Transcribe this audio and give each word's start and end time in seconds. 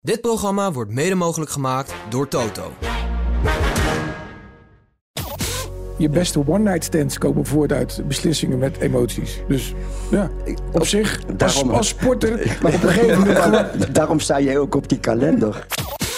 Dit 0.00 0.20
programma 0.20 0.72
wordt 0.72 0.90
mede 0.90 1.14
mogelijk 1.14 1.50
gemaakt 1.50 1.94
door 2.08 2.28
Toto. 2.28 2.72
Je 5.96 6.08
beste 6.08 6.42
one-night 6.46 6.84
stands 6.84 7.18
komen 7.18 7.46
voort 7.46 7.72
uit 7.72 8.02
beslissingen 8.06 8.58
met 8.58 8.76
emoties. 8.80 9.40
Dus 9.48 9.74
ja, 10.10 10.30
op 10.72 10.86
zich, 10.86 11.20
als, 11.26 11.36
Daarom- 11.36 11.70
als 11.70 11.88
sporter, 11.88 12.30
maar 12.62 12.74
op 12.74 12.82
een 12.82 12.88
gegeven 12.88 13.18
moment. 13.18 13.94
Daarom 13.94 14.20
sta 14.20 14.40
jij 14.40 14.58
ook 14.58 14.74
op 14.74 14.88
die 14.88 15.00
kalender. 15.00 15.66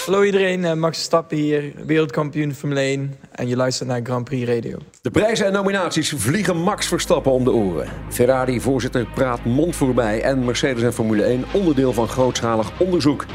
Hallo 0.05 0.23
iedereen, 0.23 0.65
eh, 0.65 0.73
Max 0.73 0.95
Verstappen 0.97 1.37
hier, 1.37 1.73
wereldkampioen 1.85 2.53
Formule 2.53 2.79
1 2.79 3.15
en 3.31 3.47
je 3.47 3.55
luistert 3.55 3.89
naar 3.89 3.99
Grand 4.03 4.23
Prix 4.23 4.49
Radio. 4.49 4.77
De 5.01 5.11
prijzen 5.11 5.45
en 5.45 5.53
nominaties 5.53 6.13
vliegen 6.17 6.57
Max 6.57 6.87
Verstappen 6.87 7.31
om 7.31 7.43
de 7.43 7.51
oren. 7.51 7.87
Ferrari-voorzitter 8.09 9.07
praat 9.13 9.45
mond 9.45 9.75
voorbij 9.75 10.21
en 10.21 10.45
Mercedes 10.45 10.83
en 10.83 10.93
Formule 10.93 11.23
1 11.23 11.43
onderdeel 11.53 11.93
van 11.93 12.07
grootschalig 12.07 12.71
onderzoek. 12.79 13.25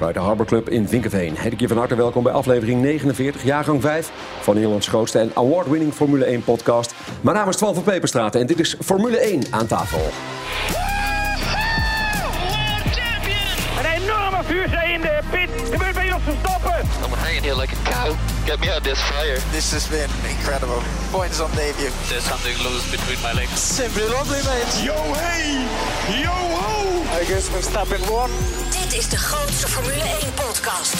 Vanuit 0.00 0.18
de 0.18 0.24
Harbor 0.24 0.46
Club 0.46 0.68
in 0.68 0.88
Vinkenveen 0.88 1.36
heet 1.36 1.52
ik 1.52 1.60
je 1.60 1.68
van 1.68 1.76
harte 1.76 1.94
welkom 1.94 2.22
bij 2.22 2.32
aflevering 2.32 2.82
49, 2.82 3.44
jaargang 3.44 3.80
5 3.80 4.10
van 4.40 4.54
Nederlands 4.54 4.88
grootste 4.88 5.18
en 5.18 5.30
award-winning 5.34 5.92
Formule 5.92 6.24
1 6.24 6.44
podcast. 6.44 6.94
Mijn 7.20 7.36
naam 7.36 7.48
is 7.48 7.56
Twan 7.56 7.74
van 7.74 7.82
Peperstraat 7.82 8.34
en 8.34 8.46
dit 8.46 8.60
is 8.60 8.76
Formule 8.84 9.18
1 9.18 9.42
aan 9.50 9.66
tafel. 9.66 10.00
Een 13.78 14.02
enorme 14.02 14.44
vuurzee 14.44 14.92
in 14.92 15.00
de 15.00 15.18
pit. 15.30 15.50
Gebeurt 15.70 15.94
bij 15.94 16.06
Jos 16.06 16.22
Verstappen. 16.24 16.80
I'm 17.04 17.12
hanging 17.12 17.44
here 17.44 17.60
like 17.60 17.74
a 17.76 17.90
cow. 17.90 18.16
Get 18.44 18.60
me 18.60 18.66
out 18.72 18.78
of 18.78 18.82
this 18.82 19.00
fire. 19.00 19.38
This 19.50 19.72
has 19.72 19.88
been 19.88 20.10
incredible. 20.30 20.80
Points 21.10 21.40
on 21.40 21.50
debut. 21.50 21.92
There's 22.08 22.26
something 22.32 22.56
loose 22.66 22.86
between 22.90 23.20
my 23.26 23.32
legs. 23.40 23.74
Simply 23.76 24.06
lovely, 24.16 24.42
mate. 24.48 24.72
Yo 24.88 24.96
hey, 25.24 25.46
yo 26.24 26.36
ho. 26.60 26.74
I 27.20 27.24
guess 27.30 27.48
Verstappen 27.48 28.02
won. 28.10 28.30
Dit 28.90 28.98
is 28.98 29.08
de 29.08 29.16
grootste 29.16 29.68
Formule 29.68 30.02
1-podcast. 30.02 30.94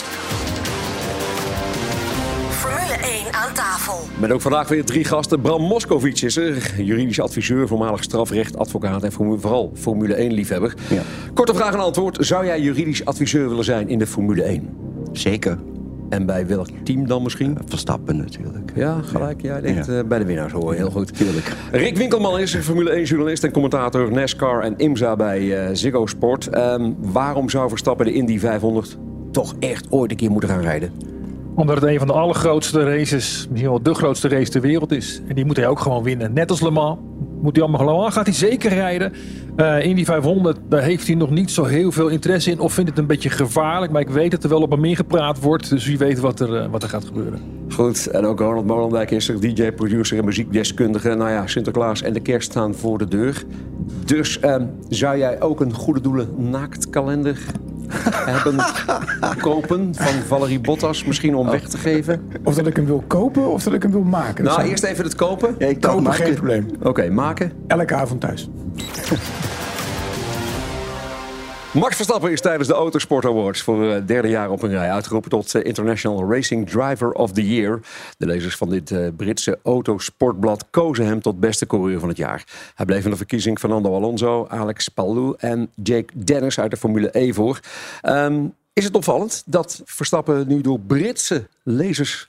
Formule 2.50 2.94
1 3.24 3.34
aan 3.34 3.54
tafel. 3.54 3.98
Met 4.18 4.30
ook 4.32 4.40
vandaag 4.40 4.68
weer 4.68 4.84
drie 4.84 5.04
gasten. 5.04 5.40
Bram 5.40 5.62
Moskovic 5.62 6.20
is 6.20 6.36
er, 6.36 6.82
juridisch 6.82 7.20
adviseur, 7.20 7.68
voormalig 7.68 8.02
strafrechtadvocaat 8.02 9.02
en 9.02 9.12
formu- 9.12 9.40
vooral 9.40 9.72
Formule 9.74 10.14
1-liefhebber. 10.30 10.74
Ja. 10.90 11.02
Korte 11.34 11.54
vraag 11.54 11.72
en 11.72 11.80
antwoord. 11.80 12.16
Zou 12.20 12.44
jij 12.46 12.60
juridisch 12.60 13.04
adviseur 13.04 13.48
willen 13.48 13.64
zijn 13.64 13.88
in 13.88 13.98
de 13.98 14.06
Formule 14.06 14.42
1? 14.42 14.68
Zeker. 15.12 15.58
En 16.10 16.26
bij 16.26 16.46
welk 16.46 16.66
team 16.82 17.06
dan 17.06 17.22
misschien? 17.22 17.58
Verstappen 17.66 18.16
natuurlijk. 18.16 18.72
Ja, 18.74 19.00
gelijk. 19.04 19.42
Jij 19.42 19.60
denkt 19.60 19.86
Ja. 19.86 19.98
eh, 19.98 20.04
bij 20.04 20.18
de 20.18 20.24
winnaars 20.24 20.52
hoor. 20.52 20.74
Heel 20.74 20.90
goed. 20.90 21.16
Tuurlijk. 21.16 21.52
Rick 21.72 21.96
Winkelman 21.96 22.38
is 22.38 22.54
Formule 22.56 22.90
1-journalist 23.00 23.44
en 23.44 23.50
commentator 23.52 24.12
NASCAR 24.12 24.62
en 24.62 24.74
IMSA 24.76 25.16
bij 25.16 25.58
eh, 25.66 25.68
Ziggo 25.74 26.06
Sport. 26.06 26.46
Ehm, 26.46 26.90
waarom 26.98 27.48
zou 27.48 27.68
Verstappen 27.68 28.06
de 28.06 28.12
Indy 28.12 28.38
500 28.38 28.98
toch 29.30 29.54
echt 29.58 29.86
ooit 29.90 30.10
een 30.10 30.16
keer 30.16 30.30
moeten 30.30 30.48
gaan 30.50 30.60
rijden? 30.62 30.90
Omdat 31.54 31.80
het 31.80 31.84
een 31.90 31.98
van 31.98 32.06
de 32.06 32.12
allergrootste 32.12 32.84
races, 32.84 33.46
misschien 33.50 33.70
wel 33.70 33.82
de 33.82 33.94
grootste 33.94 34.28
race 34.28 34.50
ter 34.50 34.60
wereld 34.60 34.92
is. 34.92 35.22
En 35.28 35.34
die 35.34 35.44
moet 35.44 35.56
hij 35.56 35.66
ook 35.68 35.80
gewoon 35.80 36.02
winnen. 36.02 36.32
Net 36.32 36.50
als 36.50 36.60
Le 36.60 36.70
Mans. 36.70 36.98
Moet 37.42 37.56
hij 37.56 37.64
allemaal 37.64 37.86
Le 37.86 37.92
Mans 38.00 38.14
gaat 38.14 38.26
hij 38.26 38.34
zeker 38.34 38.70
rijden. 38.74 39.12
In 39.82 39.96
die 39.96 40.04
500, 40.04 40.58
daar 40.68 40.82
heeft 40.82 41.06
hij 41.06 41.16
nog 41.16 41.30
niet 41.30 41.50
zo 41.50 41.64
heel 41.64 41.92
veel 41.92 42.08
interesse 42.08 42.50
in. 42.50 42.58
Of 42.58 42.72
vindt 42.72 42.90
het 42.90 42.98
een 42.98 43.06
beetje 43.06 43.30
gevaarlijk. 43.30 43.92
Maar 43.92 44.00
ik 44.00 44.08
weet 44.08 44.30
dat 44.30 44.42
er 44.42 44.48
wel 44.48 44.62
op 44.62 44.70
hem 44.70 44.84
ingepraat 44.84 45.40
wordt. 45.40 45.70
Dus 45.70 45.86
wie 45.86 45.98
weet 45.98 46.18
wat 46.18 46.40
er, 46.40 46.56
eh, 46.56 46.70
wat 46.70 46.82
er 46.82 46.88
gaat 46.88 47.04
gebeuren. 47.04 47.40
Goed, 47.68 48.06
en 48.06 48.24
ook 48.24 48.40
Ronald 48.40 48.66
Molendijk 48.66 49.10
is 49.10 49.28
er, 49.28 49.40
DJ, 49.40 49.70
producer 49.70 50.18
en 50.18 50.24
muziekdeskundige. 50.24 51.14
Nou 51.14 51.30
ja, 51.30 51.46
Sinterklaas 51.46 52.02
en 52.02 52.12
de 52.12 52.20
kerst 52.20 52.50
staan 52.50 52.74
voor 52.74 52.98
de 52.98 53.08
deur. 53.08 53.44
Dus 54.04 54.40
ehm, 54.40 54.64
zou 54.88 55.18
jij 55.18 55.40
ook 55.40 55.60
een 55.60 55.72
goede 55.72 56.00
doelen 56.00 56.28
naaktkalender 56.50 57.38
hebben 58.34 58.56
kopen 59.38 59.94
van 59.94 60.12
Valerie 60.26 60.60
Bottas? 60.60 61.04
Misschien 61.04 61.34
om 61.34 61.50
weg 61.50 61.68
te 61.68 61.78
geven? 61.78 62.30
Of 62.44 62.54
dat 62.54 62.66
ik 62.66 62.76
hem 62.76 62.86
wil 62.86 63.04
kopen 63.06 63.50
of 63.50 63.62
dat 63.62 63.72
ik 63.72 63.82
hem 63.82 63.90
wil 63.92 64.02
maken. 64.02 64.44
Nou, 64.44 64.62
eerst 64.62 64.84
even 64.84 65.04
het 65.04 65.14
kopen. 65.14 65.54
Ja, 65.58 65.66
ik 65.66 65.80
kopen, 65.80 66.12
geen 66.12 66.34
probleem. 66.34 66.66
Oké, 66.82 67.10
maken. 67.10 67.52
Elke 67.66 67.94
avond 67.94 68.20
thuis. 68.20 68.48
Max 71.72 71.96
Verstappen 71.96 72.32
is 72.32 72.40
tijdens 72.40 72.68
de 72.68 72.74
Autosport 72.74 73.24
Awards 73.24 73.62
voor 73.62 73.82
het 73.82 74.08
derde 74.08 74.28
jaar 74.28 74.50
op 74.50 74.62
een 74.62 74.70
rij 74.70 74.90
uitgeroepen 74.90 75.30
tot 75.30 75.54
eh, 75.54 75.64
International 75.64 76.32
Racing 76.32 76.68
Driver 76.68 77.12
of 77.12 77.32
the 77.32 77.48
Year. 77.54 77.80
De 78.16 78.26
lezers 78.26 78.56
van 78.56 78.68
dit 78.68 78.90
eh, 78.90 79.06
Britse 79.16 79.58
autosportblad 79.62 80.64
kozen 80.70 81.06
hem 81.06 81.20
tot 81.20 81.40
beste 81.40 81.66
coureur 81.66 82.00
van 82.00 82.08
het 82.08 82.16
jaar. 82.16 82.44
Hij 82.74 82.86
bleef 82.86 83.04
in 83.04 83.10
de 83.10 83.16
verkiezing 83.16 83.58
Fernando 83.58 83.94
Alonso, 83.94 84.46
Alex 84.48 84.88
Palou 84.88 85.34
en 85.38 85.70
Jake 85.82 86.12
Dennis 86.24 86.60
uit 86.60 86.70
de 86.70 86.76
Formule 86.76 87.18
E 87.18 87.32
voor. 87.32 87.60
Ehm, 88.00 88.44
is 88.72 88.84
het 88.84 88.94
opvallend 88.94 89.42
dat 89.46 89.82
Verstappen 89.84 90.48
nu 90.48 90.60
door 90.60 90.80
Britse 90.80 91.46
lezers 91.62 92.28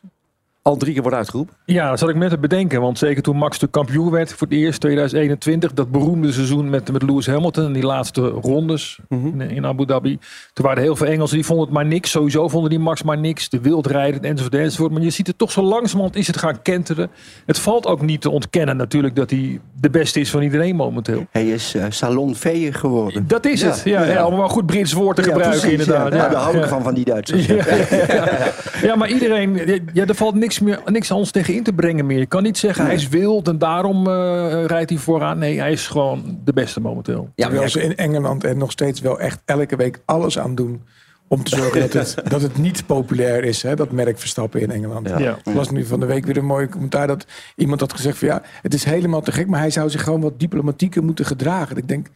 al 0.61 0.77
drie 0.77 0.93
keer 0.93 1.01
wordt 1.01 1.17
uitgeroepen? 1.17 1.55
Ja, 1.65 1.89
dat 1.89 1.99
zat 1.99 2.09
ik 2.09 2.15
net 2.15 2.29
te 2.29 2.37
bedenken. 2.37 2.81
Want 2.81 2.97
zeker 2.97 3.23
toen 3.23 3.37
Max 3.37 3.59
de 3.59 3.67
kampioen 3.67 4.11
werd 4.11 4.33
voor 4.33 4.47
het 4.47 4.57
eerst 4.57 4.79
2021. 4.79 5.73
Dat 5.73 5.91
beroemde 5.91 6.31
seizoen 6.31 6.69
met, 6.69 6.91
met 6.91 7.01
Lewis 7.03 7.27
Hamilton. 7.27 7.65
En 7.65 7.73
die 7.73 7.85
laatste 7.85 8.27
rondes 8.27 8.99
in, 9.09 9.41
in 9.41 9.65
Abu 9.65 9.85
Dhabi. 9.85 10.19
Toen 10.53 10.65
waren 10.65 10.79
er 10.79 10.83
heel 10.83 10.95
veel 10.95 11.07
Engelsen 11.07 11.35
die 11.35 11.45
vonden 11.45 11.65
het 11.65 11.73
maar 11.73 11.85
niks. 11.85 12.11
Sowieso 12.11 12.47
vonden 12.47 12.69
die 12.69 12.79
Max 12.79 13.03
maar 13.03 13.17
niks. 13.17 13.49
De 13.49 13.59
wildrijden 13.61 14.21
enzovoort 14.21 14.55
enzovoort. 14.55 14.91
Maar 14.91 15.01
je 15.01 15.09
ziet 15.09 15.27
het 15.27 15.37
toch 15.37 15.51
zo 15.51 15.61
langzamerhand 15.61 16.15
is 16.15 16.27
het 16.27 16.37
gaan 16.37 16.61
kenteren. 16.61 17.09
Het 17.45 17.59
valt 17.59 17.85
ook 17.85 18.01
niet 18.01 18.21
te 18.21 18.29
ontkennen 18.29 18.77
natuurlijk 18.77 19.15
dat 19.15 19.29
hij 19.29 19.59
de 19.79 19.89
beste 19.89 20.19
is 20.19 20.29
van 20.29 20.41
iedereen 20.41 20.75
momenteel. 20.75 21.25
Hij 21.31 21.49
is 21.49 21.75
eh 21.75 21.85
salonveeër 21.89 22.73
geworden. 22.73 23.27
Dat 23.27 23.45
is 23.45 23.61
het. 23.61 23.81
Ja, 23.85 24.03
ja. 24.03 24.25
om 24.25 24.35
wel 24.35 24.43
een 24.43 24.49
goed 24.49 24.65
Brits 24.65 24.93
woord 24.93 25.15
te 25.15 25.21
Ja, 25.21 25.27
gebruiken 25.27 25.59
precies, 25.59 25.79
inderdaad. 25.79 26.13
Ja, 26.13 26.17
Ja, 26.17 26.29
daar 26.29 26.41
hou 26.41 26.55
ik 26.55 26.63
ja. 26.63 26.67
van, 26.67 26.83
van 26.83 26.93
die 26.93 27.05
Duitsers. 27.05 27.45
Ja, 27.45 27.55
ja. 28.07 28.51
Ja, 28.81 28.95
maar 28.95 29.09
iedereen, 29.09 29.59
ja, 29.93 30.05
er 30.05 30.15
valt 30.15 30.35
niks, 30.35 30.50
meer, 30.59 30.81
niks 30.85 31.11
anders 31.11 31.31
tegen 31.31 31.53
in 31.53 31.63
te 31.63 31.73
brengen 31.73 32.05
meer. 32.05 32.19
Je 32.19 32.25
kan 32.25 32.43
niet 32.43 32.57
zeggen 32.57 32.85
hij 32.85 32.93
is 32.93 33.07
wild 33.07 33.47
en 33.47 33.57
daarom 33.57 34.07
eh, 34.07 34.65
rijdt 34.65 34.89
hij 34.89 34.99
vooraan. 34.99 35.37
Nee, 35.37 35.59
hij 35.59 35.71
is 35.71 35.87
gewoon 35.87 36.39
de 36.43 36.53
beste 36.53 36.79
momenteel. 36.79 37.29
Ja, 37.35 37.47
Terwijl 37.47 37.69
ze 37.69 37.81
in 37.81 37.95
Engeland 37.95 38.43
er 38.43 38.57
nog 38.57 38.71
steeds 38.71 38.99
wel 38.99 39.19
echt 39.19 39.41
elke 39.45 39.75
week 39.75 39.99
alles 40.05 40.39
aan 40.39 40.55
doen... 40.55 40.81
om 41.27 41.43
te 41.43 41.55
zorgen 41.55 41.81
dat 41.81 41.93
het, 41.93 42.15
dat 42.31 42.41
het 42.41 42.57
niet 42.57 42.85
populair 42.85 43.43
is, 43.43 43.61
hè, 43.61 43.75
dat 43.75 43.91
merk 43.91 44.19
Verstappen 44.19 44.61
in 44.61 44.71
Engeland. 44.71 45.09
Ja. 45.09 45.37
Ik 45.43 45.53
las 45.53 45.69
nu 45.69 45.85
van 45.85 45.99
de 45.99 46.05
week 46.05 46.25
weer 46.25 46.37
een 46.37 46.45
mooi 46.45 46.69
commentaar 46.69 47.07
dat 47.07 47.25
iemand 47.55 47.79
had 47.79 47.93
gezegd 47.93 48.17
van 48.17 48.27
ja, 48.27 48.41
het 48.61 48.73
is 48.73 48.83
helemaal 48.83 49.21
te 49.21 49.31
gek, 49.31 49.47
maar 49.47 49.59
hij 49.59 49.71
zou 49.71 49.89
zich 49.89 50.03
gewoon 50.03 50.21
wat 50.21 50.39
diplomatieker 50.39 51.03
moeten 51.03 51.25
gedragen. 51.25 51.77
Ik 51.77 51.87
denk, 51.87 52.07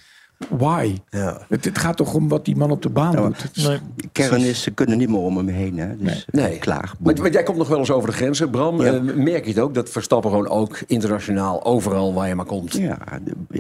why? 0.50 0.96
Ja. 1.10 1.38
Het, 1.50 1.66
het 1.66 1.78
gaat 1.78 1.98
toch 1.98 2.14
om 2.14 2.28
wat 2.28 2.46
die 2.46 2.56
man 2.56 2.72
op 2.72 2.82
de 2.82 2.90
baan 2.90 3.12
Ja, 3.12 3.20
maar- 3.22 3.30
doet. 3.54 3.68
Nee. 3.68 3.80
Kern 4.12 4.42
is, 4.42 4.62
ze 4.62 4.72
kunnen 4.72 4.98
niet 4.98 5.10
meer 5.10 5.20
om 5.20 5.38
hem 5.38 5.48
heen. 5.48 5.78
Hè. 5.78 5.98
Dus 5.98 6.26
Nee. 6.32 6.44
nee. 6.50 6.58
klaar. 6.60 6.92
Want, 7.00 7.20
want 7.20 7.34
jij 7.34 7.44
komt 7.44 7.58
nog 7.58 7.68
wel 7.68 7.78
eens 7.80 7.92
over 7.92 8.10
de 8.10 8.16
grenzen, 8.16 8.50
Bram. 8.50 8.82
Ja. 8.82 8.94
Eh, 8.94 9.02
merk 9.16 9.44
je 9.46 9.50
het 9.52 9.60
ook 9.60 9.74
dat 9.74 9.90
Verstappen 9.90 10.30
gewoon 10.30 10.48
ook 10.48 10.80
internationaal 10.88 11.64
overal 11.66 12.14
waar 12.14 12.28
je 12.28 12.36
maar 12.36 12.46
komt? 12.46 12.74
Ja, 12.74 12.98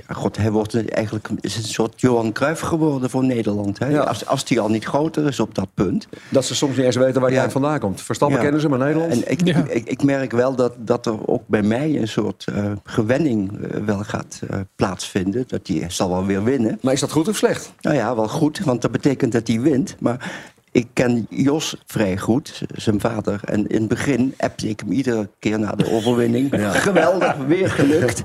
god, 0.08 0.38
hij 0.38 0.52
wordt 0.52 0.90
eigenlijk 0.90 1.30
is 1.42 1.58
een 1.58 1.64
soort 1.64 2.02
Johan 2.02 2.32
Cruijff 2.32 2.62
geworden 2.62 3.10
voor 3.10 3.24
Nederland. 3.26 3.80
Hè? 3.80 3.88
Ja. 3.88 4.02
Als, 4.02 4.26
als 4.26 4.46
die 4.46 4.60
al 4.60 4.70
niet 4.70 4.86
groter 4.86 5.28
is 5.28 5.40
op 5.40 5.56
dat 5.56 5.68
punt. 5.74 6.08
Dat 6.30 6.46
ze 6.46 6.56
soms 6.56 6.76
niet 6.76 6.86
eens 6.86 6.96
weten 6.96 7.22
waar 7.22 7.32
Ja. 7.32 7.42
jij 7.42 7.50
vandaan 7.52 7.80
komt. 7.80 8.02
Verstappen 8.02 8.38
Ja. 8.38 8.44
kennen 8.44 8.62
ze, 8.62 8.70
maar 8.70 8.80
Nederland? 8.80 9.12
En 9.12 9.32
ik, 9.32 9.46
Ja. 9.48 9.58
ik, 9.58 9.68
ik, 9.70 9.88
ik 9.90 10.04
merk 10.04 10.32
wel 10.32 10.56
dat, 10.56 10.74
dat 10.78 11.06
er 11.06 11.28
ook 11.28 11.44
bij 11.48 11.62
mij 11.64 11.98
een 12.00 12.08
soort 12.08 12.46
eh, 12.54 12.72
gewenning 12.84 13.52
eh, 13.62 13.82
wel 13.86 14.00
gaat 14.04 14.42
eh, 14.50 14.60
plaatsvinden. 14.76 15.44
Dat 15.48 15.66
die 15.66 15.86
zal 15.88 16.10
wel 16.10 16.26
weer 16.26 16.44
winnen. 16.44 16.65
Maar 16.82 16.94
is 16.94 17.00
dat 17.00 17.12
goed 17.12 17.28
of 17.28 17.36
slecht? 17.38 17.74
Nou 17.82 17.96
ja, 17.96 18.16
wel 18.16 18.28
goed, 18.28 18.60
want 18.60 18.82
dat 18.82 18.92
betekent 18.92 19.32
dat 19.32 19.48
hij 19.48 19.60
wint. 19.60 19.96
Maar 20.00 20.32
ik 20.72 20.88
ken 20.94 21.26
Jos 21.30 21.76
vrij 21.86 22.18
goed, 22.18 22.62
zijn 22.76 23.00
vader. 23.00 23.40
En 23.46 23.68
in 23.68 23.80
het 23.80 23.88
begin 23.88 24.34
appte 24.38 24.70
ik 24.70 24.80
hem 24.80 24.92
iedere 24.92 25.30
keer 25.40 25.60
na 25.60 25.72
de 25.72 25.92
overwinning. 25.96 26.50
Geweldig, 26.60 27.36
weer 27.48 27.70
gelukt. 27.70 28.24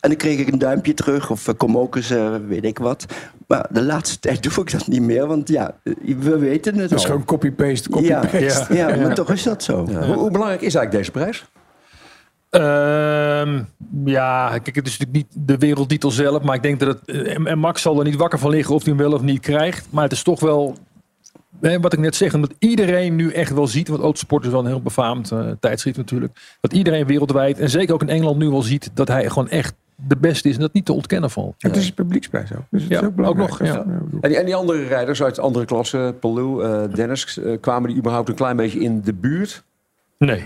En 0.00 0.08
dan 0.08 0.16
kreeg 0.16 0.38
ik 0.38 0.48
een 0.52 0.58
duimpje 0.58 0.94
terug 0.94 1.30
of 1.30 1.48
eh, 1.48 1.54
kom 1.56 1.78
ook 1.78 1.96
eens, 1.96 2.10
eh, 2.10 2.34
weet 2.48 2.64
ik 2.64 2.78
wat. 2.78 3.06
Maar 3.46 3.66
de 3.70 3.82
laatste 3.82 4.18
tijd 4.28 4.42
doe 4.42 4.52
ik 4.64 4.70
dat 4.72 4.86
niet 4.86 5.02
meer, 5.02 5.26
want 5.26 5.48
ja, 5.48 5.74
eh, 5.82 5.94
we 6.18 6.38
weten 6.38 6.72
het 6.72 6.90
Het 6.90 6.98
is 6.98 7.04
al. 7.04 7.10
gewoon 7.10 7.24
copy-paste, 7.24 8.00
ja, 8.00 8.20
copy-paste. 8.20 8.74
ja, 8.74 8.96
maar 8.96 9.14
toch 9.14 9.30
is 9.30 9.42
dat 9.42 9.62
zo. 9.62 9.86
Hoe, 9.86 10.14
hoe 10.14 10.30
belangrijk 10.30 10.62
is 10.62 10.74
eigenlijk 10.74 10.92
deze 10.92 11.10
prijs? 11.10 11.44
Ehm, 12.50 13.62
ja, 14.04 14.48
kijk, 14.62 14.76
het 14.76 14.86
is 14.86 14.98
natuurlijk 14.98 15.12
niet 15.34 15.46
de 15.46 15.58
wereldtitel 15.58 16.10
zelf. 16.10 16.42
Maar 16.42 16.54
ik 16.54 16.62
denk 16.62 16.80
dat 16.80 16.88
het. 16.88 17.16
eh, 17.26 17.46
En 17.50 17.58
Max 17.58 17.82
zal 17.82 17.98
er 17.98 18.04
niet 18.04 18.16
wakker 18.16 18.38
van 18.38 18.50
liggen 18.50 18.74
of 18.74 18.84
hij 18.84 18.92
hem 18.92 19.02
wel 19.02 19.12
of 19.12 19.22
niet 19.22 19.40
krijgt. 19.40 19.86
Maar 19.90 20.02
het 20.02 20.12
is 20.12 20.22
toch 20.22 20.40
wel. 20.40 20.76
hè, 21.60 21.80
wat 21.80 21.92
ik 21.92 21.98
net 21.98 22.14
zeg, 22.16 22.34
omdat 22.34 22.54
iedereen 22.58 23.16
nu 23.16 23.30
echt 23.32 23.52
wel 23.54 23.66
ziet. 23.66 23.88
Want 23.88 24.02
autosport 24.02 24.44
is 24.44 24.50
wel 24.50 24.60
een 24.60 24.66
heel 24.66 24.82
befaamd 24.82 25.30
eh, 25.32 25.50
tijdschrift 25.60 25.96
natuurlijk. 25.96 26.56
Dat 26.60 26.72
iedereen 26.72 27.06
wereldwijd. 27.06 27.58
En 27.58 27.70
zeker 27.70 27.94
ook 27.94 28.02
in 28.02 28.08
Engeland 28.08 28.38
nu 28.38 28.48
wel 28.48 28.62
ziet. 28.62 28.90
Dat 28.94 29.08
hij 29.08 29.28
gewoon 29.28 29.48
echt 29.48 29.74
de 29.94 30.16
beste 30.16 30.48
is. 30.48 30.54
En 30.54 30.60
dat 30.60 30.72
niet 30.72 30.84
te 30.84 30.92
ontkennen 30.92 31.30
valt. 31.30 31.54
Het 31.58 31.76
is 31.76 31.86
een 31.86 31.94
publieksprijs 31.94 32.52
ook. 32.52 32.62
Dus 32.70 32.82
het 32.82 32.90
Ja, 32.92 33.00
is 33.00 33.06
ook 33.06 33.14
belangrijk. 33.14 33.52
ook 33.52 33.58
nog, 33.60 33.68
ja. 33.68 33.84
En 34.20 34.28
die, 34.28 34.38
en 34.38 34.44
die 34.44 34.54
andere 34.54 34.84
rijders 34.84 35.22
uit 35.22 35.38
andere 35.38 35.64
klassen, 35.64 36.18
Palou, 36.18 36.64
eh, 36.64 36.94
Dennis, 36.94 37.40
kwamen 37.60 37.88
die 37.88 37.98
überhaupt 37.98 38.28
een 38.28 38.34
klein 38.34 38.56
beetje 38.56 38.80
in 38.80 39.00
de 39.00 39.12
buurt? 39.14 39.64
Nee. 40.18 40.42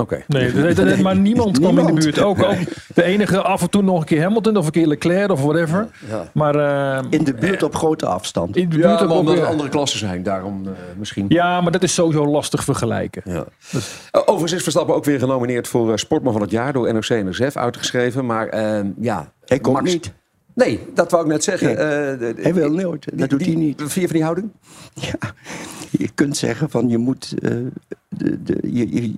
Oké. 0.00 0.22
Nee, 0.26 1.02
maar 1.02 1.16
niemand 1.16 1.58
kwam 1.58 1.78
in 1.78 1.86
de 1.86 1.92
buurt. 1.92 2.20
Ook, 2.22 2.42
ook 2.42 2.56
de 2.94 3.02
enige 3.02 3.40
af 3.42 3.62
en 3.62 3.70
toe 3.70 3.82
nog 3.82 4.00
een 4.00 4.06
keer 4.06 4.22
Hamilton 4.22 4.56
of 4.56 4.64
een 4.66 4.70
keer 4.72 4.86
Leclerc 4.86 5.30
of 5.30 5.42
whatever. 5.42 5.88
Ja. 6.08 6.30
Maar 6.34 6.54
eh, 6.54 7.04
In 7.10 7.24
de 7.24 7.34
buurt 7.34 7.62
op 7.62 7.74
grote 7.74 8.06
afstand. 8.06 8.56
in 8.56 8.68
de 8.68 8.76
buurt 8.76 9.00
Ja, 9.00 9.06
maar 9.06 9.16
omdat 9.16 9.36
er 9.38 9.44
andere 9.46 9.68
klassen 9.68 9.98
zijn, 9.98 10.22
daarom 10.22 10.64
eh, 10.66 10.70
misschien. 10.98 11.24
Ja, 11.28 11.60
maar 11.60 11.72
dat 11.72 11.82
is 11.82 11.94
sowieso 11.94 12.26
lastig 12.26 12.64
vergelijken. 12.64 13.22
Ja. 13.24 13.44
Eh, 13.70 14.20
Overigens 14.24 14.52
is 14.52 14.62
Verstappen 14.62 14.94
ook 14.94 15.04
weer 15.04 15.18
genomineerd 15.18 15.68
voor 15.68 15.90
eh, 15.90 15.96
Sportman 15.96 16.32
van 16.32 16.42
het 16.42 16.50
Jaar 16.50 16.72
door 16.72 16.92
NOC 16.92 17.04
en 17.08 17.28
NSF 17.28 17.56
uitgeschreven. 17.56 18.26
Maar 18.26 18.48
eh, 18.48 18.80
ja, 19.00 19.32
Ik 19.46 19.68
ook 19.68 19.74
Max- 19.74 19.92
niet. 19.92 20.12
Nee, 20.54 20.80
dat 20.94 21.10
wou 21.10 21.24
ik 21.24 21.30
net 21.30 21.44
zeggen. 21.44 21.66
Nee. 22.18 22.28
Eh, 22.28 22.42
Hij 22.44 22.54
wil 22.54 22.70
nooit. 22.70 23.04
die- 23.08 23.16
Dat 23.18 23.30
doet 23.30 23.44
hij 23.46 23.54
niet. 23.54 23.76
Vind 23.78 23.94
je 23.94 24.00
van 24.00 24.12
die 24.12 24.22
houding? 24.22 24.50
Ja, 24.94 25.18
je 25.90 26.08
kunt 26.14 26.36
zeggen 26.36 26.70
van 26.70 26.88
je 26.88 26.98
moet. 26.98 27.34
eh, 27.42 27.50
de, 28.08 28.42
de, 28.42 28.58
je, 28.62 28.94
je- 28.94 29.10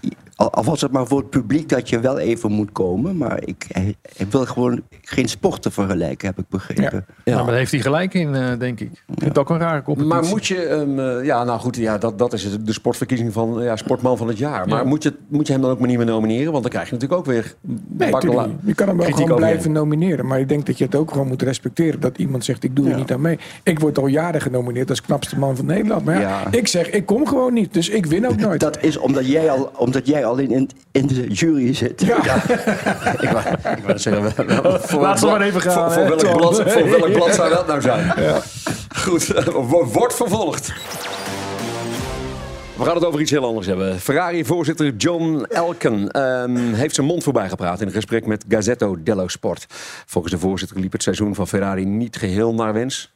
je- 0.00 0.10
al, 0.36 0.50
al 0.52 0.64
was 0.64 0.80
het 0.80 0.92
maar 0.92 1.06
voor 1.06 1.18
het 1.18 1.30
publiek 1.30 1.68
dat 1.68 1.88
je 1.88 2.00
wel 2.00 2.18
even 2.18 2.52
moet 2.52 2.72
komen. 2.72 3.16
Maar 3.16 3.40
ik, 3.44 3.64
hij, 3.72 3.96
hij 4.16 4.26
wil 4.30 4.46
gewoon 4.46 4.82
geen 5.02 5.28
sporten 5.28 5.72
vergelijken, 5.72 6.26
heb 6.28 6.38
ik 6.38 6.44
begrepen. 6.48 7.06
Ja. 7.24 7.36
maar 7.36 7.46
daar 7.46 7.54
heeft 7.54 7.70
hij 7.70 7.80
gelijk 7.80 8.14
in, 8.14 8.34
eh, 8.34 8.58
denk 8.58 8.80
ik. 8.80 8.90
Ik 8.90 9.00
vind 9.06 9.24
het 9.24 9.38
ook 9.38 9.50
een 9.50 9.58
rare 9.58 9.82
competitie. 9.82 10.14
Maar 10.20 10.24
moet 10.30 10.46
je 10.46 10.54
hem, 10.68 10.98
eh, 11.00 11.24
ja, 11.24 11.44
nou 11.44 11.60
goed, 11.60 11.76
ja, 11.76 11.98
dat, 11.98 12.18
dat 12.18 12.32
is 12.32 12.44
het, 12.44 12.66
de 12.66 12.72
sportverkiezing 12.72 13.32
van 13.32 13.62
ja, 13.62 13.76
Sportman 13.76 14.16
van 14.16 14.28
het 14.28 14.38
Jaar. 14.38 14.68
Maar 14.68 14.78
Ja. 14.82 14.88
moet, 14.88 15.02
je, 15.02 15.14
moet 15.28 15.46
je 15.46 15.52
hem 15.52 15.62
dan 15.62 15.70
ook 15.70 15.78
maar 15.78 15.88
niet 15.88 15.96
meer 15.96 16.06
nomineren? 16.06 16.50
Want 16.50 16.62
dan 16.62 16.72
krijg 16.72 16.86
je 16.88 16.92
natuurlijk 16.94 17.20
ook 17.20 17.26
weer. 17.26 17.54
Nee. 17.86 18.08
Je 18.64 18.74
kan 18.74 18.88
hem 18.88 18.96
wel 18.96 19.06
gewoon 19.12 19.36
blijven 19.36 19.72
nomineren. 19.72 20.26
Maar 20.26 20.40
ik 20.40 20.48
denk 20.48 20.66
dat 20.66 20.78
je 20.78 20.84
het 20.84 20.94
ook 20.94 21.10
gewoon 21.10 21.26
moet 21.28 21.42
respecteren. 21.42 22.00
Dat 22.00 22.18
iemand 22.18 22.44
zegt, 22.44 22.64
ik 22.64 22.76
doe 22.76 22.84
er 22.84 22.90
Ja. 22.90 22.96
niet 22.96 23.12
aan 23.12 23.20
mee. 23.20 23.38
Ik 23.62 23.78
word 23.80 23.98
al 23.98 24.06
jaren 24.06 24.40
genomineerd 24.40 24.90
als 24.90 25.00
knapste 25.00 25.38
man 25.38 25.56
van 25.56 25.66
Nederland. 25.66 26.04
Maar 26.04 26.14
ja, 26.20 26.20
Ja. 26.20 26.46
ik 26.50 26.68
zeg, 26.68 26.90
ik 26.90 27.06
kom 27.06 27.26
gewoon 27.26 27.52
niet. 27.52 27.74
Dus 27.74 27.88
ik 27.88 28.06
win 28.06 28.26
ook 28.28 28.36
nooit. 28.36 28.60
Dat 28.60 28.82
is 28.82 28.96
omdat 28.96 29.26
jij 29.26 29.50
al, 29.50 29.70
omdat 29.76 30.06
jij 30.06 30.24
al 30.26 30.38
in, 30.38 30.50
in, 30.50 30.70
in 30.92 31.06
de 31.06 31.26
jury 31.26 31.74
zit. 31.74 32.02
Ik 32.02 32.08
wou, 33.32 33.44
ik 33.76 33.82
wou 33.84 33.98
zeggen, 33.98 34.46
wel- 34.46 34.62
wel- 34.62 34.80
voor 34.80 35.00
Laat 35.00 35.18
ze 35.18 35.26
maar 35.26 35.40
even 35.40 35.60
gaan, 35.60 35.92
Voor, 35.92 36.06
voor, 36.08 36.16
welk 36.16 36.36
blad, 36.36 36.70
voor 36.72 36.90
welk 36.90 37.12
blad 37.12 37.34
zou 37.34 37.50
dat 37.50 37.66
nou 37.66 37.80
zijn? 37.80 38.12
Goed, 38.96 39.26
wo- 39.52 39.84
wordt 39.86 40.14
vervolgd. 40.14 40.72
We 42.76 42.84
gaan 42.84 42.94
het 42.94 43.04
over 43.04 43.20
iets 43.20 43.30
heel 43.30 43.44
anders 43.44 43.66
hebben. 43.66 44.00
Ferrari-voorzitter 44.00 44.94
John 44.96 45.44
Elken 45.48 46.10
ehm, 46.10 46.56
heeft 46.56 46.94
zijn 46.94 47.06
mond 47.06 47.22
voorbij 47.22 47.48
gepraat 47.48 47.80
in 47.80 47.86
een 47.86 47.92
gesprek 47.92 48.26
met 48.26 48.44
Gazzetto 48.48 48.96
dello 49.02 49.28
Sport. 49.28 49.66
Volgens 50.06 50.32
de 50.32 50.38
voorzitter 50.40 50.80
liep 50.80 50.92
het 50.92 51.02
seizoen 51.02 51.34
van 51.34 51.48
Ferrari 51.48 51.84
niet 51.84 52.16
geheel 52.16 52.54
naar 52.54 52.72
wens. 52.72 53.14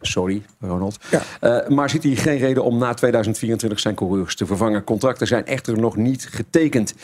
Sorry, 0.00 0.42
Ronald. 0.60 0.98
Ja. 1.10 1.22
Eh, 1.40 1.68
maar 1.68 1.90
ziet 1.90 2.02
hij 2.02 2.16
geen 2.16 2.38
reden 2.38 2.64
om 2.64 2.78
na 2.78 2.94
2024 2.94 3.80
zijn 3.80 3.94
coureurs 3.94 4.34
te 4.36 4.46
vervangen. 4.46 4.84
Contracten 4.84 5.26
zijn 5.26 5.46
echter 5.46 5.78
nog 5.78 5.96
niet 5.96 6.28
getekend. 6.30 6.94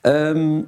Ehm, 0.00 0.60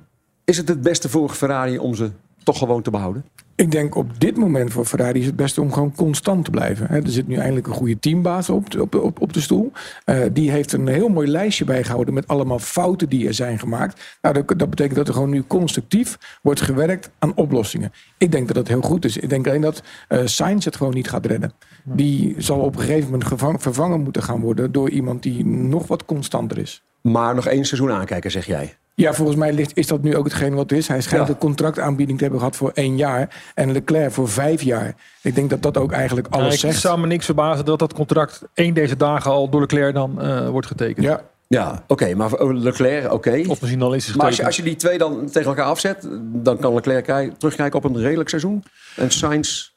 is 0.45 0.57
het 0.57 0.69
het 0.69 0.83
beste 0.83 1.09
voor 1.09 1.31
Ferrari 1.31 1.79
om 1.79 1.95
ze 1.95 2.11
toch 2.43 2.59
gewoon 2.59 2.83
te 2.83 2.91
behouden? 2.91 3.25
Ik 3.57 3.71
denk 3.71 3.95
op 3.95 4.21
dit 4.21 4.37
moment 4.37 4.73
voor 4.73 4.85
Ferrari 4.85 5.21
is 5.21 5.27
het 5.27 5.37
beste 5.37 5.61
om 5.61 5.73
gewoon 5.73 5.95
constant 5.95 6.45
te 6.45 6.51
blijven. 6.51 6.89
Er 6.91 7.03
zit 7.11 7.27
nu 7.29 7.35
eindelijk 7.37 7.67
een 7.67 7.73
goede 7.73 7.99
teambaas 7.99 8.51
op, 8.51 8.71
de- 8.71 8.81
op, 8.83 8.95
op, 8.95 9.21
op 9.21 9.33
de 9.33 9.41
stoel. 9.41 9.73
Eh, 10.05 10.21
die 10.33 10.51
heeft 10.51 10.73
een 10.73 10.87
heel 10.87 11.09
mooi 11.09 11.29
lijstje 11.29 11.65
bijgehouden 11.65 12.15
met 12.15 12.27
allemaal 12.29 12.59
fouten 12.59 13.09
die 13.09 13.27
er 13.27 13.35
zijn 13.35 13.59
gemaakt. 13.59 14.19
Nou, 14.23 14.35
dat, 14.35 14.59
dat 14.59 14.71
betekent 14.71 14.97
dat 14.97 15.09
er 15.09 15.15
gewoon 15.15 15.31
nu 15.31 15.43
constructief 15.47 16.39
wordt 16.43 16.61
gewerkt 16.61 17.11
aan 17.19 17.35
oplossingen. 17.35 17.93
Ik 18.19 18.33
denk 18.33 18.47
dat 18.47 18.57
dat 18.57 18.69
heel 18.69 18.81
goed 18.83 19.05
is. 19.05 19.17
Ik 19.17 19.29
denk 19.29 19.47
alleen 19.47 19.61
dat 19.61 19.83
eh 20.09 20.21
Sainz 20.25 20.65
het 20.65 20.77
gewoon 20.77 20.95
niet 20.95 21.09
gaat 21.09 21.27
redden. 21.27 21.53
Die 21.85 22.35
zal 22.39 22.59
op 22.61 22.75
een 22.75 22.81
gegeven 22.81 23.05
moment 23.11 23.25
gevang- 23.25 23.63
vervangen 23.63 24.01
moeten 24.03 24.23
gaan 24.23 24.41
worden 24.41 24.73
door 24.73 24.91
iemand 24.91 25.23
die 25.23 25.47
nog 25.47 25.87
wat 25.87 26.05
constanter 26.05 26.59
is. 26.59 26.83
Maar 27.13 27.35
nog 27.35 27.47
één 27.47 27.65
seizoen 27.65 27.91
aankijken, 27.93 28.31
zeg 28.31 28.47
jij. 28.47 28.77
Ja, 28.95 29.13
volgens 29.15 29.37
mij 29.37 29.53
ligt, 29.53 29.77
is 29.77 29.87
dat 29.87 30.03
nu 30.03 30.17
ook 30.17 30.25
hetgeen 30.25 30.55
wat 30.55 30.71
het 30.71 30.79
is. 30.79 30.89
Hij 30.89 31.01
schijnt 31.01 31.27
Ja. 31.27 31.33
een 31.33 31.39
contractaanbieding 31.39 32.17
te 32.19 32.23
hebben 32.25 32.41
gehad 32.43 32.57
voor 32.57 32.71
één 32.75 32.97
jaar. 32.97 33.43
En 33.55 33.73
Leclerc 33.73 34.13
voor 34.13 34.29
vijf 34.29 34.63
jaar. 34.63 34.95
Ik 35.23 35.35
denk 35.35 35.51
dat 35.51 35.63
dat 35.63 35.77
ook 35.77 35.93
eigenlijk 35.93 36.27
alles 36.27 36.43
Nou, 36.43 36.53
ik 36.55 36.61
zegt. 36.61 36.81
zou 36.81 36.99
me 37.01 37.07
niks 37.07 37.25
verbazen 37.25 37.65
dat 37.65 37.79
dat 37.79 37.95
contract 37.95 38.43
één 38.55 38.75
deze 38.75 38.97
dagen 38.97 39.31
al 39.31 39.49
door 39.49 39.61
Leclerc 39.61 39.95
dan 39.95 40.21
eh, 40.23 40.49
wordt 40.49 40.67
getekend. 40.67 41.07
Ja, 41.07 41.21
Ja, 41.49 41.83
oké, 41.87 42.15
maar 42.15 42.29
voor 42.29 42.55
Leclerc, 42.55 43.13
oké. 43.13 43.43
Of 43.47 43.61
misschien 43.61 43.83
al 43.83 43.93
is 43.95 44.07
het 44.07 44.17
Maar 44.17 44.27
als 44.27 44.37
je, 44.37 44.45
als 44.45 44.57
je 44.57 44.63
die 44.63 44.77
twee 44.77 44.99
dan 44.99 45.27
tegen 45.31 45.49
elkaar 45.49 45.65
afzet, 45.65 46.09
dan 46.23 46.59
kan 46.59 46.75
Leclerc 46.75 47.05
kij- 47.05 47.33
terugkijken 47.39 47.79
op 47.79 47.85
een 47.85 47.99
redelijk 48.01 48.29
seizoen. 48.29 48.65
En 48.97 49.11
Sainz, 49.11 49.71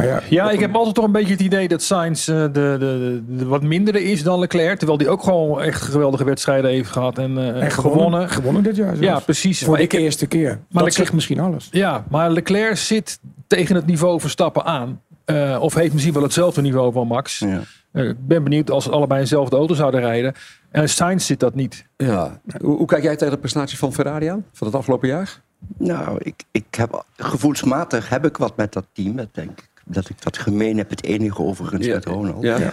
nou 0.00 0.12
ja, 0.12 0.20
Ja, 0.28 0.50
ik 0.50 0.60
heb 0.60 0.74
altijd 0.74 0.94
toch 0.94 1.04
een 1.04 1.12
beetje 1.12 1.32
het 1.32 1.40
idee 1.40 1.68
dat 1.68 1.82
Sainz 1.82 2.28
eh, 2.28 2.36
de, 2.36 2.50
de, 2.52 2.78
de, 2.78 3.22
de 3.36 3.44
wat 3.46 3.62
mindere 3.62 4.02
is 4.02 4.22
dan 4.22 4.38
Leclerc. 4.38 4.76
Terwijl 4.78 4.98
die 4.98 5.08
ook 5.08 5.22
gewoon 5.22 5.62
echt 5.62 5.82
geweldige 5.82 6.24
wedstrijden 6.24 6.70
heeft 6.70 6.90
gehad 6.90 7.18
en, 7.18 7.38
eh, 7.38 7.62
en 7.62 7.70
gewonnen. 7.70 7.72
gewonnen. 7.72 8.28
Gewonnen 8.30 8.62
dit 8.62 8.76
jaar 8.76 8.96
zelfs. 8.96 9.00
Ja, 9.06 9.18
precies. 9.20 9.58
Voor 9.58 9.68
Maar 9.68 9.76
de 9.78 9.84
ik 9.84 9.92
eerste 9.92 10.26
keer. 10.26 10.48
Maar 10.48 10.56
dat 10.56 10.72
Leclerc- 10.72 10.94
zegt 10.96 11.12
misschien 11.12 11.40
alles. 11.40 11.68
Ja, 11.70 12.04
maar 12.08 12.30
Leclerc 12.30 12.76
zit 12.76 13.18
tegen 13.46 13.74
het 13.74 13.86
niveau 13.86 14.20
Verstappen 14.20 14.64
aan. 14.64 15.00
Eh, 15.24 15.58
of 15.60 15.74
heeft 15.74 15.92
misschien 15.92 16.14
wel 16.14 16.22
hetzelfde 16.22 16.60
niveau 16.62 16.92
van 16.92 17.06
Max. 17.06 17.38
Ja. 17.38 17.60
Eh, 17.92 18.08
ik 18.08 18.26
ben 18.26 18.42
benieuwd 18.42 18.70
als 18.70 18.84
ze 18.84 18.90
allebei 18.90 19.20
dezelfde 19.20 19.56
auto 19.56 19.74
zouden 19.74 20.00
rijden. 20.00 20.34
En 20.70 20.88
Sainz 20.88 21.26
zit 21.26 21.40
dat 21.40 21.54
niet. 21.54 21.86
ja. 21.96 22.40
Hoe, 22.60 22.76
hoe 22.76 22.86
kijk 22.86 23.02
jij 23.02 23.16
tegen 23.16 23.34
de 23.34 23.38
prestatie 23.40 23.78
van 23.78 23.92
Ferrari 23.92 24.26
aan? 24.26 24.44
Van 24.52 24.66
het 24.66 24.76
afgelopen 24.76 25.08
jaar? 25.08 25.40
Nou, 25.78 26.18
ik, 26.22 26.42
ik 26.50 26.64
heb, 26.70 27.04
gevoelsmatig 27.16 28.08
heb 28.08 28.24
ik 28.24 28.36
wat 28.36 28.56
met 28.56 28.72
dat 28.72 28.86
team. 28.92 29.16
Dat 29.16 29.28
denk 29.32 29.50
ik. 29.50 29.69
Dat 29.92 30.08
ik 30.08 30.22
dat 30.22 30.38
gemeen 30.38 30.76
heb, 30.76 30.90
het 30.90 31.04
enige 31.04 31.42
overigens 31.42 31.86
met 31.86 32.04
Ronald. 32.04 32.42
Ja. 32.42 32.58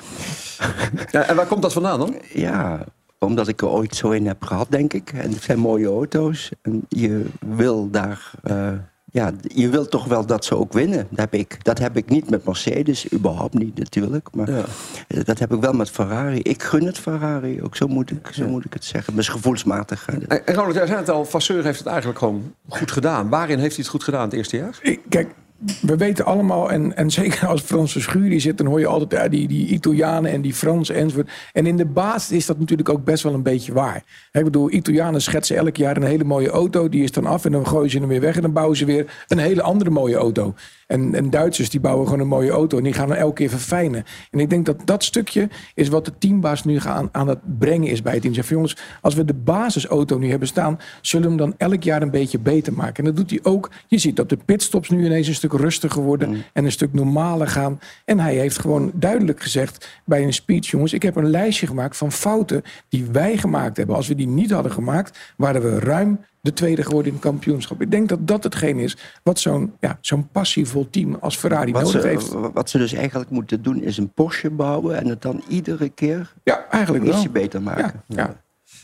Ja, 1.11 1.21
en 1.21 1.35
waar 1.35 1.45
komt 1.45 1.61
dat 1.61 1.73
vandaan 1.73 1.99
dan? 1.99 2.15
Ja, 2.33 2.83
omdat 3.19 3.47
ik 3.47 3.61
er 3.61 3.67
ooit 3.67 3.95
zo 3.95 4.09
in 4.09 4.27
heb 4.27 4.43
gehad, 4.43 4.67
denk 4.69 4.93
ik. 4.93 5.11
En 5.13 5.31
het 5.31 5.43
zijn 5.43 5.59
mooie 5.59 5.87
auto's. 5.87 6.51
En 6.61 6.85
je 6.89 7.25
wil 7.39 7.89
daar... 7.91 8.31
eh, 8.43 8.71
ja, 9.11 9.31
je 9.41 9.69
wil 9.69 9.87
toch 9.87 10.05
wel 10.05 10.25
dat 10.25 10.45
ze 10.45 10.55
ook 10.57 10.73
winnen. 10.73 11.07
Dat 11.09 11.19
heb 11.19 11.33
ik, 11.33 11.63
dat 11.63 11.79
heb 11.79 11.97
ik 11.97 12.09
niet 12.09 12.29
met 12.29 12.45
Mercedes, 12.45 13.13
überhaupt 13.13 13.53
niet 13.53 13.77
natuurlijk. 13.77 14.27
Maar 14.33 14.51
Ja. 14.51 14.63
eh, 15.07 15.23
dat 15.23 15.39
heb 15.39 15.53
ik 15.53 15.61
wel 15.61 15.73
met 15.73 15.89
Ferrari. 15.89 16.39
Ik 16.39 16.63
gun 16.63 16.85
het 16.85 16.97
Ferrari 16.99 17.61
ook, 17.63 17.75
zo 17.75 17.87
moet 17.87 18.11
ik, 18.11 18.29
zo 18.31 18.47
moet 18.47 18.65
ik 18.65 18.73
het 18.73 18.83
zeggen. 18.85 19.15
Dus 19.15 19.27
gevoelsmatig. 19.29 20.07
eh, 20.07 20.15
En, 20.27 20.45
en 20.45 20.53
Ronald, 20.55 20.75
jij 20.75 20.85
zei 20.87 20.99
het 20.99 21.09
al, 21.09 21.25
Vasseur 21.25 21.63
heeft 21.63 21.77
het 21.79 21.87
eigenlijk 21.87 22.19
gewoon 22.19 22.53
goed 22.67 22.91
gedaan. 22.91 23.29
Waarin 23.29 23.59
heeft 23.59 23.75
hij 23.75 23.83
het 23.83 23.91
goed 23.93 24.03
gedaan 24.03 24.23
het 24.23 24.33
eerste 24.33 24.57
jaar? 24.57 24.79
Ik- 24.81 25.01
Kijk, 25.09 25.33
we 25.81 25.97
weten 25.97 26.25
allemaal, 26.25 26.71
en, 26.71 26.95
en 26.95 27.11
zeker 27.21 27.47
als 27.47 27.61
Franse 27.61 28.01
schuur 28.01 28.41
zit, 28.41 28.57
dan 28.57 28.67
hoor 28.67 28.79
je 28.79 28.87
altijd 28.87 29.11
ja, 29.21 29.27
die, 29.27 29.47
die 29.47 29.67
Italianen 29.67 30.31
en 30.31 30.41
die 30.41 30.53
Fransen 30.53 30.95
enzovoort. 30.95 31.29
En 31.53 31.65
in 31.65 31.77
de 31.77 31.85
basis 31.85 32.37
is 32.37 32.45
dat 32.45 32.59
natuurlijk 32.59 32.89
ook 32.89 33.03
best 33.03 33.23
wel 33.23 33.33
een 33.33 33.43
beetje 33.43 33.73
waar. 33.73 34.03
Ik 34.31 34.43
bedoel, 34.43 34.71
Italianen 34.71 35.21
schetsen 35.21 35.55
elk 35.57 35.75
jaar 35.75 35.97
een 35.97 36.03
hele 36.03 36.23
mooie 36.23 36.49
auto, 36.49 36.89
die 36.89 37.03
is 37.03 37.11
dan 37.11 37.25
af 37.25 37.45
en 37.45 37.51
dan 37.51 37.67
gooien 37.67 37.89
ze 37.89 37.99
hem 37.99 38.07
weer 38.07 38.21
weg 38.21 38.35
en 38.35 38.41
dan 38.41 38.53
bouwen 38.53 38.77
ze 38.77 38.85
weer 38.85 39.25
een 39.27 39.37
hele 39.37 39.61
andere 39.61 39.89
mooie 39.89 40.15
auto. 40.15 40.53
En, 40.87 41.15
en 41.15 41.29
Duitsers 41.29 41.69
die 41.69 41.79
bouwen 41.79 42.05
gewoon 42.05 42.19
een 42.19 42.27
mooie 42.27 42.51
auto 42.51 42.77
en 42.77 42.83
die 42.83 42.93
gaan 42.93 43.07
dan 43.07 43.17
elke 43.17 43.33
keer 43.33 43.49
verfijnen. 43.49 44.03
En 44.31 44.39
ik 44.39 44.49
denk 44.49 44.65
dat 44.65 44.81
dat 44.85 45.03
stukje 45.03 45.49
is 45.73 45.87
wat 45.87 46.05
de 46.05 46.17
teambaas 46.17 46.63
nu 46.63 46.79
gaan, 46.79 47.09
aan 47.11 47.27
het 47.27 47.59
brengen 47.59 47.87
is 47.89 48.01
bij 48.01 48.13
het 48.13 48.21
team. 48.21 48.33
Zeg 48.33 48.45
van 48.45 48.55
jongens, 48.55 48.77
als 49.01 49.15
we 49.15 49.25
de 49.25 49.33
basisauto 49.33 50.17
nu 50.17 50.29
hebben 50.29 50.47
staan, 50.47 50.79
zullen 51.01 51.25
we 51.25 51.35
hem 51.35 51.49
dan 51.49 51.69
elk 51.69 51.83
jaar 51.83 52.01
een 52.01 52.11
beetje 52.11 52.39
beter 52.39 52.73
maken. 52.73 52.95
En 52.95 53.03
dat 53.03 53.15
doet 53.15 53.29
hij 53.29 53.51
ook. 53.51 53.71
Je 53.87 53.97
ziet 53.97 54.15
dat 54.15 54.29
de 54.29 54.37
pitstops 54.45 54.89
nu 54.89 55.05
ineens 55.05 55.27
een 55.27 55.35
stuk 55.35 55.53
rustiger 55.53 56.01
worden 56.01 56.43
en 56.53 56.65
een 56.65 56.71
stuk 56.71 56.93
normaler 56.93 57.47
gaan. 57.47 57.79
En 58.05 58.19
hij 58.19 58.35
heeft 58.35 58.59
gewoon 58.59 58.91
duidelijk 58.93 59.41
gezegd 59.41 60.01
bij 60.05 60.23
een 60.23 60.33
speech, 60.33 60.67
jongens, 60.67 60.93
ik 60.93 61.03
heb 61.03 61.15
een 61.15 61.29
lijstje 61.29 61.67
gemaakt 61.67 61.97
van 61.97 62.11
fouten 62.11 62.63
die 62.89 63.05
wij 63.11 63.37
gemaakt 63.37 63.77
hebben. 63.77 63.95
Als 63.95 64.07
we 64.07 64.15
die 64.15 64.27
niet 64.27 64.51
hadden 64.51 64.71
gemaakt, 64.71 65.33
waren 65.37 65.61
we 65.61 65.79
ruim 65.79 66.19
de 66.47 66.53
tweede 66.53 66.83
geworden 66.83 67.07
in 67.07 67.13
het 67.13 67.23
kampioenschap. 67.23 67.81
Ik 67.81 67.91
denk 67.91 68.09
dat 68.09 68.27
dat 68.27 68.43
hetgeen 68.43 68.77
is 68.79 68.97
wat 69.23 69.39
zo'n 69.39 69.73
ja, 69.79 69.97
zo'n 70.01 70.27
passievol 70.31 70.87
team 70.89 71.17
als 71.19 71.37
Ferrari 71.37 71.71
wat, 71.71 71.83
nodig 71.83 72.01
ze, 72.01 72.07
heeft. 72.07 72.31
wat 72.53 72.69
ze 72.69 72.77
dus 72.77 72.93
eigenlijk 72.93 73.29
moeten 73.29 73.61
doen, 73.61 73.81
is 73.81 73.97
een 73.97 74.09
Porsche 74.13 74.49
bouwen... 74.49 74.97
en 74.97 75.07
het 75.07 75.21
dan 75.21 75.41
iedere 75.47 75.89
keer 75.89 76.33
Ja, 76.43 76.65
eigenlijk 76.69 77.05
wel. 77.05 77.13
ietsje 77.13 77.29
beter 77.29 77.61
maken. 77.61 78.03
Ja, 78.07 78.15
ja. 78.15 78.35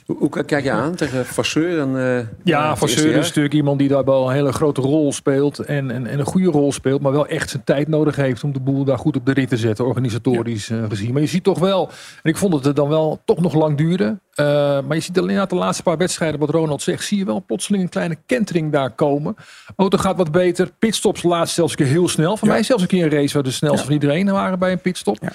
Hoe, 0.05 0.29
kijk 0.45 0.63
je 0.63 0.71
aan 0.71 0.95
tegen 0.95 1.25
Vasseur? 1.25 1.79
En, 1.79 1.87
eh, 2.17 2.25
Ja, 2.43 2.69
het 2.69 2.77
Van 2.79 2.87
eerste 2.87 3.03
Seur 3.03 3.15
is 3.17 3.27
natuurlijk 3.27 3.53
iemand 3.53 3.79
die 3.79 3.87
daar 3.87 4.03
wel 4.03 4.27
een 4.27 4.33
hele 4.33 4.51
grote 4.51 4.81
rol 4.81 5.13
speelt. 5.13 5.59
En, 5.59 5.91
en, 5.91 6.07
en 6.07 6.19
een 6.19 6.25
goede 6.25 6.49
rol 6.49 6.71
speelt. 6.71 7.01
Maar 7.01 7.11
wel 7.11 7.27
echt 7.27 7.49
zijn 7.49 7.63
tijd 7.63 7.87
nodig 7.87 8.15
heeft 8.15 8.43
om 8.43 8.53
de 8.53 8.59
boel 8.59 8.83
daar 8.83 8.97
goed 8.97 9.15
op 9.15 9.25
de 9.25 9.33
rit 9.33 9.49
te 9.49 9.57
zetten. 9.57 9.85
Organisatorisch 9.85 10.69
eh, 10.69 10.77
gezien. 10.89 11.13
Maar 11.13 11.21
je 11.21 11.27
ziet 11.27 11.43
toch 11.43 11.59
wel. 11.59 11.89
En 12.23 12.29
ik 12.29 12.37
vond 12.37 12.53
het 12.53 12.65
er 12.65 12.73
dan 12.73 12.89
wel 12.89 13.21
toch 13.25 13.41
nog 13.41 13.53
lang 13.53 13.77
duren. 13.77 14.19
eh, 14.33 14.45
maar 14.87 14.95
je 14.95 14.99
ziet 14.99 15.19
alleen 15.19 15.35
na 15.35 15.45
de 15.45 15.55
laatste 15.55 15.83
paar 15.83 15.97
wedstrijden. 15.97 16.39
Wat 16.39 16.49
Ronald 16.49 16.81
zegt. 16.81 17.03
Zie 17.05 17.17
je 17.17 17.25
wel 17.25 17.43
plotseling 17.47 17.83
een 17.83 17.89
kleine 17.89 18.17
kentering 18.25 18.71
daar 18.71 18.91
komen. 18.91 19.35
Auto 19.75 19.97
gaat 19.97 20.17
wat 20.17 20.31
beter. 20.31 20.69
Pitstops 20.79 21.23
laatst 21.23 21.53
zelfs 21.55 21.71
een 21.71 21.77
keer 21.77 21.87
heel 21.87 22.07
snel. 22.07 22.37
Voor 22.37 22.47
Ja. 22.47 22.53
mij 22.53 22.63
zelfs 22.63 22.81
een 22.81 22.87
keer 22.87 23.03
een 23.03 23.09
race 23.11 23.33
waar 23.33 23.43
de 23.43 23.51
snelste 23.51 23.77
Ja. 23.79 23.83
van 23.85 23.93
iedereen 23.93 24.31
waren 24.31 24.59
bij 24.59 24.71
een 24.71 24.81
pitstop. 24.81 25.17
Ja. 25.21 25.31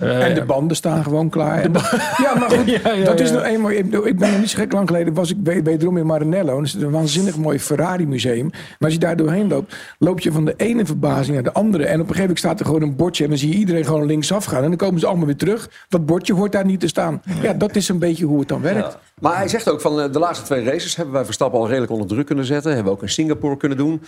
Eh, 0.00 0.26
En 0.26 0.34
de 0.34 0.44
banden 0.44 0.76
staan 0.76 1.02
gewoon 1.02 1.28
klaar. 1.28 1.58
En 1.62 1.72
ja, 2.24 2.34
maar 2.38 2.50
goed, 2.50 2.70
Ja, 2.82 2.92
ja, 2.92 3.04
dat 3.04 3.20
is 3.20 3.30
nog 3.30 3.42
eenmaal. 3.42 3.70
Ik, 3.70 3.78
ik 3.94 4.18
ben 4.18 4.30
nog 4.30 4.38
niet 4.40 4.50
zo 4.50 4.58
gek 4.58 4.72
lang 4.72 4.86
geleden. 4.88 5.14
Was 5.14 5.30
ik 5.30 5.36
we- 5.42 5.62
wederom 5.62 5.96
in 5.96 6.06
Maranello. 6.06 6.50
En 6.56 6.56
dat 6.64 6.66
is 6.66 6.74
een 6.74 6.90
waanzinnig 6.90 7.36
mooi 7.36 7.58
Ferrari 7.60 8.06
museum. 8.06 8.48
Maar 8.50 8.76
als 8.78 8.92
je 8.92 8.98
daar 8.98 9.16
doorheen 9.16 9.48
loopt, 9.48 9.74
loop 9.98 10.20
je 10.20 10.32
van 10.32 10.44
de 10.44 10.54
ene 10.56 10.86
verbazing 10.86 11.34
naar 11.34 11.42
de 11.44 11.52
andere. 11.52 11.82
En 11.84 11.88
op 11.88 12.08
een 12.08 12.14
gegeven 12.14 12.20
moment 12.20 12.38
staat 12.38 12.60
er 12.60 12.66
gewoon 12.66 12.82
een 12.82 12.96
bordje. 12.96 13.24
En 13.24 13.30
dan 13.30 13.38
zie 13.38 13.48
je 13.50 13.56
iedereen 13.58 13.84
gewoon 13.84 14.06
linksaf 14.06 14.44
gaan. 14.44 14.62
En 14.62 14.68
dan 14.68 14.76
komen 14.78 15.00
ze 15.00 15.06
allemaal 15.06 15.26
weer 15.26 15.36
terug. 15.36 15.70
Dat 15.88 16.06
bordje 16.06 16.34
hoort 16.34 16.52
daar 16.52 16.64
niet 16.64 16.80
te 16.80 16.88
staan. 16.88 17.22
Ja, 17.42 17.52
dat 17.52 17.76
is 17.76 17.88
een 17.88 17.98
beetje 17.98 18.24
hoe 18.24 18.38
het 18.38 18.48
dan 18.48 18.60
werkt. 18.60 18.98
Maar 19.20 19.36
hij 19.36 19.48
zegt 19.48 19.68
ook 19.70 19.80
van 19.80 20.00
eh, 20.00 20.12
de 20.12 20.18
laatste 20.18 20.44
twee 20.44 20.64
races 20.64 20.96
hebben 20.96 21.14
wij 21.14 21.24
Verstappen 21.24 21.58
al 21.60 21.68
redelijk 21.68 21.92
onder 21.92 22.06
druk 22.08 22.26
kunnen 22.26 22.44
zetten. 22.44 22.72
Hebben 22.74 22.92
we 22.92 22.98
ook 22.98 23.02
in 23.04 23.08
Singapore 23.08 23.56
kunnen 23.56 23.78
doen. 23.78 24.02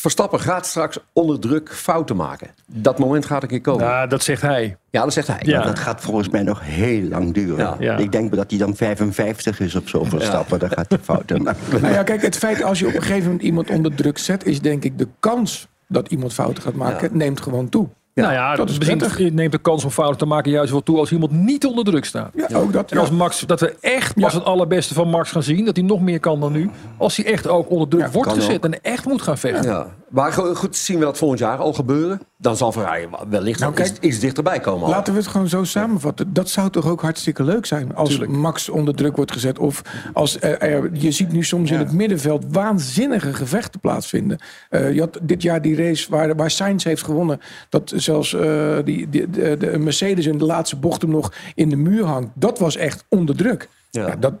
Verstappen 0.00 0.40
gaat 0.40 0.66
straks 0.66 0.98
onder 1.12 1.40
druk 1.40 1.74
fouten 1.74 2.16
maken. 2.16 2.50
Dat 2.66 2.98
moment 2.98 3.26
gaat 3.26 3.42
een 3.42 3.48
keer 3.48 3.60
komen. 3.60 3.84
Ja, 3.84 4.06
dat 4.06 4.22
zegt 4.22 4.42
hij. 4.42 4.76
dat 4.90 5.12
zegt 5.12 5.26
hij. 5.26 5.40
Ja. 5.42 5.62
Dat 5.62 5.78
gaat 5.78 6.00
volgens 6.00 6.28
mij 6.28 6.42
nog 6.42 6.60
heel 6.62 7.02
lang 7.08 7.34
duren. 7.34 7.56
Ja. 7.56 7.76
Ja. 7.78 7.96
Ik 7.96 8.12
denk 8.12 8.36
dat 8.36 8.50
hij 8.50 8.58
dan 8.58 8.74
55 8.74 9.60
is 9.60 9.74
op 9.74 9.88
zoveel 9.88 10.20
stappen. 10.20 10.58
Dan 10.58 10.70
gaat 10.70 10.88
hij 10.88 10.98
fouten 10.98 11.42
maken. 11.42 11.60
Nou 11.80 11.94
ja, 11.94 12.02
kijk, 12.02 12.22
het 12.22 12.36
feit 12.36 12.62
als 12.62 12.78
je 12.78 12.86
op 12.86 12.94
een 12.94 13.02
gegeven 13.02 13.24
moment 13.24 13.42
iemand 13.42 13.70
onder 13.70 13.94
druk 13.94 14.18
zet, 14.18 14.44
is 14.46 14.60
denk 14.60 14.84
ik 14.84 14.98
de 14.98 15.08
kans 15.20 15.68
dat 15.88 16.08
iemand 16.08 16.32
fouten 16.32 16.62
gaat 16.62 16.74
maken, 16.74 17.16
neemt 17.16 17.40
gewoon 17.40 17.68
toe. 17.68 17.88
Nou 18.22 18.32
ja, 18.32 18.54
dat 18.56 18.68
is 18.70 18.78
misschien 18.78 19.34
neemt 19.34 19.52
de 19.52 19.58
kans 19.58 19.84
om 19.84 19.90
fouten 19.90 20.18
te 20.18 20.26
maken 20.26 20.50
juist 20.50 20.70
wel 20.70 20.82
toe 20.82 20.98
als 20.98 21.12
iemand 21.12 21.32
niet 21.32 21.66
onder 21.66 21.84
druk 21.84 22.04
staat. 22.04 22.30
Ja, 22.48 22.58
ook 22.58 22.72
dat. 22.72 22.90
En 22.92 22.98
als. 22.98 23.10
Max, 23.10 23.40
dat 23.40 23.60
we 23.60 23.76
echt 23.80 24.14
pas 24.20 24.32
Ja. 24.32 24.38
het 24.38 24.46
allerbeste 24.46 24.94
van 24.94 25.08
Max 25.08 25.30
gaan 25.30 25.42
zien. 25.42 25.64
Dat 25.64 25.76
hij 25.76 25.84
nog 25.84 26.00
meer 26.00 26.20
kan 26.20 26.40
dan 26.40 26.52
nu. 26.52 26.70
Als 26.96 27.16
hij 27.16 27.26
echt 27.26 27.48
ook 27.48 27.70
onder 27.70 27.88
druk 27.88 28.02
Ja, 28.02 28.10
wordt 28.10 28.32
gezet 28.32 28.64
en 28.64 28.82
echt 28.82 29.04
moet 29.04 29.22
gaan 29.22 29.38
vechten. 29.38 29.86
Maar 30.10 30.32
go- 30.32 30.54
goed, 30.54 30.76
zien 30.76 30.98
we 30.98 31.04
dat 31.04 31.18
volgend 31.18 31.40
jaar 31.40 31.58
al 31.58 31.72
gebeuren? 31.72 32.20
Dan 32.38 32.56
zal 32.56 32.72
Ferrari 32.72 33.08
wellicht 33.28 33.60
Nou, 33.60 33.72
kijk, 33.74 33.88
iets, 33.88 33.98
iets 33.98 34.18
dichterbij 34.18 34.60
komen. 34.60 34.84
al. 34.84 34.90
Laten 34.90 35.12
we 35.12 35.18
het 35.18 35.28
gewoon 35.28 35.48
zo 35.48 35.64
samenvatten. 35.64 36.32
Dat 36.32 36.48
zou 36.50 36.70
toch 36.70 36.88
ook 36.88 37.02
hartstikke 37.02 37.42
leuk 37.44 37.66
zijn 37.66 37.94
als 37.94 38.08
Tuurlijk. 38.08 38.30
Max 38.32 38.68
onder 38.68 38.94
druk 38.94 39.16
wordt 39.16 39.32
gezet. 39.32 39.58
Of 39.58 39.82
als 40.12 40.40
er, 40.40 40.58
er- 40.58 40.90
je 40.92 41.10
ziet 41.10 41.32
nu 41.32 41.44
soms 41.44 41.70
in 41.70 41.78
het 41.78 41.92
middenveld 41.92 42.44
waanzinnige 42.50 43.34
gevechten 43.34 43.80
plaatsvinden. 43.80 44.38
Eh, 44.70 44.92
je 44.92 45.00
had 45.00 45.18
dit 45.22 45.42
jaar 45.42 45.62
die 45.62 45.76
race 45.76 46.10
waar, 46.10 46.36
waar 46.36 46.50
Sainz 46.50 46.84
heeft 46.84 47.02
gewonnen. 47.04 47.40
Dat 47.68 47.92
zelfs 47.96 48.34
eh, 48.34 48.76
die, 48.84 49.08
die, 49.10 49.30
de, 49.30 49.56
de 49.56 49.78
Mercedes 49.78 50.26
in 50.26 50.38
de 50.38 50.44
laatste 50.44 50.76
bocht 50.76 51.02
hem 51.02 51.10
nog 51.10 51.32
in 51.54 51.68
de 51.68 51.76
muur 51.76 52.04
hangt. 52.04 52.30
Dat 52.34 52.58
was 52.58 52.76
echt 52.76 53.04
onder 53.08 53.36
druk. 53.36 53.68
Ja. 53.96 54.06
Ja, 54.06 54.16
dat, 54.16 54.32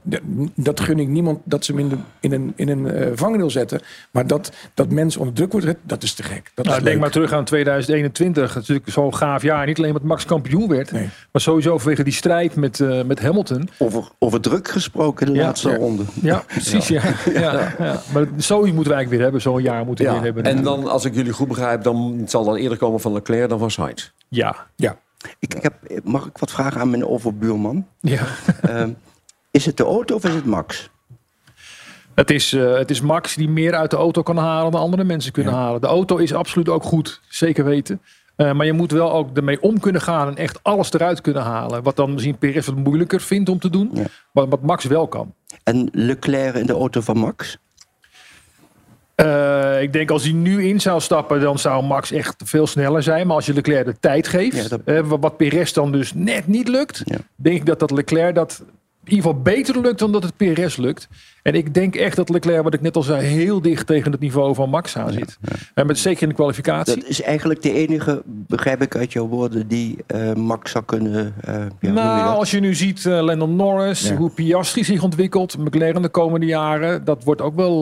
dat, 0.54 0.80
gun 0.80 0.98
ik 0.98 1.08
niemand 1.08 1.38
dat 1.44 1.64
ze 1.64 1.72
hem 1.72 1.80
in, 1.80 1.88
de, 1.88 1.96
in 2.20 2.32
een, 2.32 2.52
in 2.56 2.68
een 2.68 2.90
eh, 2.90 3.10
vangrail 3.14 3.50
zetten. 3.50 3.80
Maar 4.10 4.26
dat, 4.26 4.52
dat 4.74 4.90
mensen 4.90 5.20
onder 5.20 5.34
druk 5.36 5.52
worden 5.52 5.76
dat 5.82 6.02
is 6.02 6.14
te 6.14 6.22
gek. 6.22 6.50
Dat 6.54 6.64
Nou, 6.64 6.76
is 6.78 6.82
denk 6.82 6.94
leuk. 6.94 7.02
maar 7.02 7.10
terug 7.12 7.32
aan 7.32 7.44
2021. 7.44 8.42
Het 8.42 8.62
is 8.62 8.68
natuurlijk 8.68 8.90
zo'n 8.90 9.14
gaaf 9.14 9.42
jaar. 9.42 9.66
Niet 9.66 9.78
alleen 9.78 9.90
omdat 9.90 10.06
Max 10.08 10.24
kampioen 10.24 10.68
werd. 10.68 10.92
Nee. 10.92 11.08
Maar 11.32 11.42
sowieso 11.42 11.78
vanwege 11.78 12.02
die 12.04 12.12
strijd 12.12 12.56
met, 12.56 12.80
eh, 12.80 13.02
met 13.02 13.20
Hamilton. 13.20 13.68
Over, 13.78 14.08
over 14.18 14.40
druk 14.40 14.68
gesproken 14.68 15.26
de 15.26 15.32
Ja. 15.32 15.42
laatste 15.42 15.68
Ja. 15.68 15.76
ronde. 15.76 16.02
Ja, 16.22 16.44
precies. 16.46 16.88
Ja. 16.88 17.02
Ja. 17.34 17.74
Ja. 17.78 18.02
Maar 18.12 18.26
zoiets 18.36 18.72
moeten 18.72 18.92
we 18.92 18.96
eigenlijk 18.96 19.08
weer 19.08 19.20
hebben. 19.22 19.40
Zo'n 19.40 19.62
jaar 19.62 19.84
moeten 19.86 20.04
we 20.04 20.10
Ja. 20.10 20.16
weer 20.16 20.32
hebben. 20.32 20.44
En 20.56 20.62
dan, 20.62 20.86
als 20.88 21.04
ik 21.04 21.14
jullie 21.14 21.32
goed 21.32 21.48
begrijp, 21.48 21.82
dan 21.82 22.22
zal 22.26 22.44
dan 22.44 22.56
eerder 22.56 22.78
komen 22.78 23.00
van 23.00 23.12
Leclerc 23.12 23.48
dan 23.48 23.58
van 23.58 23.70
Sainz. 23.70 24.10
Ja. 24.28 24.56
Ja. 24.76 24.96
Ik, 25.38 25.54
ik 25.54 25.62
heb, 25.62 25.74
mag 26.04 26.26
ik 26.26 26.38
wat 26.38 26.50
vragen 26.50 26.80
aan 26.80 26.90
mijn 26.90 27.06
overbuurman? 27.06 27.86
ja. 28.00 28.22
Ehm, 28.62 28.90
is 29.56 29.66
het 29.66 29.76
de 29.76 29.84
auto 29.84 30.14
of 30.14 30.24
is 30.24 30.34
het 30.34 30.44
Max? 30.44 30.90
Het 32.14 32.30
is, 32.30 32.52
eh, 32.52 32.74
het 32.74 32.90
is 32.90 33.00
Max 33.00 33.34
die 33.34 33.48
meer 33.48 33.74
uit 33.74 33.90
de 33.90 33.96
auto 33.96 34.22
kan 34.22 34.36
halen 34.36 34.72
dan 34.72 34.80
andere 34.80 35.04
mensen 35.04 35.32
kunnen 35.32 35.52
halen. 35.52 35.80
De 35.80 35.86
auto 35.86 36.16
is 36.16 36.34
absoluut 36.34 36.68
ook 36.68 36.82
goed, 36.82 37.20
zeker 37.28 37.64
weten. 37.64 38.00
Eh, 38.36 38.52
maar 38.52 38.66
je 38.66 38.72
moet 38.72 38.90
wel 38.92 39.12
ook 39.12 39.36
ermee 39.36 39.62
om 39.62 39.80
kunnen 39.80 40.00
gaan 40.00 40.28
en 40.28 40.36
echt 40.36 40.58
alles 40.62 40.92
eruit 40.92 41.20
kunnen 41.20 41.42
halen. 41.42 41.82
Wat 41.82 41.96
dan 41.96 42.12
misschien 42.12 42.38
Perez 42.38 42.66
wat 42.66 42.76
moeilijker 42.76 43.20
vindt 43.20 43.48
om 43.48 43.58
te 43.58 43.70
doen. 43.70 43.90
Ja. 43.94 44.04
Maar 44.32 44.48
wat 44.48 44.62
Max 44.62 44.84
wel 44.84 45.08
kan. 45.08 45.34
En 45.64 45.88
Leclerc 45.92 46.54
in 46.54 46.66
de 46.66 46.72
auto 46.72 47.00
van 47.00 47.16
Max? 47.18 47.58
Eh, 49.14 49.82
ik 49.82 49.92
denk 49.92 50.10
als 50.10 50.22
hij 50.22 50.32
nu 50.32 50.64
in 50.68 50.80
zou 50.80 51.00
stappen, 51.00 51.40
dan 51.40 51.58
zou 51.58 51.84
Max 51.84 52.10
echt 52.10 52.34
veel 52.44 52.66
sneller 52.66 53.02
zijn. 53.02 53.26
Maar 53.26 53.36
als 53.36 53.46
je 53.46 53.52
Leclerc 53.54 53.84
de 53.84 53.96
tijd 54.00 54.28
geeft, 54.28 54.56
Ja, 54.70 54.76
dat- 54.84 55.06
wat- 55.06 55.20
wat 55.20 55.36
Perez 55.36 55.72
dan 55.72 55.92
dus 55.92 56.12
net 56.14 56.46
niet 56.46 56.68
lukt, 56.68 57.02
Ja. 57.04 57.16
denk 57.36 57.56
ik 57.56 57.66
dat 57.66 57.78
dat 57.78 57.90
Leclerc 57.90 58.34
dat 58.34 58.64
in 59.06 59.12
ieder 59.12 59.30
geval 59.30 59.42
beter 59.42 59.80
lukt 59.80 59.98
dan 59.98 60.12
dat 60.12 60.22
het 60.22 60.36
Perez 60.36 60.76
lukt. 60.76 61.08
En 61.42 61.54
ik 61.54 61.74
denk 61.74 61.94
echt 61.94 62.16
dat 62.16 62.28
Leclerc, 62.28 62.62
wat 62.62 62.74
ik 62.74 62.80
net 62.80 62.96
al 62.96 63.02
zei, 63.02 63.26
heel 63.26 63.60
dicht 63.62 63.86
tegen 63.86 64.12
het 64.12 64.20
niveau 64.20 64.54
van 64.54 64.70
Max 64.70 64.96
aan 64.96 65.12
zit. 65.12 65.38
En 65.74 65.86
met, 65.86 65.98
zeker 65.98 66.22
in 66.22 66.28
de 66.28 66.34
kwalificatie. 66.34 66.94
Dat 66.96 67.08
is 67.08 67.22
eigenlijk 67.22 67.62
de 67.62 67.72
enige, 67.72 68.22
begrijp 68.24 68.82
ik 68.82 68.96
uit 68.96 69.12
jouw 69.12 69.26
woorden, 69.26 69.68
die 69.68 69.96
eh, 70.06 70.32
Max 70.32 70.70
zou 70.70 70.84
kunnen... 70.84 71.34
eh, 71.40 71.54
ja, 71.54 71.68
je 71.80 71.88
nou, 71.88 72.36
als 72.36 72.50
je 72.50 72.60
nu 72.60 72.74
ziet 72.74 73.06
eh 73.06 73.22
Lennon 73.22 73.56
Norris, 73.56 74.08
Ja. 74.08 74.16
hoe 74.16 74.30
Piastri 74.30 74.84
zich 74.84 75.02
ontwikkelt, 75.02 75.58
McLaren 75.58 76.02
de 76.02 76.08
komende 76.08 76.46
jaren, 76.46 77.04
dat 77.04 77.24
wordt 77.24 77.40
ook 77.40 77.54
wel 77.54 77.80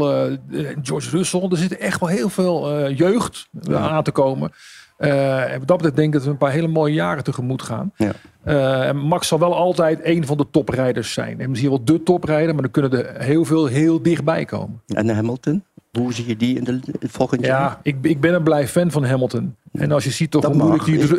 George 0.82 1.10
Russell. 1.10 1.46
Er 1.50 1.56
zit 1.56 1.76
echt 1.76 2.00
wel 2.00 2.08
heel 2.08 2.28
veel 2.28 2.70
eh, 2.70 2.96
jeugd 2.96 3.48
aan 3.70 4.02
te 4.02 4.10
komen. 4.10 4.52
Eh, 4.96 5.52
en 5.52 5.58
wat 5.58 5.68
dat 5.68 5.76
betreft 5.76 5.96
denk 5.96 6.08
ik 6.08 6.12
dat 6.14 6.24
we 6.24 6.30
een 6.30 6.36
paar 6.36 6.50
hele 6.50 6.68
mooie 6.68 6.94
jaren 6.94 7.24
tegemoet 7.24 7.62
gaan. 7.62 7.92
Ja. 7.96 8.12
Eh, 8.44 8.88
en 8.88 8.96
Max 8.96 9.28
zal 9.28 9.38
wel 9.38 9.54
altijd 9.54 10.00
een 10.02 10.26
van 10.26 10.36
de 10.36 10.46
toprijders 10.50 11.12
zijn. 11.12 11.40
En 11.40 11.48
misschien 11.50 11.70
wel 11.70 11.84
de 11.84 12.02
toprijder, 12.02 12.52
maar 12.54 12.62
dan 12.62 12.70
kunnen 12.70 12.92
er 12.92 13.22
heel 13.22 13.44
veel 13.44 13.66
heel 13.66 14.02
dichtbij 14.02 14.44
komen. 14.44 14.82
En 14.86 15.08
Hamilton? 15.08 15.64
Hoe 15.92 16.12
zie 16.12 16.26
je 16.28 16.36
die 16.36 16.56
in 16.56 16.64
de, 16.64 16.80
volgend 17.08 17.44
jaar? 17.44 17.60
Ja, 17.60 17.80
ik, 17.82 17.96
ik 18.02 18.20
ben 18.20 18.34
een 18.34 18.42
blij 18.42 18.68
fan 18.68 18.90
van 18.90 19.04
Hamilton. 19.04 19.54
En 19.72 19.92
als 19.92 20.04
je 20.04 20.10
ziet 20.10 20.30
toch 20.30 20.42
Dat 20.42 20.52
hoe 20.52 20.62
moeilijk 20.62 20.84
die... 20.84 20.98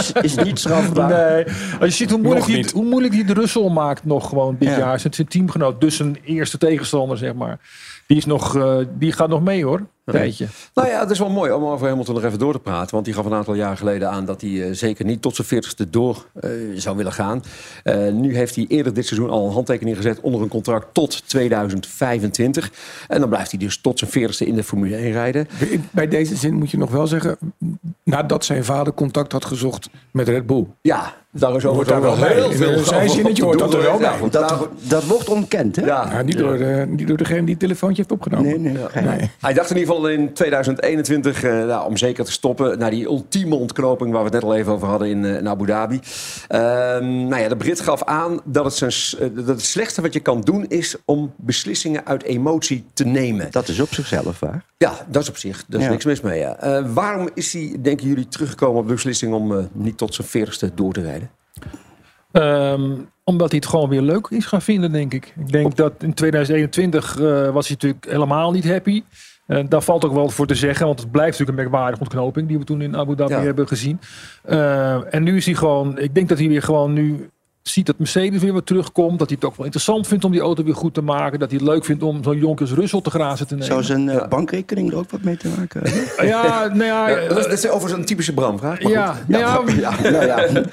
Is, 0.00 0.12
is 0.12 0.34
niet 0.34 0.58
strafbaar. 0.58 1.08
Nee, 1.34 1.44
als 1.80 1.88
je 1.88 1.90
ziet 1.90 2.10
hoe 2.10 2.20
moeilijk, 2.20 2.46
die, 2.46 2.66
hoe 2.72 2.84
moeilijk 2.84 3.12
die 3.12 3.24
de 3.24 3.32
Russell 3.32 3.68
maakt 3.70 4.04
nog 4.04 4.28
gewoon 4.28 4.56
dit 4.58 4.68
Ja. 4.68 4.78
jaar. 4.78 5.00
Zijn, 5.00 5.14
zijn 5.14 5.28
teamgenoot, 5.28 5.80
dus 5.80 5.96
zijn 5.96 6.16
eerste 6.24 6.58
tegenstander, 6.58 7.18
zeg 7.18 7.34
maar. 7.34 7.58
Die, 8.06 8.16
is 8.16 8.24
nog, 8.26 8.56
eh, 8.56 8.76
die 8.98 9.12
gaat 9.12 9.28
nog 9.28 9.42
mee 9.42 9.64
hoor, 9.64 9.86
tijdje. 10.04 10.46
Nou 10.74 10.88
ja, 10.88 11.00
het 11.00 11.10
is 11.10 11.18
wel 11.18 11.30
mooi 11.30 11.52
om 11.52 11.64
over 11.64 11.88
Hamilton 11.88 12.14
nog 12.14 12.24
even 12.24 12.38
door 12.38 12.52
te 12.52 12.58
praten. 12.58 12.90
Want 12.90 13.04
die 13.04 13.14
gaf 13.14 13.24
een 13.24 13.34
aantal 13.34 13.54
jaar 13.54 13.76
geleden 13.76 14.10
aan 14.10 14.24
dat 14.24 14.40
hij 14.40 14.62
eh, 14.62 14.74
zeker 14.74 15.04
niet 15.04 15.22
tot 15.22 15.36
zijn 15.36 15.64
40ste 15.64 15.90
door 15.90 16.26
eh, 16.40 16.50
zou 16.74 16.96
willen 16.96 17.12
gaan. 17.12 17.42
Eh, 17.82 18.08
nu 18.12 18.36
heeft 18.36 18.54
hij 18.54 18.64
eerder 18.68 18.94
dit 18.94 19.06
seizoen 19.06 19.30
al 19.30 19.46
een 19.46 19.52
handtekening 19.52 19.96
gezet 19.96 20.20
onder 20.20 20.42
een 20.42 20.48
contract 20.48 20.94
tot 20.94 21.28
2025. 21.28 22.72
En 23.08 23.20
dan 23.20 23.28
blijft 23.28 23.50
hij 23.50 23.60
dus 23.60 23.80
tot 23.80 23.98
zijn 23.98 24.10
40ste 24.10 24.46
in 24.46 24.54
de 24.54 24.64
Formule 24.64 24.96
1 24.96 25.12
rijden. 25.12 25.48
Bij 25.90 26.08
deze 26.08 26.36
zin 26.36 26.54
moet 26.54 26.70
je 26.70 26.78
nog 26.78 26.90
wel 26.90 27.06
zeggen, 27.06 27.38
nadat 28.04 28.44
zijn 28.44 28.64
vader 28.64 28.94
contact 28.94 29.32
had 29.32 29.44
gezocht 29.44 29.88
met 30.10 30.28
Red 30.28 30.46
Bull. 30.46 30.66
Ja, 30.82 31.14
daar 31.32 31.56
is 31.56 31.62
Hoort 31.62 31.88
daar 31.88 32.00
wel 32.00 32.16
bij. 32.16 32.36
In 32.36 32.84
zijn 32.84 33.10
zinnetje 33.10 33.44
hoort 33.44 33.58
dat 33.58 33.74
er 33.74 33.82
wel 33.82 33.98
bij. 33.98 34.30
Dat, 34.30 34.68
dat 34.88 35.04
wordt 35.04 35.28
ontkend, 35.28 35.76
hè? 35.76 35.84
Ja, 35.84 36.08
Ja, 36.12 36.22
niet, 36.22 36.38
Door, 36.38 36.54
eh, 36.54 36.86
niet 36.86 37.06
door 37.06 37.16
degene 37.16 37.40
die 37.40 37.50
het 37.50 37.58
telefoontje 37.58 37.96
heeft 37.96 38.12
opgenomen. 38.12 38.62
Nee, 38.62 38.72
nee. 38.72 39.04
Nee. 39.04 39.30
Hij 39.40 39.52
dacht 39.52 39.70
in 39.70 39.76
ieder 39.76 39.89
geval 39.89 39.89
in 39.98 40.32
2021, 40.32 41.42
eh, 41.42 41.50
nou, 41.52 41.86
om 41.86 41.96
zeker 41.96 42.24
te 42.24 42.32
stoppen, 42.32 42.78
naar 42.78 42.90
die 42.90 43.04
ultieme 43.04 43.54
ontknoping 43.54 44.10
waar 44.12 44.18
we 44.20 44.24
het 44.24 44.34
net 44.34 44.42
al 44.42 44.54
even 44.56 44.72
over 44.72 44.88
hadden 44.88 45.08
in, 45.08 45.24
eh, 45.24 45.36
in 45.36 45.48
Abu 45.48 45.66
Dhabi. 45.66 46.00
Ehm, 46.48 47.28
nou 47.28 47.42
ja, 47.42 47.48
de 47.48 47.56
Brit 47.56 47.80
gaf 47.80 48.04
aan 48.04 48.40
dat 48.44 48.64
het, 48.64 48.74
zijn, 48.74 49.22
eh, 49.30 49.36
dat 49.36 49.46
het 49.46 49.62
slechtste 49.62 50.02
wat 50.02 50.12
je 50.12 50.20
kan 50.20 50.40
doen 50.40 50.66
is 50.68 50.96
om 51.04 51.32
beslissingen 51.36 52.06
uit 52.06 52.22
emotie 52.22 52.84
te 52.94 53.04
nemen. 53.04 53.48
Dat 53.50 53.68
is 53.68 53.80
op 53.80 53.94
zichzelf 53.94 54.40
waar. 54.40 54.64
Ja, 54.76 54.92
dat 55.08 55.22
is 55.22 55.28
op 55.28 55.36
zich. 55.36 55.64
Daar 55.68 55.80
is 55.80 55.86
Ja. 55.86 55.92
niks 55.92 56.04
mis 56.04 56.20
mee. 56.20 56.38
Ja. 56.38 56.56
Eh, 56.56 56.84
waarom 56.92 57.28
is 57.34 57.52
hij, 57.52 57.76
denken 57.82 58.06
jullie, 58.06 58.28
teruggekomen 58.28 58.80
op 58.80 58.88
de 58.88 58.94
beslissing 58.94 59.34
om 59.34 59.68
niet 59.72 59.98
tot 59.98 60.14
zijn 60.14 60.28
40ste 60.28 60.74
door 60.74 60.92
te 60.92 61.00
rijden? 61.02 61.30
Ehm, 62.32 62.90
omdat 63.24 63.50
hij 63.50 63.58
het 63.58 63.68
gewoon 63.68 63.88
weer 63.88 64.00
leuk 64.00 64.26
is 64.30 64.46
gaan 64.46 64.62
vinden, 64.62 64.92
denk 64.92 65.14
ik. 65.14 65.34
Ik 65.38 65.52
denk 65.52 65.76
dat 65.76 65.92
in 65.98 66.14
2021 66.14 67.20
eh, 67.20 67.50
was 67.50 67.68
hij 67.68 67.76
natuurlijk 67.80 68.04
helemaal 68.04 68.50
niet 68.50 68.68
happy. 68.68 69.02
Eh, 69.50 69.64
daar 69.68 69.82
valt 69.82 70.04
ook 70.04 70.12
wel 70.12 70.28
voor 70.28 70.46
te 70.46 70.54
zeggen, 70.54 70.86
want 70.86 71.00
het 71.00 71.10
blijft 71.10 71.30
natuurlijk 71.38 71.58
een 71.58 71.64
merkwaardige 71.64 72.02
ontknoping 72.02 72.48
die 72.48 72.58
we 72.58 72.64
toen 72.64 72.82
in 72.82 72.96
Abu 72.96 73.14
Dhabi 73.16 73.32
Ja. 73.32 73.40
hebben 73.40 73.68
gezien. 73.68 74.00
Eh, 74.42 75.14
en 75.14 75.22
nu 75.22 75.36
is 75.36 75.46
hij 75.46 75.54
gewoon, 75.54 75.98
ik 75.98 76.14
denk 76.14 76.28
dat 76.28 76.38
hij 76.38 76.48
weer 76.48 76.62
gewoon 76.62 76.92
nu 76.92 77.28
ziet 77.62 77.86
dat 77.86 77.98
Mercedes 77.98 78.40
weer 78.42 78.52
wat 78.52 78.66
terugkomt. 78.66 79.18
Dat 79.18 79.28
hij 79.28 79.36
het 79.40 79.48
ook 79.50 79.56
wel 79.56 79.64
interessant 79.64 80.06
vindt 80.06 80.24
om 80.24 80.32
die 80.32 80.40
auto 80.40 80.64
weer 80.64 80.74
goed 80.74 80.94
te 80.94 81.02
maken. 81.02 81.38
Dat 81.38 81.50
hij 81.50 81.58
het 81.58 81.68
leuk 81.68 81.84
vindt 81.84 82.02
om 82.02 82.24
zo'n 82.24 82.36
Jonkers 82.38 82.72
Russell 82.72 83.00
te 83.00 83.10
grazen 83.10 83.46
te 83.46 83.52
nemen. 83.54 83.68
Zou 83.68 83.82
zijn 83.82 84.08
eh, 84.08 84.28
bankrekening 84.28 84.90
er 84.92 84.96
ook 84.98 85.10
wat 85.10 85.22
mee 85.22 85.36
te 85.36 85.48
maken 85.58 85.80
hebben? 85.82 86.08
Ja, 86.28 86.66
nou 86.66 86.84
ja, 86.84 87.08
Ja, 87.08 87.28
dat, 87.28 87.38
is, 87.38 87.44
dat 87.44 87.52
is 87.52 87.66
overigens 87.68 87.92
een 88.00 88.04
typische 88.04 88.34
bramvraag. 88.34 88.82
ja, 88.88 89.14
nou 89.26 89.42
ja, 89.80 89.92
ja, 90.02 90.10
nou 90.50 90.66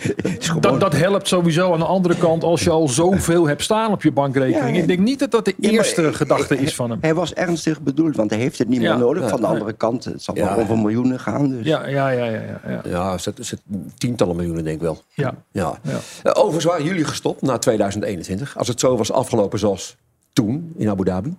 Dat, 0.60 0.80
dat 0.80 0.94
helpt 0.96 1.28
sowieso 1.28 1.74
aan 1.74 1.80
de 1.80 1.86
andere 1.86 2.16
kant 2.18 2.44
als 2.44 2.64
je 2.64 2.70
al 2.70 2.88
zoveel 2.88 3.48
hebt 3.48 3.64
staan 3.64 3.92
op 3.92 4.04
je 4.04 4.12
bankrekening. 4.12 4.76
Ja, 4.76 4.82
ik 4.82 4.88
denk 4.88 5.00
niet 5.00 5.20
dat 5.20 5.32
dat 5.32 5.46
de 5.46 5.54
maar 5.58 5.72
eerste 5.72 6.14
gedachte 6.14 6.54
ik- 6.54 6.62
is 6.62 6.76
van 6.76 6.90
hem. 6.90 6.98
Hij 7.02 7.14
was 7.14 7.34
ernstig 7.34 7.82
bedoeld, 7.82 8.16
want 8.16 8.30
hij 8.30 8.40
heeft 8.40 8.58
het 8.58 8.68
niet 8.68 8.82
Ja. 8.82 8.90
meer 8.96 9.00
nodig. 9.06 9.30
Van 9.30 9.40
de 9.40 9.48
andere 9.48 9.74
kant, 9.74 10.04
het 10.06 10.24
zal 10.24 10.36
Ja. 10.36 10.46
wel 10.56 10.64
over 10.64 10.78
miljoenen 10.78 11.20
gaan. 11.20 11.50
Dus. 11.50 11.66
Ja, 11.66 11.88
ja, 11.88 12.10
ja, 12.10 12.26
ja, 12.26 12.32
ja, 12.42 12.60
ja. 12.68 12.82
Ja, 12.90 13.18
tientallen 13.98 14.36
miljoenen 14.36 14.64
denk 14.64 14.76
ik 14.76 14.82
wel. 14.82 15.02
ja. 15.14 15.34
Ja. 15.52 15.78
Ja. 15.84 15.92
Eh, 16.24 16.32
overigens 16.44 16.66
waren 16.78 16.92
jullie 16.94 17.10
gestopt 17.10 17.42
na 17.42 17.58
2021. 17.58 18.58
Als 18.58 18.68
het 18.68 18.80
zo 18.80 18.98
was 18.98 19.12
afgelopen 19.12 19.60
zoals 19.60 19.96
toen 20.34 20.74
in 20.78 20.90
Abu 20.90 21.04
Dhabi. 21.04 21.36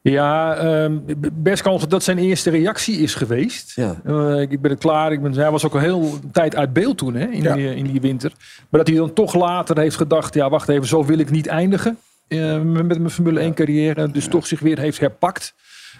Ja, 0.00 0.56
ehm, 0.56 0.98
best 1.32 1.62
kans 1.62 1.88
dat 1.88 2.02
zijn 2.02 2.18
eerste 2.18 2.50
reactie 2.50 2.98
is 2.98 3.14
geweest. 3.14 3.72
Ja. 3.74 4.00
Eh, 4.04 4.40
ik 4.40 4.60
ben 4.60 4.70
het 4.70 4.80
klaar. 4.80 5.12
Ik 5.12 5.22
ben, 5.22 5.32
hij 5.32 5.50
was 5.50 5.64
ook 5.64 5.74
al 5.74 5.80
heel 5.80 6.02
een 6.02 6.30
tijd 6.30 6.56
uit 6.56 6.72
beeld 6.72 6.98
toen, 6.98 7.14
hè, 7.14 7.26
in, 7.26 7.42
Ja. 7.42 7.54
die, 7.54 7.74
in 7.74 7.84
die 7.84 8.00
winter. 8.00 8.32
Maar 8.68 8.80
dat 8.80 8.88
hij 8.88 8.96
dan 8.96 9.12
toch 9.12 9.34
later 9.34 9.78
heeft 9.78 9.96
gedacht... 9.96 10.34
ja, 10.34 10.50
wacht 10.50 10.68
even, 10.68 10.86
zo 10.86 11.04
wil 11.04 11.18
ik 11.18 11.30
niet 11.30 11.46
eindigen 11.46 11.98
eh, 12.28 12.60
met 12.60 12.86
met 12.86 12.98
mijn 12.98 13.10
Formule 13.10 13.40
1 13.40 13.54
carrière. 13.54 14.10
Dus 14.10 14.26
toch 14.28 14.46
zich 14.46 14.60
weer 14.60 14.78
heeft 14.78 15.00
herpakt. 15.00 15.54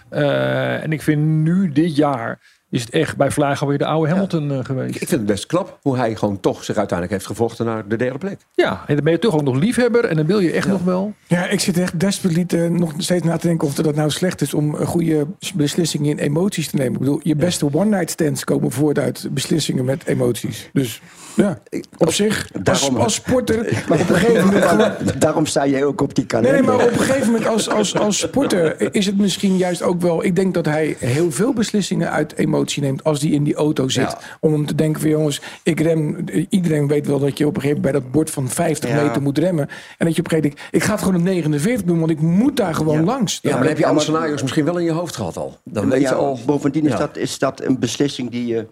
Eh, 0.09 0.83
en 0.83 0.91
ik 0.91 1.01
vind 1.01 1.21
nu, 1.21 1.71
dit 1.71 1.95
jaar, 1.95 2.39
is 2.69 2.81
het 2.81 2.89
echt 2.89 3.17
bij 3.17 3.31
Vlaag 3.31 3.59
weer 3.59 3.77
de 3.77 3.85
oude 3.85 4.09
Hamilton 4.11 4.51
eh, 4.51 4.59
geweest. 4.65 4.89
Ik 4.95 5.07
vind 5.07 5.11
het 5.11 5.25
best 5.25 5.45
knap 5.45 5.77
hoe 5.81 5.97
hij 5.97 6.15
gewoon 6.15 6.39
toch 6.39 6.63
zich 6.63 6.75
uiteindelijk 6.77 7.11
heeft 7.17 7.25
gevochten 7.25 7.65
naar 7.65 7.87
de 7.87 7.95
derde 7.95 8.17
plek. 8.17 8.37
Ja, 8.55 8.83
en 8.87 8.95
dan 8.95 9.03
ben 9.03 9.13
je 9.13 9.19
toch 9.19 9.33
ook 9.35 9.41
nog 9.43 9.55
liefhebber. 9.55 10.05
En 10.05 10.15
dan 10.15 10.25
wil 10.25 10.39
je 10.39 10.51
echt 10.51 10.67
nog 10.67 10.83
wel... 10.83 11.13
Ja, 11.27 11.47
ik 11.47 11.59
zit 11.59 11.77
echt 11.77 11.99
desperat 11.99 12.53
eh, 12.53 12.67
nog 12.69 12.93
steeds 12.97 13.23
na 13.25 13.37
te 13.37 13.47
denken 13.47 13.67
of 13.67 13.73
dat 13.73 13.95
nou 13.95 14.09
slecht 14.09 14.41
is 14.41 14.53
om 14.53 14.75
een 14.75 14.85
goede 14.85 15.27
beslissingen 15.55 16.09
in 16.11 16.17
emoties 16.17 16.69
te 16.69 16.75
nemen. 16.75 16.93
Ik 16.93 16.99
bedoel, 16.99 17.19
je 17.23 17.35
beste 17.35 17.73
one-night 17.73 18.09
stands 18.11 18.43
komen 18.43 18.71
voort 18.71 18.99
uit 18.99 19.27
beslissingen 19.31 19.85
met 19.85 20.05
emoties. 20.05 20.69
Dus 20.73 21.01
ja, 21.35 21.59
op 21.97 22.11
zich, 22.13 22.47
als, 22.53 22.63
Daarom- 22.63 22.95
als 22.97 23.13
sporter, 23.13 23.57
maar 23.89 23.99
op 23.99 24.09
een 24.09 24.15
gegeven 24.15 24.45
moment 24.45 24.65
gewoon- 24.69 24.91
Daarom 25.19 25.45
sta 25.45 25.67
jij 25.67 25.85
ook 25.85 26.01
op 26.01 26.15
die 26.15 26.25
kalender. 26.25 26.53
nee, 26.53 26.61
maar 26.63 26.85
op 26.85 26.91
een 26.91 26.99
gegeven 26.99 27.25
moment 27.31 27.47
als, 27.47 27.69
als, 27.69 27.95
als 27.97 28.19
sporter 28.19 28.93
is 28.95 29.05
het 29.05 29.17
misschien 29.17 29.57
juist 29.57 29.81
ook 29.81 30.01
wel... 30.01 30.23
Ik 30.23 30.35
denk 30.35 30.53
dat 30.53 30.65
hij 30.65 30.95
heel 30.99 31.31
veel 31.31 31.53
beslissingen 31.53 32.11
uit 32.11 32.33
emotie 32.57 32.81
neemt 32.81 33.03
als 33.03 33.21
hij 33.21 33.29
in 33.29 33.43
die 33.43 33.55
auto 33.55 33.89
zit. 33.89 34.03
Ja. 34.11 34.19
Om 34.39 34.51
hem 34.53 34.65
te 34.65 34.75
denken 34.75 35.01
van 35.01 35.09
jongens, 35.09 35.41
ik 35.63 35.79
rem... 35.79 36.25
Iedereen 36.49 36.87
weet 36.87 37.07
wel 37.07 37.19
dat 37.19 37.37
je 37.37 37.45
op 37.47 37.55
een 37.55 37.61
gegeven 37.61 37.81
moment 37.81 37.91
bij 37.91 38.01
dat 38.01 38.11
bord 38.11 38.29
van 38.29 38.49
50 38.49 38.89
Ja. 38.89 39.03
meter 39.03 39.21
moet 39.21 39.37
remmen. 39.37 39.67
En 39.97 40.05
dat 40.05 40.15
je 40.15 40.21
op 40.21 40.31
een 40.31 40.37
gegeven 40.37 40.49
moment 40.57 40.73
ik 40.75 40.83
ga 40.83 40.91
het 40.91 41.01
gewoon 41.01 41.15
op 41.19 41.21
49 41.25 41.85
doen, 41.85 41.99
want 41.99 42.11
ik 42.11 42.21
moet 42.21 42.57
daar 42.57 42.75
gewoon 42.75 42.97
Ja. 42.97 43.03
langs. 43.03 43.39
Ja, 43.41 43.49
maar 43.49 43.59
dan 43.59 43.67
heb 43.67 43.77
je 43.77 43.85
alle 43.85 43.99
scenario's 43.99 44.41
misschien 44.41 44.65
wel 44.65 44.77
in 44.77 44.85
je 44.85 44.91
hoofd 44.91 45.15
gehad 45.15 45.37
al. 45.37 45.57
Dan 45.63 45.89
weet 45.89 46.01
ja, 46.01 46.09
je 46.09 46.15
al. 46.15 46.39
Bovendien 46.45 46.85
is, 46.85 46.91
Ja. 46.91 46.97
dat, 46.97 47.17
is 47.17 47.39
dat 47.39 47.61
een 47.63 47.79
beslissing 47.79 48.29
die 48.31 48.45
je 48.47 48.67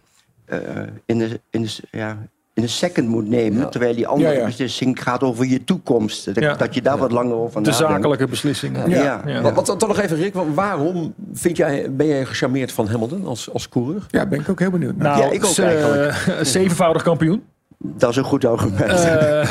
eh, 0.45 0.59
in, 1.05 1.17
de, 1.17 1.39
in, 1.49 1.61
de, 1.61 1.69
ja, 1.91 2.27
een 2.63 2.69
second 2.69 3.07
moet 3.07 3.27
nemen. 3.29 3.59
Ja. 3.61 3.67
Terwijl 3.69 3.95
die 3.95 4.07
andere 4.07 4.31
Ja, 4.33 4.39
ja. 4.39 4.45
beslissing 4.45 5.03
gaat 5.03 5.23
over 5.23 5.45
je 5.45 5.63
toekomst. 5.63 6.25
Dat, 6.25 6.39
Ja. 6.43 6.53
dat 6.53 6.73
je 6.73 6.81
daar 6.81 6.97
wat 6.97 7.11
langer 7.11 7.35
over 7.35 7.63
De 7.63 7.69
nadenkt. 7.69 7.93
zakelijke 7.93 8.27
beslissingen. 8.27 8.89
Ja. 8.89 9.03
Ja. 9.03 9.21
Ja. 9.25 9.41
Wat, 9.41 9.53
wat 9.53 9.65
dan 9.65 9.77
toch 9.77 9.89
nog 9.89 9.99
even, 9.99 10.17
Rick, 10.17 10.33
waarom 10.53 11.13
vind 11.33 11.57
jij, 11.57 11.91
ben 11.95 12.07
jij 12.07 12.25
gecharmeerd 12.25 12.71
van 12.71 12.87
Hamilton 12.87 13.25
als, 13.25 13.51
als 13.53 13.69
coureur? 13.69 14.05
Ja, 14.07 14.25
ben 14.25 14.39
ik 14.39 14.49
ook 14.49 14.59
heel 14.59 14.69
benieuwd. 14.71 14.95
Nou, 14.95 15.19
Ja, 15.21 15.31
ik 15.31 15.45
ook 15.45 15.57
eigenlijk. 15.57 16.35
zevenvoudig 16.45 17.03
kampioen. 17.03 17.43
Dat 17.77 18.09
is 18.09 18.15
een 18.15 18.23
goed 18.23 18.45
argument. 18.45 18.81
Eh, 18.91 19.47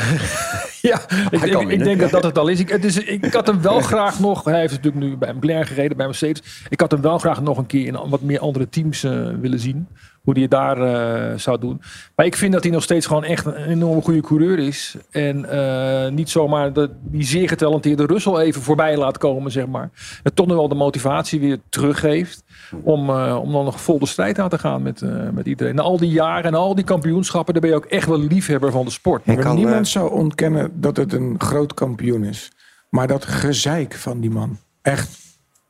ja, 0.91 0.99
ik, 1.29 1.43
ik, 1.69 1.83
denk 1.83 1.99
dat 1.99 2.09
dat 2.11 2.23
het 2.23 2.37
al 2.37 2.47
is. 2.47 2.59
Ik, 2.59 2.69
het 2.69 2.83
is. 2.85 2.97
ik 2.97 3.33
had 3.33 3.47
hem 3.47 3.61
wel 3.61 3.79
graag 3.91 4.19
nog. 4.19 4.43
Hij 4.43 4.59
heeft 4.59 4.73
natuurlijk 4.73 5.05
nu 5.05 5.17
bij 5.17 5.33
McLaren 5.33 5.67
gereden, 5.67 5.97
bij 5.97 6.05
Mercedes. 6.05 6.63
Ik 6.69 6.79
had 6.79 6.91
hem 6.91 7.01
wel 7.01 7.17
graag 7.17 7.41
nog 7.41 7.57
een 7.57 7.65
keer 7.65 7.85
in 7.85 8.09
wat 8.09 8.21
meer 8.21 8.39
andere 8.39 8.69
teams 8.69 9.03
eh, 9.03 9.27
willen 9.41 9.59
zien. 9.59 9.87
Hoe 10.25 10.33
hij 10.33 10.41
het 10.41 10.51
daar 10.51 10.81
eh, 10.81 11.37
zou 11.37 11.59
doen. 11.59 11.81
Maar 12.15 12.25
ik 12.25 12.35
vind 12.35 12.53
dat 12.53 12.63
hij 12.63 12.71
nog 12.71 12.83
steeds 12.83 13.05
gewoon 13.05 13.23
echt 13.23 13.45
een 13.45 13.55
enorm 13.55 14.01
goede 14.01 14.21
coureur 14.21 14.59
is. 14.59 14.95
En 15.11 15.49
eh, 15.49 16.11
niet 16.11 16.29
zomaar 16.29 16.73
de, 16.73 16.89
die 17.01 17.23
zeer 17.23 17.47
getalenteerde 17.47 18.05
Russell 18.05 18.35
even 18.35 18.61
voorbij 18.61 18.97
laat 18.97 19.17
komen, 19.17 19.51
zeg 19.51 19.67
maar. 19.67 19.89
En 20.23 20.33
toch 20.33 20.47
nog 20.47 20.57
wel 20.57 20.67
de 20.67 20.75
motivatie 20.75 21.39
weer 21.39 21.59
teruggeeft. 21.69 22.43
Om, 22.83 23.09
eh, 23.09 23.39
om 23.41 23.51
dan 23.51 23.65
nog 23.65 23.81
vol 23.81 23.99
de 23.99 24.05
strijd 24.05 24.39
aan 24.39 24.49
te 24.49 24.57
gaan 24.57 24.81
met, 24.81 25.01
eh, 25.01 25.29
met 25.29 25.45
iedereen. 25.45 25.75
Na 25.75 25.81
al 25.81 25.97
die 25.97 26.09
jaren 26.09 26.43
en 26.43 26.53
al 26.53 26.75
die 26.75 26.85
kampioenschappen, 26.85 27.53
dan 27.53 27.61
ben 27.61 27.71
je 27.71 27.75
ook 27.75 27.85
echt 27.85 28.07
wel 28.07 28.19
liefhebber 28.19 28.71
van 28.71 28.85
de 28.85 28.91
sport. 28.91 29.27
Ik 29.27 29.37
kan, 29.37 29.55
niemand 29.55 29.87
zou 29.87 30.11
ontkennen 30.11 30.81
dat 30.81 30.97
het 30.97 31.13
een 31.13 31.35
groot 31.37 31.73
kampioen 31.73 32.23
is. 32.23 32.51
Maar 32.89 33.07
dat 33.07 33.25
gezeik 33.25 33.93
van 33.93 34.19
die 34.19 34.29
man, 34.29 34.57
echt, 34.81 35.17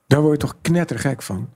daar 0.07 0.21
word 0.21 0.41
je 0.41 0.47
toch 0.47 0.55
knettergek 0.62 1.21
van. 1.21 1.50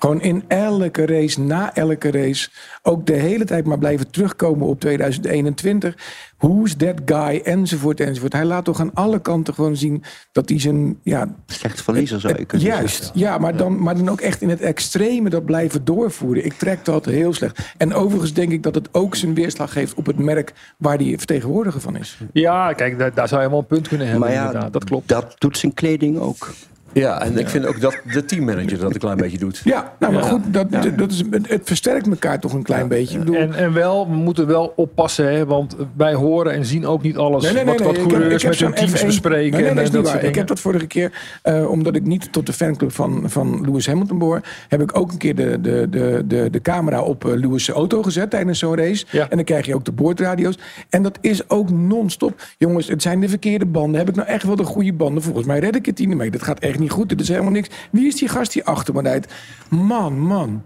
Gewoon 0.00 0.20
in 0.22 0.44
elke 0.48 1.06
race, 1.06 1.40
na 1.40 1.74
elke 1.74 2.10
race, 2.10 2.48
ook 2.82 3.06
de 3.06 3.12
hele 3.12 3.44
tijd 3.44 3.66
maar 3.66 3.78
blijven 3.78 4.10
terugkomen 4.10 4.66
op 4.66 4.80
2021. 4.80 5.94
Who's 6.38 6.76
that 6.76 7.00
guy? 7.04 7.40
Enzovoort, 7.44 8.00
enzovoort. 8.00 8.32
Hij 8.32 8.44
laat 8.44 8.64
toch 8.64 8.80
aan 8.80 8.94
alle 8.94 9.20
kanten 9.20 9.54
gewoon 9.54 9.76
zien 9.76 10.02
dat 10.32 10.48
hij 10.48 10.60
zijn, 10.60 10.98
ja, 11.02 11.34
Slecht 11.46 11.82
verliezer 11.82 12.20
zou 12.20 12.38
je 12.38 12.44
kunnen 12.44 12.66
Juist, 12.66 12.96
zeggen. 12.96 13.20
ja, 13.20 13.38
maar 13.38 13.56
dan, 13.56 13.82
maar 13.82 13.96
dan 13.96 14.08
ook 14.08 14.20
echt 14.20 14.42
in 14.42 14.48
het 14.48 14.60
extreme 14.60 15.30
dat 15.30 15.44
blijven 15.44 15.84
doorvoeren. 15.84 16.44
Ik 16.44 16.52
trek 16.52 16.84
dat 16.84 17.04
heel 17.04 17.32
slecht. 17.32 17.74
En 17.76 17.94
overigens 17.94 18.32
denk 18.32 18.52
ik 18.52 18.62
dat 18.62 18.74
het 18.74 18.88
ook 18.92 19.14
zijn 19.16 19.34
weerslag 19.34 19.72
geeft 19.72 19.94
op 19.94 20.06
het 20.06 20.18
merk 20.18 20.52
waar 20.76 20.96
hij 20.96 21.14
vertegenwoordiger 21.16 21.80
van 21.80 21.96
is. 21.96 22.18
Ja, 22.32 22.72
kijk, 22.72 22.98
daar, 22.98 23.14
daar 23.14 23.28
zou 23.28 23.42
je 23.42 23.48
wel 23.50 23.58
een 23.58 23.66
punt 23.66 23.88
kunnen 23.88 24.06
hebben. 24.06 24.26
Maar 24.26 24.36
ja, 24.36 24.46
inderdaad. 24.46 24.72
dat 24.72 24.84
klopt. 24.84 25.08
Dat 25.08 25.34
doet 25.38 25.58
zijn 25.58 25.74
kleding 25.74 26.18
ook. 26.18 26.48
Ja, 26.92 27.22
en 27.22 27.38
ik 27.38 27.48
vind 27.48 27.66
ook 27.66 27.80
dat 27.80 28.00
de 28.12 28.24
teammanager 28.24 28.78
dat 28.78 28.92
een 28.94 28.98
klein 29.00 29.16
beetje 29.16 29.38
doet. 29.38 29.60
Ja, 29.64 29.92
nou 29.98 30.12
maar 30.12 30.22
Ja. 30.22 30.28
goed, 30.28 30.40
dat, 30.52 30.66
dat 30.96 31.10
is, 31.10 31.22
het 31.42 31.60
versterkt 31.64 32.06
elkaar 32.08 32.40
toch 32.40 32.52
een 32.52 32.62
klein 32.62 32.88
beetje. 32.88 33.18
Ik 33.18 33.24
bedoel, 33.24 33.36
En, 33.40 33.54
en 33.54 33.72
wel, 33.72 34.08
we 34.10 34.14
moeten 34.16 34.46
wel 34.46 34.72
oppassen, 34.76 35.32
hè, 35.32 35.46
want 35.46 35.76
wij 35.96 36.14
horen 36.14 36.52
en 36.52 36.64
zien 36.64 36.86
ook 36.86 37.02
niet 37.02 37.16
alles 37.16 37.42
Nee, 37.42 37.52
nee, 37.52 37.64
nee, 37.64 37.74
wat, 37.74 37.78
nee. 37.78 37.86
wat 37.86 37.96
Ik 37.96 38.00
heb- 38.02 38.10
coureurs 38.10 38.34
ik 38.34 38.40
heb 38.42 38.50
met 38.50 38.60
hun 38.60 38.68
zo'n 38.76 38.86
teams 38.86 39.02
F1 39.02 39.06
bespreken. 39.06 39.50
Nee, 39.50 39.60
nee, 39.60 39.68
en, 39.70 39.74
dat 39.74 39.84
niet 39.84 39.92
dat 39.92 40.02
waar. 40.02 40.12
soort 40.12 40.24
Ik 40.24 40.34
heb 40.34 40.46
dat 40.46 40.60
vorige 40.60 40.86
keer, 40.86 41.12
eh, 41.42 41.70
omdat 41.70 41.96
ik 41.96 42.02
niet 42.02 42.32
tot 42.32 42.46
de 42.46 42.52
fanclub 42.52 42.92
van, 42.92 43.22
van 43.26 43.60
Lewis 43.64 43.86
Hamilton 43.86 44.18
behoor, 44.18 44.40
heb 44.68 44.80
ik 44.82 44.98
ook 44.98 45.12
een 45.12 45.18
keer 45.18 45.34
de, 45.34 45.60
de, 45.60 45.86
de, 45.90 46.22
de, 46.26 46.48
de 46.50 46.60
camera 46.60 47.02
op 47.02 47.24
eh, 47.24 47.32
Lewis' 47.34 47.68
auto 47.68 48.02
gezet 48.02 48.30
tijdens 48.30 48.58
zo'n 48.58 48.76
race. 48.76 49.04
Ja. 49.10 49.22
En 49.28 49.36
dan 49.36 49.44
krijg 49.44 49.66
je 49.66 49.74
ook 49.74 49.84
de 49.84 49.92
boordradio's. 49.92 50.58
En 50.88 51.02
dat 51.02 51.18
is 51.20 51.48
ook 51.50 51.70
non-stop. 51.70 52.42
Jongens, 52.58 52.88
het 52.88 53.02
zijn 53.02 53.20
de 53.20 53.28
verkeerde 53.28 53.66
banden. 53.66 53.98
Heb 54.00 54.08
ik 54.08 54.14
nou 54.14 54.28
echt 54.28 54.42
wel 54.44 54.56
de 54.56 54.64
goede 54.64 54.92
banden? 54.92 55.22
Volgens 55.22 55.46
mij 55.46 55.58
red 55.58 55.76
ik 55.76 55.86
het 55.86 55.98
niet 55.98 56.08
mee. 56.16 56.30
Dat 56.30 56.42
gaat 56.42 56.58
echt 56.58 56.78
niet 56.80 56.90
goed. 56.90 57.08
Dit 57.08 57.20
is 57.20 57.28
helemaal 57.28 57.50
niks. 57.50 57.68
Wie 57.90 58.06
is 58.06 58.14
die 58.14 58.28
gast 58.28 58.52
die 58.52 58.64
achter 58.64 58.94
me 58.94 59.02
rijdt? 59.02 59.32
Man, 59.68 60.20
man. 60.20 60.62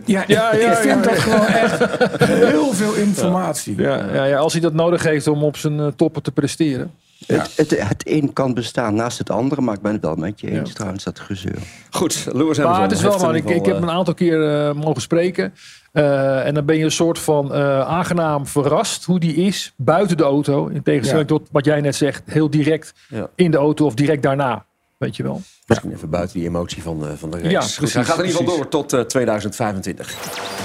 Dit- 0.00 0.06
Ja, 0.08 0.24
Ja, 0.26 0.52
ik 0.52 0.60
ja, 0.62 0.74
vind 0.74 1.04
ja, 1.04 1.10
dat 1.10 1.14
ja. 1.16 1.20
gewoon 1.20 1.46
echt 1.46 1.98
heel 2.52 2.72
veel 2.72 2.94
informatie. 2.94 3.76
Ja, 3.80 4.12
ja, 4.14 4.24
ja, 4.24 4.38
als 4.38 4.52
hij 4.52 4.62
dat 4.62 4.72
nodig 4.72 5.02
heeft 5.02 5.26
om 5.26 5.42
op 5.44 5.56
zijn 5.56 5.80
eh, 5.80 5.86
toppen 5.96 6.22
te 6.22 6.32
presteren. 6.32 6.90
Het, 7.26 7.52
het, 7.56 7.88
het 7.88 8.02
een 8.08 8.32
kan 8.32 8.54
bestaan 8.54 8.94
naast 8.94 9.18
het 9.18 9.30
andere, 9.30 9.60
maar 9.60 9.74
ik 9.74 9.80
ben 9.80 9.92
het 9.92 10.02
wel 10.02 10.14
met 10.16 10.40
je 10.40 10.50
eens 10.50 10.72
trouwens, 10.72 11.04
dat 11.04 11.20
gezeur. 11.20 11.58
Goed, 11.90 12.14
Lewis 12.32 12.36
Hamilton. 12.56 12.64
Maar 12.70 12.82
het 12.82 12.92
is 12.92 13.02
wel, 13.02 13.18
man, 13.18 13.34
ik, 13.34 13.48
ik 13.50 13.66
heb 13.66 13.76
een 13.82 13.90
aantal 13.90 14.14
keer 14.14 14.48
eh, 14.66 14.72
mogen 14.74 15.00
spreken. 15.02 15.54
Eh, 15.92 16.46
en 16.46 16.54
dan 16.54 16.64
ben 16.64 16.76
je 16.76 16.84
een 16.84 16.90
soort 16.90 17.18
van 17.18 17.54
eh, 17.54 17.80
aangenaam 17.80 18.46
verrast 18.46 19.04
hoe 19.04 19.18
die 19.20 19.34
is 19.34 19.72
buiten 19.76 20.16
de 20.16 20.22
auto. 20.22 20.66
In 20.66 20.82
tegenstelling 20.82 21.28
tot 21.28 21.48
wat 21.52 21.64
jij 21.64 21.80
net 21.80 21.96
zegt, 21.96 22.22
heel 22.26 22.50
direct 22.50 22.94
Ja. 23.08 23.28
in 23.34 23.50
de 23.50 23.56
auto 23.56 23.84
of 23.84 23.94
direct 23.94 24.22
daarna. 24.22 24.64
Weet 24.98 25.16
je 25.16 25.22
wel. 25.22 25.40
Misschien 25.66 25.92
even 25.92 26.10
buiten 26.10 26.38
die 26.38 26.48
emotie 26.48 26.82
van, 26.82 27.08
eh, 27.08 27.12
van 27.16 27.30
de 27.30 27.36
race. 27.36 27.50
Ja, 27.50 27.60
Goed, 27.60 27.76
precies, 27.76 27.94
hij 27.94 28.04
gaat 28.04 28.18
in 28.18 28.24
ieder 28.24 28.40
geval 28.40 28.56
door 28.56 28.68
tot 28.68 28.92
eh, 28.92 29.00
2025. 29.00 30.64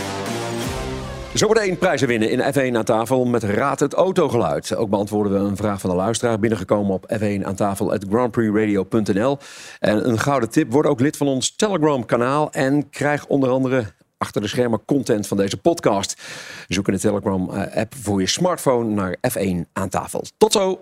Zometeen 1.34 1.78
prijzen 1.78 2.08
winnen 2.08 2.30
in 2.30 2.54
F1 2.54 2.76
aan 2.78 2.84
tafel 2.84 3.26
met 3.26 3.44
Raad 3.44 3.80
het 3.80 3.94
Autogeluid. 3.94 4.76
Ook 4.76 4.90
beantwoorden 4.90 5.34
we 5.34 5.50
een 5.50 5.56
vraag 5.56 5.82
van 5.82 5.90
de 5.90 5.96
luisteraar 5.96 6.40
binnengekomen 6.40 6.94
op 6.94 7.14
F1 7.20 7.46
aan 7.46 7.56
tafel 7.56 7.92
at 7.92 8.06
grandprixradio.nl. 8.10 9.38
En 9.80 10.10
een 10.10 10.20
gouden 10.20 10.50
tip, 10.50 10.72
word 10.72 10.86
ook 10.86 11.00
lid 11.00 11.18
van 11.18 11.28
ons 11.28 11.56
Telegram 11.56 12.06
kanaal 12.06 12.52
en 12.52 12.90
krijg 12.90 13.26
onder 13.28 13.50
andere 13.50 13.86
achter 14.18 14.42
de 14.42 14.48
schermen 14.48 14.86
content 14.86 15.28
van 15.28 15.38
deze 15.38 15.58
podcast. 15.58 16.22
Zoek 16.68 16.88
in 16.88 16.94
de 16.94 17.00
Telegram 17.00 17.50
eh, 17.50 17.78
app 17.78 17.96
voor 17.96 18.20
je 18.20 18.28
smartphone 18.28 18.90
naar 18.90 19.18
F1 19.30 19.72
aan 19.74 19.90
tafel. 19.90 20.24
Tot 20.38 20.52
zo! 20.52 20.82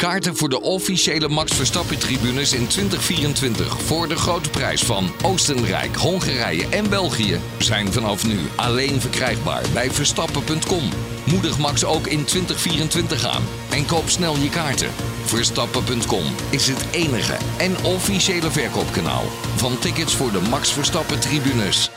Kaarten 0.00 0.36
voor 0.36 0.48
de 0.48 0.60
officiële 0.60 1.28
Max 1.28 1.54
Verstappen 1.54 1.98
tribunes 1.98 2.52
in 2.52 2.66
2024 2.66 3.80
voor 3.82 4.08
de 4.08 4.16
grote 4.16 4.50
prijs 4.50 4.82
van 4.82 5.10
Oostenrijk, 5.24 5.96
Hongarije 5.96 6.68
en 6.68 6.90
België 6.90 7.40
zijn 7.58 7.92
vanaf 7.92 8.26
nu 8.26 8.38
alleen 8.56 9.00
verkrijgbaar 9.00 9.62
bij 9.72 9.90
verstappen.com. 9.90 10.88
Moedig 11.24 11.58
Max 11.58 11.84
ook 11.84 12.06
in 12.06 12.24
2024 12.24 13.26
aan 13.26 13.42
en 13.70 13.86
koop 13.86 14.08
snel 14.08 14.36
je 14.36 14.48
kaarten. 14.48 14.90
Verstappen.com 15.24 16.24
is 16.50 16.66
het 16.66 16.84
enige 16.90 17.36
en 17.58 17.84
officiële 17.84 18.50
verkoopkanaal 18.50 19.24
van 19.56 19.78
tickets 19.78 20.14
voor 20.16 20.32
de 20.32 20.40
Max 20.40 20.72
Verstappen 20.72 21.20
tribunes. 21.20 21.90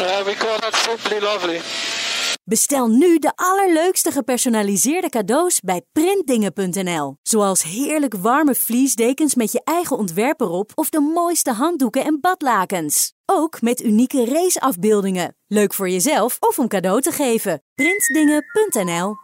Uh, 0.00 0.24
we 0.24 0.34
call 0.38 0.58
that 0.58 0.74
simply 0.74 1.20
lovely. 1.20 1.60
Bestel 2.48 2.88
nu 2.88 3.18
de 3.18 3.32
allerleukste 3.34 4.10
gepersonaliseerde 4.10 5.08
cadeaus 5.08 5.60
bij 5.60 5.82
printdingen.nl. 5.92 7.16
Zoals 7.22 7.62
heerlijk 7.62 8.14
warme 8.14 8.54
vliesdekens 8.54 9.34
met 9.34 9.52
je 9.52 9.60
eigen 9.64 9.98
ontwerp 9.98 10.40
erop 10.40 10.72
of 10.74 10.90
de 10.90 11.00
mooiste 11.00 11.52
handdoeken 11.52 12.04
en 12.04 12.18
badlakens. 12.20 13.12
Ook 13.24 13.60
met 13.60 13.82
unieke 13.82 14.24
raceafbeeldingen. 14.24 15.36
Leuk 15.46 15.74
voor 15.74 15.88
jezelf 15.88 16.36
of 16.40 16.58
om 16.58 16.68
cadeau 16.68 17.00
te 17.00 17.10
geven. 17.10 17.62
Printdingen.nl 17.74 19.16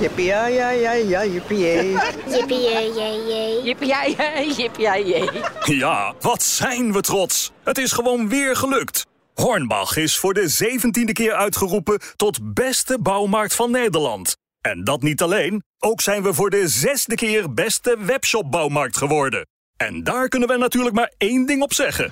Jippie, 0.00 0.24
ja, 0.24 0.46
ja, 0.46 0.70
ja, 0.70 0.92
ja, 0.92 1.24
jippie, 1.24 1.58
jee. 1.58 1.96
Jippie, 2.34 2.60
jee, 2.60 2.92
jee, 2.92 3.26
jee. 3.26 3.62
Jippie. 3.62 5.76
Ja, 5.76 6.14
wat 6.20 6.42
zijn 6.42 6.92
we 6.92 7.00
trots. 7.00 7.52
Het 7.64 7.78
is 7.78 7.92
gewoon 7.92 8.28
weer 8.28 8.56
gelukt. 8.56 9.06
Hornbach 9.40 9.96
is 9.96 10.18
voor 10.18 10.34
de 10.34 10.48
zeventiende 10.48 11.12
keer 11.12 11.32
uitgeroepen 11.32 12.00
tot 12.16 12.54
beste 12.54 12.98
bouwmarkt 13.02 13.54
van 13.54 13.70
Nederland. 13.70 14.36
En 14.60 14.84
dat 14.84 15.02
niet 15.02 15.22
alleen, 15.22 15.62
ook 15.78 16.00
zijn 16.00 16.22
we 16.22 16.34
voor 16.34 16.50
de 16.50 16.68
zesde 16.68 17.14
keer 17.14 17.54
beste 17.54 17.96
webshopbouwmarkt 17.98 18.96
geworden. 18.96 19.46
En 19.76 20.04
daar 20.04 20.28
kunnen 20.28 20.48
we 20.48 20.56
natuurlijk 20.56 20.94
maar 20.94 21.12
één 21.16 21.46
ding 21.46 21.62
op 21.62 21.72
zeggen. 21.72 22.08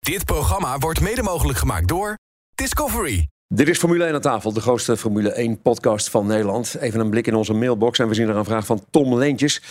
Dit 0.00 0.24
programma 0.24 0.78
wordt 0.78 1.00
mede 1.00 1.22
mogelijk 1.22 1.58
gemaakt 1.58 1.88
door 1.88 2.18
Discovery. 2.54 3.28
Dit 3.54 3.68
is 3.68 3.78
Formule 3.78 4.04
1 4.04 4.14
aan 4.14 4.20
tafel, 4.20 4.52
de 4.52 4.60
grootste 4.60 4.96
Formule 4.96 5.32
1 5.32 5.62
podcast 5.62 6.10
van 6.10 6.26
Nederland. 6.26 6.74
Even 6.74 7.00
een 7.00 7.10
blik 7.10 7.26
in 7.26 7.34
onze 7.34 7.52
mailbox 7.52 7.98
en 7.98 8.08
we 8.08 8.14
zien 8.14 8.28
er 8.28 8.36
een 8.36 8.44
vraag 8.44 8.66
van 8.66 8.84
Tom 8.90 9.14
Leentjes. 9.14 9.62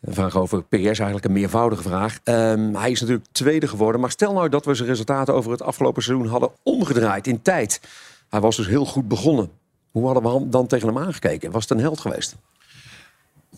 Een 0.00 0.14
vraag 0.14 0.36
over 0.36 0.62
PS, 0.62 0.74
eigenlijk 0.74 1.24
een 1.24 1.32
meervoudige 1.32 1.82
vraag. 1.82 2.18
Ehm, 2.24 2.74
hij 2.74 2.90
is 2.90 3.00
natuurlijk 3.00 3.28
tweede 3.32 3.68
geworden, 3.68 4.00
maar 4.00 4.10
stel 4.10 4.32
nou 4.32 4.48
dat 4.48 4.64
we 4.64 4.74
zijn 4.74 4.88
resultaten 4.88 5.34
over 5.34 5.50
het 5.50 5.62
afgelopen 5.62 6.02
seizoen 6.02 6.26
hadden 6.26 6.50
omgedraaid 6.62 7.26
in 7.26 7.42
tijd. 7.42 7.80
Hij 8.28 8.40
was 8.40 8.56
dus 8.56 8.66
heel 8.66 8.84
goed 8.84 9.08
begonnen. 9.08 9.50
Hoe 9.90 10.04
hadden 10.04 10.22
we 10.22 10.28
hem 10.28 10.50
dan 10.50 10.66
tegen 10.66 10.88
hem 10.88 10.98
aangekeken? 10.98 11.50
Was 11.50 11.62
het 11.62 11.70
een 11.70 11.84
held 11.84 12.00
geweest? 12.00 12.36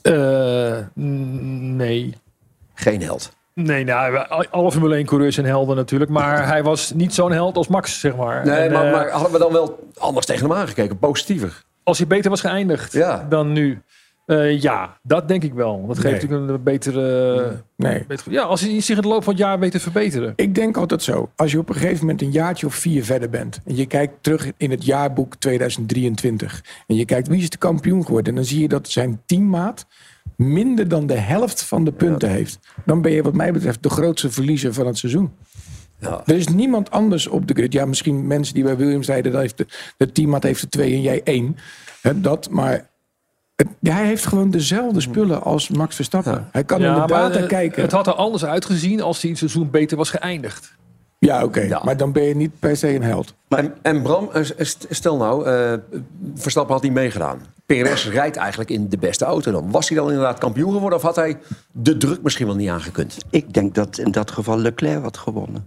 Uh, 0.03 0.79
nee. 0.95 2.15
Geen 2.75 3.03
held. 3.03 3.33
Nee, 3.55 3.85
nou, 3.85 4.27
alle 4.51 4.73
Formule 4.73 4.95
1 4.95 5.07
coureurs 5.07 5.35
zijn 5.35 5.47
helden 5.47 5.77
natuurlijk. 5.77 6.11
Maar 6.11 6.47
hij 6.53 6.63
was 6.63 6.93
niet 6.93 7.15
zo'n 7.15 7.33
held 7.33 7.57
als 7.57 7.69
Max, 7.69 8.01
zeg 8.01 8.17
maar. 8.17 8.47
Nee, 8.47 8.57
en, 8.57 8.73
maar, 8.73 8.87
uh, 8.87 8.93
maar, 8.93 9.11
hadden 9.11 9.33
we 9.33 9.39
dan 9.39 9.53
wel 9.53 9.89
anders 9.99 10.27
tegen 10.27 10.49
hem 10.49 10.59
aangekeken? 10.59 10.99
Positiever? 10.99 11.63
Als 11.83 11.99
hij 11.99 12.07
beter 12.07 12.31
was 12.31 12.41
geëindigd 12.41 12.93
ja. 12.93 13.27
dan 13.29 13.53
nu. 13.53 13.83
Uh, 14.27 14.61
ja, 14.61 14.99
dat 15.03 15.29
denk 15.29 15.43
ik 15.43 15.53
wel. 15.55 15.87
Dat 15.87 15.99
geeft 15.99 16.05
Nee. 16.05 16.13
natuurlijk 16.23 16.51
een 16.51 16.63
betere... 16.63 17.63
Nee. 17.77 18.05
betere- 18.09 18.31
ja, 18.31 18.43
als 18.43 18.61
hij 18.61 18.81
zich 18.81 18.97
in 18.97 19.03
de 19.03 19.09
loop 19.09 19.25
van 19.25 19.33
het 19.33 19.43
jaar 19.43 19.59
weet 19.59 19.71
te 19.71 19.81
verbeteren. 19.81 20.33
Ik 20.37 20.55
denk 20.55 20.77
altijd 20.77 21.03
zo. 21.03 21.31
Als 21.37 21.53
je 21.53 21.59
op 21.59 21.69
een 21.69 21.75
gegeven 21.75 22.01
moment 22.01 22.23
een 22.23 22.31
jaartje 22.31 22.67
of 22.67 22.75
vier 22.75 23.05
verder 23.05 23.31
bent. 23.31 23.61
En 23.65 23.77
je 23.77 23.87
kijkt 23.87 24.15
terug 24.21 24.51
in 24.57 24.71
het 24.71 24.85
jaarboek 24.85 25.35
2023. 25.37 26.65
En 26.87 26.97
je 26.97 27.05
kijkt 27.05 27.29
wie 27.29 27.43
is 27.43 27.51
de 27.51 27.59
kampioen 27.59 28.05
geworden. 28.05 28.29
En 28.29 28.35
dan 28.35 28.45
zie 28.45 28.61
je 28.61 28.69
dat 28.69 28.89
zijn 28.89 29.23
teammaat 29.27 29.87
minder 30.37 30.89
dan 30.89 31.07
de 31.07 31.15
helft 31.19 31.63
van 31.63 31.85
de 31.85 31.93
punten 31.93 32.31
heeft. 32.31 32.59
Dan 32.85 33.03
ben 33.03 33.13
je 33.13 33.23
wat 33.23 33.35
mij 33.35 33.53
betreft 33.53 33.83
de 33.83 33.89
grootste 33.91 34.31
verliezer 34.31 34.75
van 34.75 34.87
het 34.87 34.99
seizoen. 34.99 35.33
Ja. 35.99 36.23
Er 36.27 36.37
is 36.37 36.49
niemand 36.49 36.91
anders 36.91 37.27
op 37.27 37.47
de 37.49 37.55
grid. 37.55 37.73
Ja, 37.73 37.85
misschien 37.87 38.27
mensen 38.27 38.55
die 38.55 38.65
bij 38.65 38.77
Williams 38.77 39.07
rijden, 39.07 39.33
dat 39.33 39.41
heeft 39.41 39.57
de, 39.59 39.67
de 39.97 40.13
teammaat 40.13 40.43
heeft 40.43 40.63
er 40.63 40.69
twee 40.69 40.93
en 40.95 41.01
jij 41.01 41.21
één. 41.25 41.57
Hè, 42.01 42.21
dat, 42.21 42.51
maar 42.51 42.89
het- 43.57 43.69
hij 43.81 44.07
heeft 44.07 44.27
gewoon 44.27 44.51
dezelfde 44.51 45.01
spullen 45.01 45.43
als 45.43 45.69
Max 45.69 45.95
Verstappen. 45.97 46.49
Hij 46.53 46.65
kan 46.65 46.83
in 46.83 46.95
de 46.95 47.07
data 47.07 47.39
eh, 47.39 47.47
kijken. 47.49 47.83
Het 47.83 47.93
had 47.93 48.07
er 48.07 48.13
anders 48.13 48.45
uitgezien 48.45 49.01
als 49.03 49.21
hij 49.21 49.31
het 49.31 49.39
seizoen 49.39 49.71
beter 49.71 49.97
was 49.97 50.11
geëindigd. 50.11 50.75
Ja, 51.27 51.45
oké. 51.45 51.79
Maar 51.85 51.97
dan 51.97 52.13
ben 52.13 52.23
je 52.23 52.37
niet 52.37 52.51
per 52.59 52.77
se 52.77 52.95
een 52.95 53.03
held. 53.03 53.35
En, 53.49 53.75
en 53.83 54.03
Bram, 54.03 54.29
eh, 54.33 54.43
st- 54.59 54.87
stel 54.91 55.17
nou, 55.17 55.47
eh, 55.47 55.73
Verstappen 56.35 56.75
had 56.75 56.83
niet 56.83 56.93
meegedaan. 56.93 57.41
PRS 57.67 58.09
rijdt 58.11 58.37
eigenlijk 58.37 58.71
in 58.71 58.89
de 58.89 58.99
beste 58.99 59.25
auto 59.25 59.53
dan. 59.53 59.71
Was 59.71 59.89
hij 59.89 59.99
dan 59.99 60.09
inderdaad 60.09 60.39
kampioen 60.39 60.73
geworden 60.73 60.99
of 60.99 61.05
had 61.05 61.17
hij 61.17 61.39
de 61.73 61.97
druk 61.97 62.23
misschien 62.23 62.47
wel 62.47 62.55
niet 62.57 62.69
aangekund? 62.69 63.17
Ik 63.31 63.55
denk 63.55 63.75
dat 63.75 63.99
in 63.99 64.11
dat 64.11 64.31
geval 64.31 64.59
Leclerc 64.59 65.03
had 65.03 65.17
gewonnen. 65.17 65.67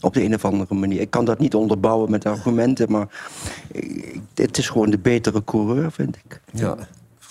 Op 0.00 0.14
de 0.14 0.22
een 0.24 0.34
of 0.34 0.44
andere 0.44 0.74
manier. 0.74 1.00
Ik 1.00 1.10
kan 1.10 1.24
dat 1.24 1.38
niet 1.38 1.54
onderbouwen 1.54 2.10
met 2.10 2.26
argumenten, 2.26 2.90
maar 2.90 3.08
ik- 3.72 4.20
het 4.34 4.58
is 4.58 4.68
gewoon 4.68 4.90
de 4.90 4.98
betere 4.98 5.44
coureur, 5.44 5.92
vind 5.92 6.16
ik. 6.24 6.40
Ja. 6.52 6.76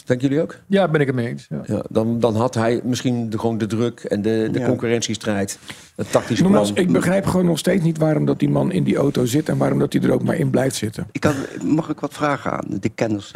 Denken 0.05 0.27
jullie 0.27 0.43
ook? 0.43 0.55
Ja, 0.67 0.87
ben 0.87 1.01
ik 1.01 1.07
het 1.07 1.15
mee 1.15 1.27
eens. 1.27 1.47
Ja. 1.49 1.61
Ja, 1.65 1.83
dan, 1.89 2.19
dan 2.19 2.35
had 2.35 2.53
hij 2.55 2.81
misschien 2.83 3.29
de, 3.29 3.39
gewoon 3.39 3.57
de 3.57 3.65
druk 3.65 3.99
en 3.99 4.21
de, 4.21 4.49
de 4.51 4.59
Ja. 4.59 4.65
concurrentiestrijd, 4.67 5.59
het 5.95 6.11
tactische 6.11 6.43
Nogmaals, 6.43 6.71
plan. 6.73 6.85
ik 6.85 6.91
begrijp 6.91 7.25
gewoon 7.25 7.45
nog 7.45 7.57
steeds 7.57 7.83
niet 7.83 7.97
waarom 7.97 8.25
dat 8.25 8.39
die 8.39 8.49
man 8.49 8.71
in 8.71 8.83
die 8.83 8.95
auto 8.95 9.25
zit 9.25 9.49
en 9.49 9.57
waarom 9.57 9.79
dat 9.79 9.93
hij 9.93 10.01
er 10.01 10.11
ook 10.11 10.23
maar 10.23 10.35
in 10.35 10.49
blijft 10.49 10.75
zitten. 10.75 11.07
Ik 11.11 11.23
had, 11.23 11.35
mag 11.63 11.89
ik 11.89 11.99
wat 11.99 12.13
vragen 12.13 12.51
aan 12.51 12.65
de 12.79 12.89
kenners? 12.89 13.31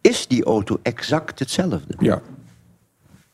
Is 0.00 0.26
die 0.26 0.44
auto 0.44 0.78
exact 0.82 1.38
hetzelfde? 1.38 1.80
Ja. 1.98 2.20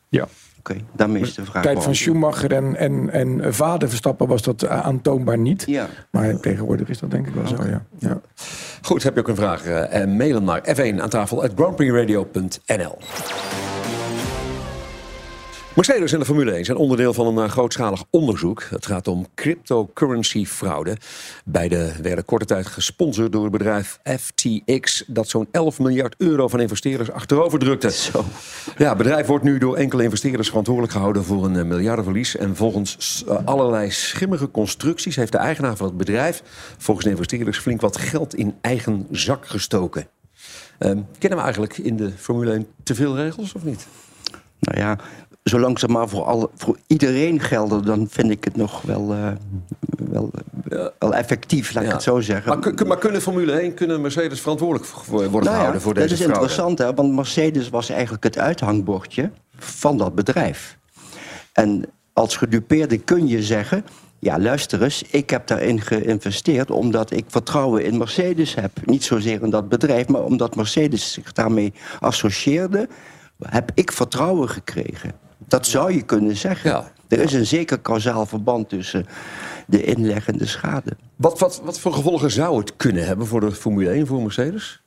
Ja. 0.08 0.28
Oké, 0.60 0.76
daarmee 0.92 1.22
is 1.22 1.34
de 1.34 1.44
vraag. 1.44 1.62
tijd 1.62 1.82
van. 1.82 1.94
Schumacher 1.94 2.52
en, 2.52 2.76
en, 2.76 3.10
en 3.10 3.54
vader 3.54 3.88
Verstappen 3.88 4.26
was 4.26 4.42
dat 4.42 4.62
eh, 4.62 4.80
aantoonbaar 4.80 5.38
niet. 5.38 5.64
Ja. 5.66 5.88
Maar 6.10 6.40
tegenwoordig 6.40 6.88
is 6.88 6.98
dat 6.98 7.10
denk 7.10 7.26
ik 7.26 7.34
wel 7.34 7.46
zo, 7.46 7.56
ja. 7.68 7.84
ja. 7.98 8.20
Goed, 8.82 9.02
heb 9.02 9.14
je 9.14 9.20
ook 9.20 9.28
een 9.28 9.36
vraag? 9.36 9.64
eh, 9.64 10.00
en 10.00 10.16
mailen 10.16 10.44
naar 10.44 10.62
f1 10.76 11.00
aan 11.00 11.08
tafel 11.08 11.42
at 11.42 11.50
grandprixradio.nl. 11.54 12.98
Mercedes 15.74 16.12
en 16.12 16.18
de 16.18 16.24
Formule 16.24 16.52
1 16.52 16.64
zijn 16.64 16.76
onderdeel 16.76 17.14
van 17.14 17.26
een 17.26 17.44
eh, 17.44 17.50
grootschalig 17.50 18.04
onderzoek. 18.10 18.62
Het 18.62 18.86
gaat 18.86 19.08
om 19.08 19.26
cryptocurrency 19.34 20.46
fraude. 20.46 20.96
Beide 21.44 21.92
werden 22.02 22.24
korte 22.24 22.44
tijd 22.44 22.66
gesponsord 22.66 23.32
door 23.32 23.42
het 23.42 23.52
bedrijf 23.52 23.98
FTX... 24.18 25.04
dat 25.06 25.28
zo'n 25.28 25.48
11 25.50 25.78
miljard 25.78 26.14
euro 26.18 26.48
van 26.48 26.60
investeerders 26.60 27.10
achterover 27.10 27.58
drukte. 27.58 27.90
Zo. 27.90 28.24
Ja, 28.76 28.88
het 28.88 28.98
bedrijf 28.98 29.26
wordt 29.26 29.44
nu 29.44 29.58
door 29.58 29.76
enkele 29.76 30.02
investeerders 30.02 30.48
verantwoordelijk 30.48 30.92
gehouden 30.92 31.24
voor 31.24 31.44
een 31.44 31.56
eh, 31.56 31.64
miljardenverlies. 31.64 32.36
En 32.36 32.56
volgens 32.56 33.24
eh, 33.28 33.38
allerlei 33.44 33.90
schimmige 33.90 34.50
constructies 34.50 35.16
heeft 35.16 35.32
de 35.32 35.38
eigenaar 35.38 35.76
van 35.76 35.86
het 35.86 35.96
bedrijf 35.96 36.42
volgens 36.78 37.06
de 37.06 37.12
investeerders 37.12 37.58
flink 37.58 37.80
wat 37.80 37.96
geld 37.96 38.34
in 38.34 38.54
eigen 38.60 39.06
zak 39.10 39.46
gestoken. 39.46 40.08
Ehm, 40.78 40.98
kennen 41.18 41.38
we 41.38 41.44
eigenlijk 41.44 41.78
in 41.78 41.96
de 41.96 42.10
Formule 42.16 42.52
1 42.52 42.66
te 42.82 42.94
veel 42.94 43.16
regels 43.16 43.52
of 43.52 43.64
niet? 43.64 43.86
Nou 44.60 44.78
ja, 44.78 44.98
zolang 45.42 45.78
ze 45.78 45.88
maar 45.88 46.08
voor, 46.08 46.24
alle, 46.24 46.50
voor 46.54 46.76
iedereen 46.86 47.40
gelden, 47.40 47.84
dan 47.84 48.06
vind 48.10 48.30
ik 48.30 48.44
het 48.44 48.56
nog 48.56 48.82
wel, 48.82 49.12
eh, 49.12 49.28
wel, 50.10 50.30
wel 50.98 51.14
effectief, 51.14 51.74
laat 51.74 51.84
ik 51.84 51.90
het 51.90 52.02
zo 52.02 52.20
zeggen. 52.20 52.58
Maar, 52.58 52.86
maar 52.86 52.98
kunnen 52.98 53.22
Formule 53.22 53.52
1, 53.52 53.74
kunnen 53.74 54.00
Mercedes 54.00 54.40
verantwoordelijk 54.40 54.90
worden 55.04 55.30
Nou 55.30 55.44
ja, 55.44 55.52
gehouden 55.52 55.80
voor 55.80 55.94
dat 55.94 56.02
deze 56.02 56.14
is 56.14 56.20
fraude? 56.20 56.40
interessant, 56.40 56.78
hè, 56.78 56.94
want 56.94 57.14
Mercedes 57.14 57.68
was 57.68 57.90
eigenlijk 57.90 58.24
het 58.24 58.38
uithangbordje 58.38 59.30
van 59.56 59.98
dat 59.98 60.14
bedrijf. 60.14 60.78
En 61.52 61.84
als 62.12 62.36
gedupeerde 62.36 62.98
kun 62.98 63.28
je 63.28 63.42
zeggen... 63.42 63.84
ja, 64.18 64.38
luister 64.38 64.82
eens, 64.82 65.02
ik 65.10 65.30
heb 65.30 65.46
daarin 65.46 65.80
geïnvesteerd... 65.80 66.70
omdat 66.70 67.10
ik 67.10 67.24
vertrouwen 67.28 67.84
in 67.84 67.98
Mercedes 67.98 68.54
heb. 68.54 68.70
Niet 68.84 69.04
zozeer 69.04 69.42
in 69.42 69.50
dat 69.50 69.68
bedrijf, 69.68 70.08
maar 70.08 70.22
omdat 70.22 70.56
Mercedes 70.56 71.12
zich 71.12 71.32
daarmee 71.32 71.72
associeerde... 72.00 72.88
heb 73.42 73.70
ik 73.74 73.92
vertrouwen 73.92 74.48
gekregen. 74.48 75.12
Dat 75.50 75.66
zou 75.66 75.92
je 75.92 76.02
kunnen 76.02 76.36
zeggen. 76.36 76.70
Ja. 76.70 76.92
Er 77.08 77.18
is 77.18 77.32
een 77.32 77.46
zeker 77.46 77.78
kausaal 77.78 78.26
verband 78.26 78.68
tussen 78.68 79.06
de 79.66 79.82
inleg 79.82 80.28
en 80.28 80.38
de 80.38 80.46
schade. 80.46 80.96
Wat, 81.16 81.38
wat, 81.38 81.60
wat 81.64 81.80
voor 81.80 81.92
gevolgen 81.92 82.30
zou 82.30 82.58
het 82.58 82.76
kunnen 82.76 83.06
hebben 83.06 83.26
voor 83.26 83.40
de 83.40 83.52
Formule 83.52 83.90
1, 83.90 84.06
voor 84.06 84.22
Mercedes? 84.22 84.82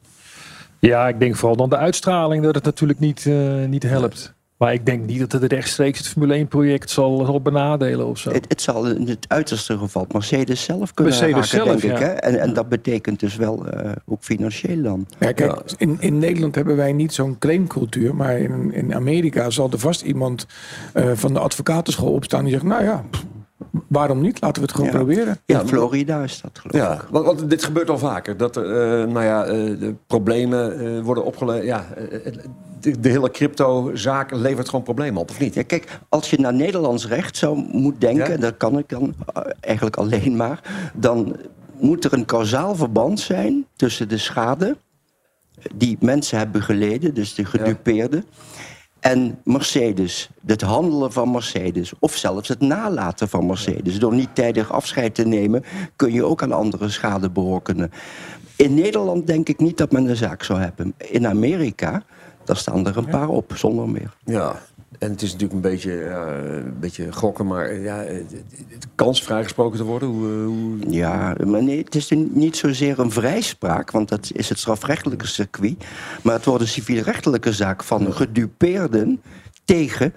Ja, 0.79 1.07
ik 1.07 1.19
denk 1.19 1.35
vooral 1.35 1.57
dan 1.57 1.69
de 1.69 1.77
uitstraling 1.77 2.43
dat 2.43 2.55
het 2.55 2.63
natuurlijk 2.63 2.99
niet, 2.99 3.25
eh, 3.25 3.65
niet 3.65 3.83
helpt. 3.83 4.33
Maar 4.63 4.73
ik 4.73 4.85
denk 4.85 5.05
niet 5.05 5.19
dat 5.19 5.31
het 5.31 5.51
rechtstreeks 5.51 5.97
het 5.97 6.07
Formule 6.07 6.45
1-project 6.45 6.89
zal, 6.89 7.25
zal 7.25 7.41
benadelen 7.41 8.07
of 8.07 8.17
zo. 8.17 8.31
Het, 8.31 8.45
het 8.47 8.61
zal 8.61 8.87
in 8.87 9.07
het 9.07 9.25
uiterste 9.27 9.77
geval 9.77 10.05
Mercedes 10.11 10.63
zelf 10.63 10.93
kunnen 10.93 11.13
Mercedes 11.13 11.51
raken, 11.51 11.65
zelf, 11.65 11.81
denk 11.81 11.93
ik. 11.93 11.99
Hè? 11.99 12.11
En, 12.13 12.39
en 12.39 12.53
dat 12.53 12.69
betekent 12.69 13.19
dus 13.19 13.35
wel 13.35 13.67
eh, 13.67 13.91
ook 14.05 14.23
financieel 14.23 14.81
dan. 14.81 15.07
Ja, 15.19 15.31
kijk, 15.31 15.61
in, 15.77 15.97
in 15.99 16.19
Nederland 16.19 16.55
hebben 16.55 16.75
wij 16.75 16.93
niet 16.93 17.13
zo'n 17.13 17.37
claimcultuur. 17.39 18.15
Maar 18.15 18.39
in, 18.39 18.73
in 18.73 18.95
Amerika 18.95 19.49
zal 19.49 19.71
er 19.71 19.79
vast 19.79 20.01
iemand 20.01 20.45
eh, 20.93 21.11
van 21.13 21.33
de 21.33 21.39
advocatenschool 21.39 22.13
opstaan 22.13 22.43
die 22.43 22.53
zegt: 22.53 22.63
Nou 22.63 22.83
ja, 22.83 23.03
pff, 23.09 23.23
waarom 23.87 24.21
niet? 24.21 24.41
Laten 24.41 24.61
we 24.61 24.67
het 24.67 24.75
gewoon 24.75 24.91
Ja. 24.91 24.97
proberen. 24.97 25.37
In 25.45 25.55
Ja, 25.55 25.65
Florida 25.65 26.23
is 26.23 26.41
dat 26.41 26.59
geloof 26.59 26.85
Ja, 26.85 26.93
ik. 26.93 27.07
want, 27.11 27.25
want 27.25 27.49
dit 27.49 27.63
gebeurt 27.63 27.89
al 27.89 27.97
vaker. 27.97 28.37
Dat 28.37 28.55
er 28.55 28.65
eh, 28.65 29.07
nou 29.07 29.23
ja, 29.25 29.45
eh, 29.45 29.53
de 29.79 29.95
problemen 30.07 30.79
eh, 30.97 31.03
worden 31.03 31.25
opgelegd. 31.25 31.65
Ja, 31.65 31.85
de, 32.79 32.99
de 32.99 33.09
hele 33.09 33.31
cryptozaak 33.31 34.31
levert 34.31 34.69
gewoon 34.69 34.83
problemen 34.83 35.21
op, 35.21 35.29
of 35.29 35.39
niet? 35.39 35.53
Ja, 35.53 35.63
kijk, 35.63 35.99
als 36.09 36.29
je 36.29 36.39
naar 36.39 36.53
Nederlands 36.53 37.07
recht 37.07 37.37
zou 37.37 37.57
moeten 37.71 37.99
denken, 37.99 38.25
Ja? 38.27 38.33
en 38.33 38.39
dat 38.39 38.57
kan 38.57 38.77
ik 38.77 38.89
dan 38.89 39.13
eigenlijk 39.59 39.95
alleen 39.97 40.35
maar, 40.35 40.91
dan 40.93 41.35
moet 41.79 42.03
er 42.05 42.13
een 42.13 42.25
kausaal 42.25 42.75
verband 42.75 43.19
zijn 43.19 43.65
tussen 43.75 44.09
de 44.09 44.17
schade 44.17 44.77
die 45.75 45.97
mensen 45.99 46.37
hebben 46.37 46.61
geleden, 46.61 47.13
dus 47.13 47.35
de 47.35 47.45
gedupeerden, 47.45 48.25
en 49.03 49.39
Mercedes. 49.43 50.29
Het 50.45 50.61
handelen 50.61 51.11
van 51.11 51.31
Mercedes, 51.31 51.93
of 51.99 52.15
zelfs 52.15 52.47
het 52.47 52.59
nalaten 52.59 53.29
van 53.29 53.45
Mercedes. 53.45 53.99
Door 53.99 54.13
niet 54.13 54.35
tijdig 54.35 54.71
afscheid 54.71 55.15
te 55.15 55.25
nemen, 55.25 55.63
kun 55.95 56.13
je 56.13 56.23
ook 56.23 56.43
aan 56.43 56.51
anderen 56.51 56.91
schade 56.91 57.29
berokkenen. 57.29 57.91
In 58.55 58.73
Nederland 58.73 59.27
denk 59.27 59.49
ik 59.49 59.59
niet 59.59 59.77
dat 59.77 59.91
men 59.91 60.09
een 60.09 60.15
zaak 60.15 60.43
zou 60.43 60.59
hebben. 60.59 60.93
In 60.97 61.27
Amerika, 61.27 62.03
daar 62.43 62.57
staan 62.57 62.87
er 62.87 62.97
een 62.97 63.09
paar 63.09 63.27
op, 63.27 63.51
zonder 63.55 63.89
meer. 63.89 64.13
Ja, 64.23 64.55
en 65.03 65.11
het 65.11 65.21
is 65.21 65.31
natuurlijk 65.31 65.53
een 65.53 65.71
beetje, 65.71 65.91
ja, 65.93 66.27
een 66.27 66.79
beetje 66.79 67.11
gokken, 67.11 67.45
maar 67.47 67.65
eh, 67.65 67.83
ja, 67.83 68.03
eh, 68.03 68.17
de 68.79 68.87
kans 68.95 69.23
vrijgesproken 69.23 69.77
te 69.77 69.83
worden. 69.83 70.09
Hoe, 70.09 70.27
eh, 70.27 70.45
hoe... 70.45 70.77
Ja, 70.91 71.35
maar 71.45 71.63
nee, 71.63 71.77
het 71.83 71.95
is 71.95 72.09
niet 72.29 72.57
zozeer 72.57 72.99
een 72.99 73.11
vrijspraak, 73.11 73.91
want 73.91 74.09
dat 74.09 74.31
is 74.33 74.49
het 74.49 74.59
strafrechtelijke 74.59 75.27
circuit. 75.27 75.85
Maar 76.21 76.33
het 76.33 76.45
wordt 76.45 76.61
een 76.61 76.67
civielrechtelijke 76.67 77.53
zaak 77.53 77.83
van 77.83 78.13
gedupeerden 78.13 79.21
tegen, 79.65 80.13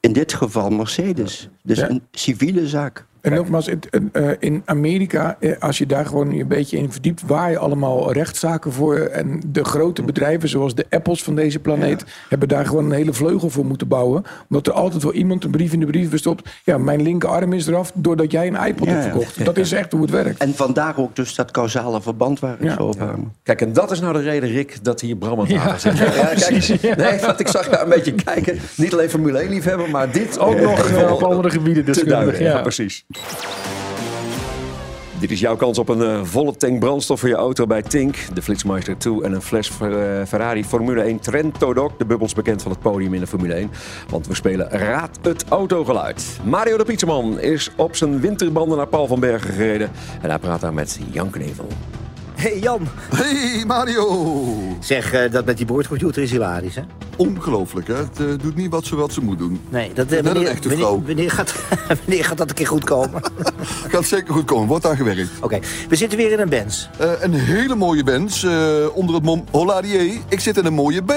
in 0.00 0.12
dit 0.12 0.32
geval 0.32 0.70
Mercedes. 0.70 1.48
Dus 1.62 1.78
Ja. 1.78 1.88
een 1.88 2.02
civiele 2.10 2.68
zaak. 2.68 3.06
En 3.20 3.34
nogmaals, 3.34 3.68
uh, 3.68 4.30
in 4.38 4.62
Amerika, 4.64 5.36
uh, 5.40 5.52
als 5.58 5.78
je 5.78 5.86
daar 5.86 6.06
gewoon 6.06 6.32
een 6.32 6.48
beetje 6.48 6.76
in 6.76 6.92
verdiept, 6.92 7.22
waar 7.26 7.50
je 7.50 7.58
allemaal 7.58 8.12
rechtszaken 8.12 8.72
voor. 8.72 8.96
En 8.96 9.42
de 9.46 9.64
grote 9.64 10.02
bedrijven, 10.02 10.48
zoals 10.48 10.74
de 10.74 10.86
Apples 10.90 11.22
van 11.22 11.34
deze 11.34 11.58
planeet, 11.58 12.00
ja. 12.00 12.12
hebben 12.28 12.48
daar 12.48 12.66
gewoon 12.66 12.84
een 12.84 12.92
hele 12.92 13.12
vleugel 13.12 13.50
voor 13.50 13.64
moeten 13.64 13.88
bouwen. 13.88 14.24
Omdat 14.48 14.66
er 14.66 14.72
altijd 14.72 15.02
wel 15.02 15.12
iemand 15.12 15.44
een 15.44 15.50
brief 15.50 15.72
in 15.72 15.80
de 15.80 15.86
brief 15.86 16.18
stopt. 16.18 16.50
Ja, 16.64 16.78
mijn 16.78 17.02
linkerarm 17.02 17.52
is 17.52 17.66
eraf 17.66 17.92
doordat 17.94 18.30
jij 18.30 18.46
een 18.46 18.66
iPod 18.66 18.86
ja, 18.86 18.92
hebt 18.92 19.04
verkocht. 19.04 19.44
Dat 19.44 19.56
is 19.56 19.72
echt 19.72 19.92
hoe 19.92 20.00
het 20.00 20.10
werkt. 20.10 20.38
En 20.38 20.54
vandaar 20.54 20.98
ook 20.98 21.16
dus 21.16 21.34
dat 21.34 21.50
causale 21.50 22.02
verband 22.02 22.40
waar 22.40 22.56
ik 22.60 22.70
zo 22.70 22.78
over 22.78 23.14
Kijk, 23.42 23.60
en 23.60 23.72
dat 23.72 23.90
is 23.90 24.00
nou 24.00 24.12
de 24.12 24.20
reden, 24.20 24.48
Rick, 24.48 24.78
dat 24.82 25.00
hier 25.00 25.16
Bram 25.16 25.40
aan 25.40 25.46
zit. 25.80 25.98
Ja, 26.20 26.34
kijk, 26.34 26.96
nee, 26.96 27.20
want 27.20 27.40
ik 27.40 27.48
zag 27.48 27.70
jou 27.70 27.82
een 27.82 27.88
beetje 27.88 28.12
kijken. 28.12 28.58
Niet 28.76 28.92
alleen 28.92 29.10
Formule 29.10 29.38
1 29.38 29.50
liefhebber, 29.50 29.90
maar 29.90 30.12
dit 30.12 30.38
ook 30.38 30.60
nog 30.60 31.10
op 31.12 31.22
andere 31.22 31.50
gebieden 31.50 31.84
deskundig. 31.84 32.38
Ja, 32.38 32.60
precies. 32.60 33.04
Dit 35.20 35.30
is 35.30 35.40
jouw 35.40 35.56
kans 35.56 35.78
op 35.78 35.88
een 35.88 36.00
uh, 36.00 36.24
volle 36.24 36.56
tank 36.56 36.78
brandstof 36.78 37.20
voor 37.20 37.28
je 37.28 37.34
auto 37.34 37.66
bij 37.66 37.82
Tink. 37.82 38.16
De 38.34 38.42
Flitsmeister 38.42 38.98
2 38.98 39.22
en 39.22 39.32
een 39.32 39.42
fles 39.42 39.70
uh, 39.70 39.76
Ferrari 40.26 40.64
Formule 40.64 41.02
1 41.02 41.20
Trento 41.20 41.74
Doc. 41.74 41.92
De 41.98 42.04
bubbels 42.04 42.34
bekend 42.34 42.62
van 42.62 42.70
het 42.70 42.80
podium 42.80 43.14
in 43.14 43.20
de 43.20 43.26
Formule 43.26 43.54
1. 43.54 43.70
Want 44.08 44.26
we 44.26 44.34
spelen 44.34 44.68
Raad 44.68 45.18
het 45.22 45.44
autogeluid. 45.48 46.38
Mario 46.44 46.76
de 46.76 46.84
Pizzaman 46.84 47.40
is 47.40 47.70
op 47.76 47.96
zijn 47.96 48.20
winterbanden 48.20 48.76
naar 48.76 48.86
Paul 48.86 49.06
van 49.06 49.20
Bergen 49.20 49.52
gereden. 49.52 49.90
En 50.22 50.28
hij 50.28 50.38
praat 50.38 50.60
daar 50.60 50.74
met 50.74 51.00
Jan 51.10 51.30
Knevel. 51.30 51.68
Hey 52.40 52.58
Jan. 52.58 52.88
Hey 53.14 53.64
Mario. 53.66 54.56
Zeg, 54.80 55.14
uh, 55.14 55.32
dat 55.32 55.44
met 55.44 55.56
die 55.56 55.66
boordcomputer 55.66 56.22
is 56.22 56.30
hilarisch, 56.30 56.74
hè? 56.74 56.82
Ongelooflijk, 57.16 57.86
hè? 57.86 57.94
Het 57.94 58.20
uh, 58.20 58.26
doet 58.42 58.56
niet 58.56 58.70
wat 58.70 58.84
ze, 58.84 58.96
wat 58.96 59.12
ze 59.12 59.20
moet 59.20 59.38
doen. 59.38 59.60
Nee, 59.68 59.92
dat, 59.92 60.12
uh, 60.12 60.20
wanneer, 60.20 60.42
een 60.42 60.48
echte 60.48 60.68
wanneer, 60.68 60.86
vrouw. 60.86 61.02
Wanneer 61.06 61.30
gaat, 61.30 61.54
wanneer 62.06 62.24
gaat 62.24 62.38
dat 62.38 62.48
een 62.48 62.54
keer 62.54 62.66
goed 62.66 62.84
komen? 62.84 63.22
gaat 63.92 64.04
zeker 64.04 64.34
goed 64.34 64.44
komen, 64.44 64.68
wordt 64.68 64.86
aan 64.86 64.96
gewerkt. 64.96 65.30
Oké, 65.36 65.44
okay. 65.44 65.62
we 65.88 65.96
zitten 65.96 66.18
weer 66.18 66.32
in 66.32 66.40
een 66.40 66.48
Benz. 66.48 66.88
een 67.20 67.34
hele 67.34 67.74
mooie 67.74 68.04
Benz, 68.04 68.44
onder 68.92 69.14
het 69.14 69.24
mom 69.24 69.44
Holladier. 69.50 70.18
Ik 70.28 70.40
zit 70.40 70.56
in 70.56 70.64
een 70.64 70.74
mooie 70.74 71.02
B. 71.02 71.12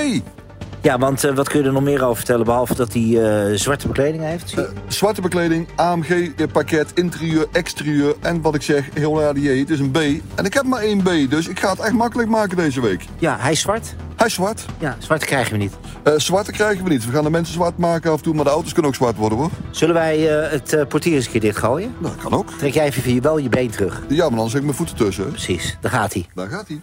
Ja, 0.84 0.98
want 0.98 1.26
uh, 1.26 1.36
wat 1.36 1.50
kun 1.50 1.60
je 1.60 1.66
er 1.66 1.74
nog 1.74 1.84
meer 1.84 2.04
over 2.04 2.16
vertellen... 2.16 2.46
behalve 2.46 2.76
dat 2.76 2.94
hij 2.94 3.02
uh, 3.02 3.58
zwarte 3.58 3.88
bekleding 3.88 4.24
heeft? 4.24 4.58
Uh, 4.58 4.66
zwarte 4.88 5.22
bekleding, 5.22 5.68
AMG-pakket, 5.76 6.92
interieur, 6.94 7.48
exterieur... 7.52 8.16
en 8.20 8.42
wat 8.42 8.56
ik 8.56 8.62
zeg, 8.62 8.90
heel 8.94 9.22
radier, 9.22 9.60
het 9.60 9.70
is 9.70 9.80
een 9.80 9.92
B. 9.92 9.98
En 10.36 10.46
ik 10.46 10.54
heb 10.54 10.64
maar 10.64 10.82
één 10.82 11.02
B, 11.02 11.30
dus 11.30 11.48
ik 11.48 11.60
ga 11.60 11.70
het 11.70 11.80
echt 11.80 11.94
makkelijk 11.94 12.30
maken 12.30 12.58
deze 12.58 12.82
week. 12.82 13.06
Ja, 13.18 13.38
hij 13.40 13.52
is 13.52 13.60
zwart? 13.60 13.96
Hij 14.16 14.28
is 14.28 14.34
zwart. 14.34 14.66
Ja, 14.80 14.96
zwarte 15.00 15.26
krijgen 15.26 15.52
we 15.52 15.58
niet. 15.58 15.74
zwarte 16.22 16.52
krijgen 16.52 16.84
we 16.84 16.90
niet. 16.90 17.06
We 17.06 17.12
gaan 17.12 17.24
de 17.24 17.30
mensen 17.30 17.54
zwart 17.54 17.78
maken 17.78 18.12
af 18.12 18.18
en 18.18 18.24
toe... 18.24 18.34
maar 18.34 18.44
de 18.44 18.50
auto's 18.50 18.74
kunnen 18.74 18.92
ook 18.92 18.98
zwart 18.98 19.18
worden, 19.18 19.38
hoor. 19.38 19.50
Zullen 19.72 19.96
wij 19.96 20.20
het 20.20 20.86
portier 20.90 21.16
eens 21.16 21.26
een 21.26 21.32
keer 21.32 21.42
dichtgooien? 21.42 21.94
Nou, 22.00 22.14
dat 22.16 22.24
kan 22.24 22.34
ook. 22.34 22.52
Trek 22.52 22.74
jij 22.74 22.86
even 22.86 23.22
wel 23.22 23.38
je 23.38 23.50
been 23.50 23.70
terug. 23.70 24.02
Ja, 24.08 24.30
maar 24.30 24.38
dan 24.38 24.50
zet 24.50 24.58
ik 24.60 24.64
mijn 24.64 24.78
voeten 24.78 24.96
tussen. 24.96 25.30
Precies, 25.30 25.78
daar 25.82 25.92
gaat 25.92 26.14
hij. 26.14 26.26
Daar 26.34 26.50
gaat 26.50 26.68
hij. 26.68 26.82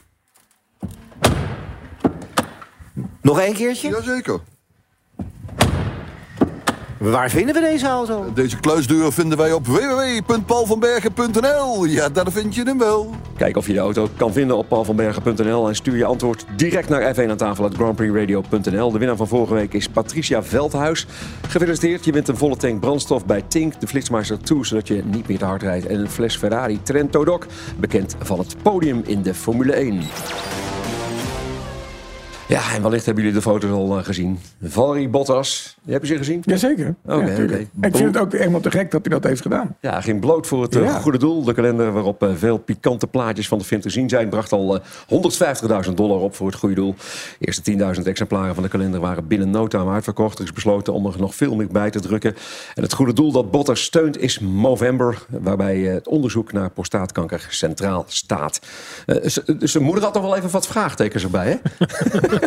Nog 3.20 3.40
één 3.40 3.54
keertje? 3.54 3.88
Jazeker. 3.88 4.40
Waar 7.00 7.30
vinden 7.30 7.54
we 7.54 7.60
deze 7.60 7.86
auto? 7.86 8.32
Deze 8.34 8.60
kluisdeur 8.60 9.12
vinden 9.12 9.38
wij 9.38 9.52
op 9.52 9.66
www.paulvanbergen.nl. 9.66 11.84
Ja, 11.84 12.08
daar 12.08 12.32
vind 12.32 12.54
je 12.54 12.62
hem 12.62 12.78
wel. 12.78 13.14
Kijk 13.36 13.56
of 13.56 13.66
je 13.66 13.72
de 13.72 13.78
auto 13.78 14.08
kan 14.16 14.32
vinden 14.32 14.56
op 14.56 14.68
paulvanbergen.nl 14.68 15.68
en 15.68 15.74
stuur 15.74 15.96
je 15.96 16.04
antwoord 16.04 16.44
direct 16.56 16.88
naar 16.88 17.14
F1 17.14 17.30
aan 17.30 17.36
tafel 17.36 17.64
uit 17.64 17.74
grandprixradio.nl. 17.74 18.92
De 18.92 18.98
winnaar 18.98 19.16
van 19.16 19.28
vorige 19.28 19.54
week 19.54 19.74
is 19.74 19.88
Patricia 19.88 20.42
Veldhuis. 20.42 21.06
Gefeliciteerd, 21.48 22.04
je 22.04 22.12
wint 22.12 22.28
een 22.28 22.36
volle 22.36 22.56
tank 22.56 22.80
brandstof 22.80 23.26
bij 23.26 23.42
Tink, 23.48 23.80
de 23.80 23.86
Flitsmeister 23.86 24.42
2, 24.42 24.64
zodat 24.64 24.88
je 24.88 25.02
niet 25.04 25.28
meer 25.28 25.38
te 25.38 25.44
hard 25.44 25.62
rijdt. 25.62 25.86
En 25.86 26.00
een 26.00 26.10
fles 26.10 26.36
Ferrari 26.36 26.82
Trento 26.82 27.24
Doc, 27.24 27.44
bekend 27.76 28.16
van 28.18 28.38
het 28.38 28.56
podium 28.62 29.02
in 29.06 29.22
de 29.22 29.34
Formule 29.34 29.72
1. 29.72 30.02
Ja, 32.50 32.74
en 32.74 32.82
wellicht 32.82 33.04
hebben 33.04 33.24
jullie 33.24 33.38
de 33.38 33.44
foto's 33.48 33.70
al 33.70 33.98
uh, 33.98 34.04
gezien. 34.04 34.38
Valry 34.62 35.10
Bottas, 35.10 35.76
heb 35.86 36.02
je 36.02 36.06
ze 36.08 36.16
gezien? 36.16 36.42
Jazeker. 36.44 36.94
Oké, 37.04 37.16
okay, 37.16 37.36
ja, 37.36 37.42
okay. 37.44 37.68
Ik 37.80 37.96
vind 37.96 38.14
het 38.14 38.18
ook 38.18 38.32
helemaal 38.32 38.60
te 38.60 38.70
gek 38.70 38.90
dat 38.90 39.00
hij 39.00 39.10
dat 39.14 39.24
heeft 39.24 39.40
gedaan. 39.40 39.76
Ja, 39.80 40.00
ging 40.00 40.20
bloot 40.20 40.46
voor 40.46 40.62
het 40.62 40.76
uh, 40.76 40.84
Ja. 40.84 40.98
goede 40.98 41.18
doel. 41.18 41.44
De 41.44 41.54
kalender 41.54 41.92
waarop 41.92 42.22
uh, 42.22 42.30
veel 42.34 42.58
pikante 42.58 43.06
plaatjes 43.06 43.48
van 43.48 43.58
de 43.58 43.64
film 43.64 43.80
te 43.80 43.90
zien 43.90 44.08
zijn... 44.08 44.28
bracht 44.28 44.52
al 44.52 44.74
uh, 44.74 45.86
150.000 45.86 45.94
dollar 45.94 46.20
op 46.20 46.34
voor 46.34 46.46
het 46.46 46.56
goede 46.56 46.74
doel. 46.74 46.94
De 47.38 47.46
eerste 47.46 47.94
10.000 47.96 48.02
exemplaren 48.02 48.54
van 48.54 48.62
de 48.62 48.68
kalender 48.68 49.00
waren 49.00 49.26
binnen 49.26 49.50
no 49.50 49.66
time 49.66 49.90
uitverkocht. 49.90 50.38
Er 50.38 50.44
is 50.44 50.52
besloten 50.52 50.92
om 50.92 51.06
er 51.06 51.14
nog 51.18 51.34
veel 51.34 51.56
meer 51.56 51.68
bij 51.68 51.90
te 51.90 52.00
drukken. 52.00 52.34
En 52.74 52.82
het 52.82 52.92
goede 52.92 53.12
doel 53.12 53.32
dat 53.32 53.50
Bottas 53.50 53.82
steunt 53.82 54.18
is 54.18 54.38
Movember... 54.38 55.26
waarbij 55.28 55.78
het 55.78 56.08
onderzoek 56.08 56.52
naar 56.52 56.70
prostaatkanker 56.70 57.46
centraal 57.48 58.04
staat. 58.08 58.60
zijn 59.58 59.84
moeder 59.84 60.04
had 60.04 60.14
nog 60.14 60.22
wel 60.22 60.36
even 60.36 60.50
wat 60.50 60.66
vraagtekens 60.66 61.22
erbij, 61.22 61.46
hè? 61.46 61.56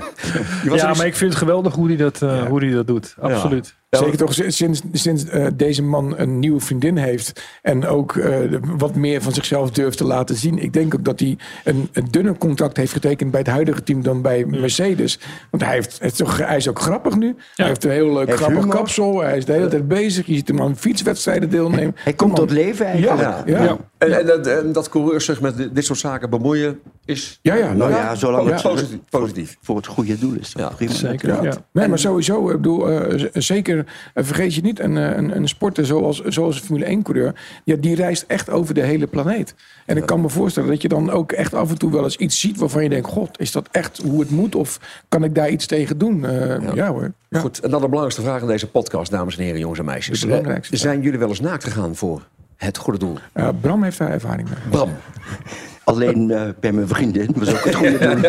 Ja, 0.63 0.93
maar 0.93 1.05
ik 1.05 1.15
vind 1.15 1.29
het 1.29 1.39
geweldig 1.39 1.73
hoe 1.73 1.87
hij 1.87 1.95
dat, 1.95 2.21
uh, 2.21 2.29
ja. 2.29 2.47
hoe 2.47 2.63
hij 2.63 2.73
dat 2.73 2.87
doet. 2.87 3.15
Absoluut. 3.19 3.75
Zeker 3.97 4.17
toch 4.17 4.33
sinds, 4.47 4.81
sinds 4.91 5.25
uh, 5.25 5.47
deze 5.55 5.83
man 5.83 6.17
een 6.17 6.39
nieuwe 6.39 6.59
vriendin 6.59 6.97
heeft 6.97 7.43
en 7.61 7.85
ook 7.85 8.13
uh, 8.13 8.37
wat 8.77 8.95
meer 8.95 9.21
van 9.21 9.33
zichzelf 9.33 9.71
durft 9.71 9.97
te 9.97 10.03
laten 10.03 10.35
zien. 10.35 10.57
Ik 10.57 10.73
denk 10.73 10.93
ook 10.93 11.05
dat 11.05 11.19
hij 11.19 11.37
een, 11.63 11.89
een 11.93 12.07
dunner 12.11 12.37
contract 12.37 12.77
heeft 12.77 12.93
getekend 12.93 13.31
bij 13.31 13.39
het 13.39 13.49
huidige 13.49 13.83
team 13.83 14.03
dan 14.03 14.21
bij 14.21 14.45
Mercedes. 14.45 15.19
Want 15.51 15.63
hij, 15.63 15.73
heeft, 15.73 15.99
het 16.01 16.15
toch, 16.15 16.37
hij 16.37 16.57
is 16.57 16.69
ook 16.69 16.79
grappig 16.79 17.15
nu. 17.15 17.27
Ja. 17.27 17.35
Hij 17.55 17.67
heeft 17.67 17.83
een 17.83 17.91
heel 17.91 18.13
leuk 18.13 18.35
grappig 18.35 18.59
humor. 18.59 18.75
kapsel. 18.75 19.21
Hij 19.21 19.37
is 19.37 19.45
de 19.45 19.51
hele 19.51 19.67
tijd 19.67 19.87
bezig. 19.87 20.25
Je 20.25 20.33
ziet 20.33 20.47
hem 20.47 20.61
aan 20.61 20.77
fietswedstrijden 20.77 21.49
deelnemen. 21.49 21.95
Hij 21.95 22.13
komt 22.13 22.35
tot 22.35 22.51
leven 22.51 22.85
eigenlijk. 22.85 23.21
Ja. 23.21 23.43
ja. 23.45 23.63
ja. 23.63 23.77
En, 23.97 24.19
en, 24.19 24.25
dat, 24.25 24.47
en, 24.47 24.71
dat 24.71 24.89
coureurs 24.89 25.25
zich 25.25 25.41
met 25.41 25.75
dit 25.75 25.85
soort 25.85 25.99
zaken 25.99 26.29
bemoeien 26.29 26.79
is... 27.05 27.39
Ja, 27.41 27.55
ja. 27.55 27.73
Nou 27.73 27.91
ja, 27.91 28.15
zolang 28.15 28.49
het 28.49 28.61
positief, 28.61 28.99
positief. 29.09 29.57
Voor 29.61 29.75
het 29.75 29.87
goede 29.87 30.19
doel 30.19 30.33
is. 30.39 30.53
Ja, 30.57 30.69
prima. 30.69 30.93
Zeker. 30.93 31.43
Ja. 31.43 31.53
Nee, 31.71 31.87
maar 31.87 31.99
sowieso, 31.99 32.49
ik 32.49 32.55
bedoel, 32.55 32.91
uh, 32.91 33.25
zeker 33.33 33.82
vergeet 34.13 34.55
je 34.55 34.61
niet, 34.61 34.79
een, 34.79 34.95
een, 34.95 35.35
een 35.35 35.47
sporter 35.47 35.85
zoals, 35.85 36.21
zoals 36.21 36.55
een 36.55 36.65
Formule 36.65 36.97
1-coureur, 36.97 37.35
ja, 37.63 37.75
die 37.75 37.95
reist 37.95 38.25
echt 38.27 38.49
over 38.49 38.73
de 38.73 38.81
hele 38.81 39.07
planeet. 39.07 39.55
En 39.85 39.97
ik 39.97 40.05
kan 40.05 40.21
me 40.21 40.29
voorstellen 40.29 40.69
dat 40.69 40.81
je 40.81 40.87
dan 40.87 41.11
ook 41.11 41.31
echt 41.31 41.53
af 41.53 41.69
en 41.69 41.77
toe 41.77 41.91
wel 41.91 42.03
eens 42.03 42.17
iets 42.17 42.39
ziet 42.39 42.57
waarvan 42.57 42.83
je 42.83 42.89
denkt, 42.89 43.09
god, 43.09 43.39
is 43.39 43.51
dat 43.51 43.67
echt 43.71 44.01
hoe 44.03 44.19
het 44.19 44.29
moet? 44.29 44.55
Of 44.55 44.79
kan 45.09 45.23
ik 45.23 45.35
daar 45.35 45.49
iets 45.49 45.65
tegen 45.65 45.97
doen? 45.97 46.23
Uh, 46.23 46.47
ja. 46.47 46.71
ja. 46.73 46.91
hoor. 46.91 47.11
Ja. 47.29 47.39
Goed, 47.39 47.59
en 47.59 47.69
dan 47.69 47.81
de 47.81 47.85
belangrijkste 47.85 48.21
vraag 48.21 48.41
in 48.41 48.47
deze 48.47 48.67
podcast, 48.67 49.11
dames 49.11 49.37
en 49.37 49.43
heren, 49.43 49.59
jongens 49.59 49.79
en 49.79 49.85
meisjes. 49.85 50.25
Zijn 50.69 51.01
jullie 51.01 51.19
wel 51.19 51.29
eens 51.29 51.39
naakt 51.39 51.63
gegaan 51.63 51.95
voor 51.95 52.27
het 52.55 52.77
goede 52.77 52.99
doel? 52.99 53.17
Uh, 53.33 53.49
Bram 53.61 53.83
heeft 53.83 53.97
daar 53.97 54.11
ervaring 54.11 54.49
mee. 54.49 54.57
Bram. 54.69 54.89
Alleen 55.83 56.29
uh, 56.29 56.41
bij 56.59 56.71
mijn 56.71 56.87
vriendin, 56.87 57.35
was 57.35 57.49
ook 57.49 57.63
het 57.63 57.75
goede 57.75 57.97
doel. 57.97 58.09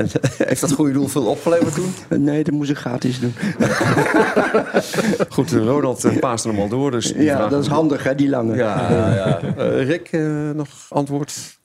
en, 0.00 0.08
heeft 0.36 0.60
dat 0.60 0.72
goede 0.72 0.92
doel 0.92 1.08
veel 1.08 1.26
opgeleverd 1.26 1.74
toen? 1.74 2.22
Nee, 2.24 2.44
dat 2.44 2.54
moest 2.54 2.70
ik 2.70 2.76
gratis 2.76 3.20
doen. 3.20 3.34
Goed, 5.34 5.52
Ronald 5.52 6.04
uh, 6.04 6.18
paaste 6.18 6.48
hem 6.48 6.58
al 6.60 6.68
door. 6.68 6.90
Dus 6.90 7.12
ja, 7.16 7.48
dat 7.48 7.62
is 7.62 7.68
handig, 7.68 8.02
hè, 8.02 8.14
die 8.14 8.28
lange. 8.28 8.56
Ja, 8.56 8.90
ja. 9.14 9.40
Uh, 9.58 9.86
Rick, 9.86 10.10
nog 10.54 10.68
antwoord? 10.88 11.58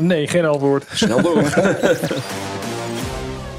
nee, 0.00 0.28
geen 0.28 0.44
antwoord. 0.44 0.84
Snel 0.92 1.22
door. 1.22 1.42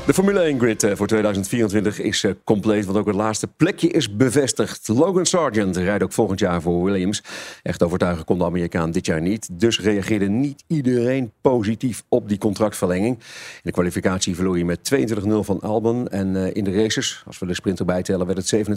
De 0.09 0.15
Formule 0.15 0.39
1 0.39 0.59
grid 0.59 0.87
voor 0.93 1.07
2024 1.07 1.99
is 1.99 2.25
compleet, 2.43 2.85
want 2.85 2.97
ook 2.97 3.05
het 3.05 3.15
laatste 3.15 3.47
plekje 3.47 3.87
is 3.87 4.15
bevestigd. 4.15 4.87
Logan 4.87 5.25
Sargent 5.25 5.77
rijdt 5.77 6.03
ook 6.03 6.13
volgend 6.13 6.39
jaar 6.39 6.61
voor 6.61 6.83
Williams. 6.83 7.23
Echt 7.63 7.83
overtuigend 7.83 8.25
kon 8.25 8.37
de 8.37 8.45
Amerikaan 8.45 8.91
dit 8.91 9.05
jaar 9.05 9.21
niet. 9.21 9.49
Dus 9.51 9.79
reageerde 9.79 10.29
niet 10.29 10.63
iedereen 10.67 11.31
positief 11.41 12.03
op 12.07 12.29
die 12.29 12.37
contractverlenging. 12.37 13.15
In 13.15 13.23
de 13.63 13.71
kwalificatie 13.71 14.35
verloor 14.35 14.55
hij 14.55 14.63
met 14.63 14.91
22-0 14.93 15.15
van 15.39 15.59
Albon. 15.59 16.07
En 16.07 16.35
uh, 16.35 16.55
in 16.55 16.63
de 16.63 16.71
races, 16.71 17.23
als 17.25 17.39
we 17.39 17.45
de 17.45 17.53
sprint 17.53 17.79
erbij 17.79 18.01
tellen, 18.01 18.25
werd 18.25 18.51
het 18.51 18.69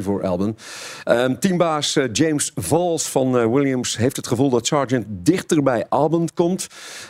27-1 0.00 0.04
voor 0.04 0.26
Albon. 0.26 0.56
Um, 1.04 1.38
teambaas 1.38 1.98
James 2.12 2.52
Valls 2.54 3.08
van 3.08 3.52
Williams 3.52 3.96
heeft 3.96 4.16
het 4.16 4.26
gevoel 4.26 4.50
dat 4.50 4.66
Sargent 4.66 5.06
dichter 5.08 5.62
bij 5.62 5.86
Albon 5.88 6.28
komt 6.34 6.66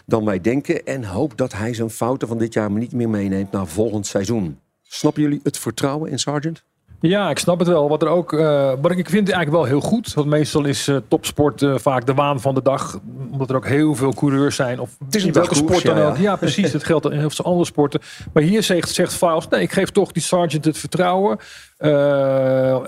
dan 0.07 0.25
wij 0.25 0.41
denken. 0.41 0.85
En 0.85 1.05
hoopt 1.05 1.39
dat 1.39 1.53
hij 1.53 1.75
zijn 1.75 1.91
fouten 1.91 2.29
van 2.29 2.39
dit 2.39 2.53
jaar 2.53 2.71
niet 2.71 2.93
meer 2.93 3.09
meeneemt 3.09 3.53
volgend 3.71 4.07
seizoen. 4.07 4.59
Snappen 4.83 5.23
jullie 5.23 5.41
het 5.43 5.59
vertrouwen 5.59 6.11
in 6.11 6.19
Sargent? 6.19 6.65
Ja, 7.01 7.31
ik 7.31 7.39
snap 7.39 7.59
het 7.59 7.69
wel. 7.69 7.89
Wat, 7.89 8.03
er 8.03 8.09
ook, 8.09 8.33
uh, 8.33 8.73
wat 8.81 8.91
ik 8.91 9.09
vind 9.09 9.31
eigenlijk 9.31 9.51
wel 9.51 9.65
heel 9.65 9.81
goed. 9.81 10.15
Want 10.15 10.27
meestal 10.27 10.65
is 10.65 10.89
uh, 10.89 10.97
topsport 11.09 11.63
uh, 11.63 11.79
vaak 11.79 12.07
de 12.07 12.15
waan 12.15 12.41
van 12.41 12.55
de 12.55 12.63
dag. 12.63 13.01
Omdat 13.31 13.51
er 13.51 13.57
ook 13.57 13.67
heel 13.67 13.95
veel 13.95 14.15
coureurs 14.15 14.57
zijn. 14.57 14.81
Of 14.81 14.97
het 15.05 15.15
is 15.15 15.25
in 15.25 15.33
welke 15.33 15.55
sport 15.55 15.83
dan 15.83 15.99
ook. 15.99 16.17
Ja, 16.17 16.23
ja 16.23 16.37
precies. 16.37 16.73
Dat 16.73 16.85
geldt 16.85 17.05
in 17.05 17.19
heel 17.19 17.31
veel 17.31 17.45
andere 17.45 17.65
sporten. 17.65 18.01
Maar 18.33 18.43
hier 18.43 18.63
zegt, 18.63 18.89
zegt 18.89 19.13
Faust, 19.13 19.51
nee, 19.51 19.63
ik 19.63 19.73
geef 19.73 19.91
toch 19.91 20.13
die 20.13 20.23
sergeant 20.23 20.65
het 20.65 20.79
vertrouwen. 20.79 21.39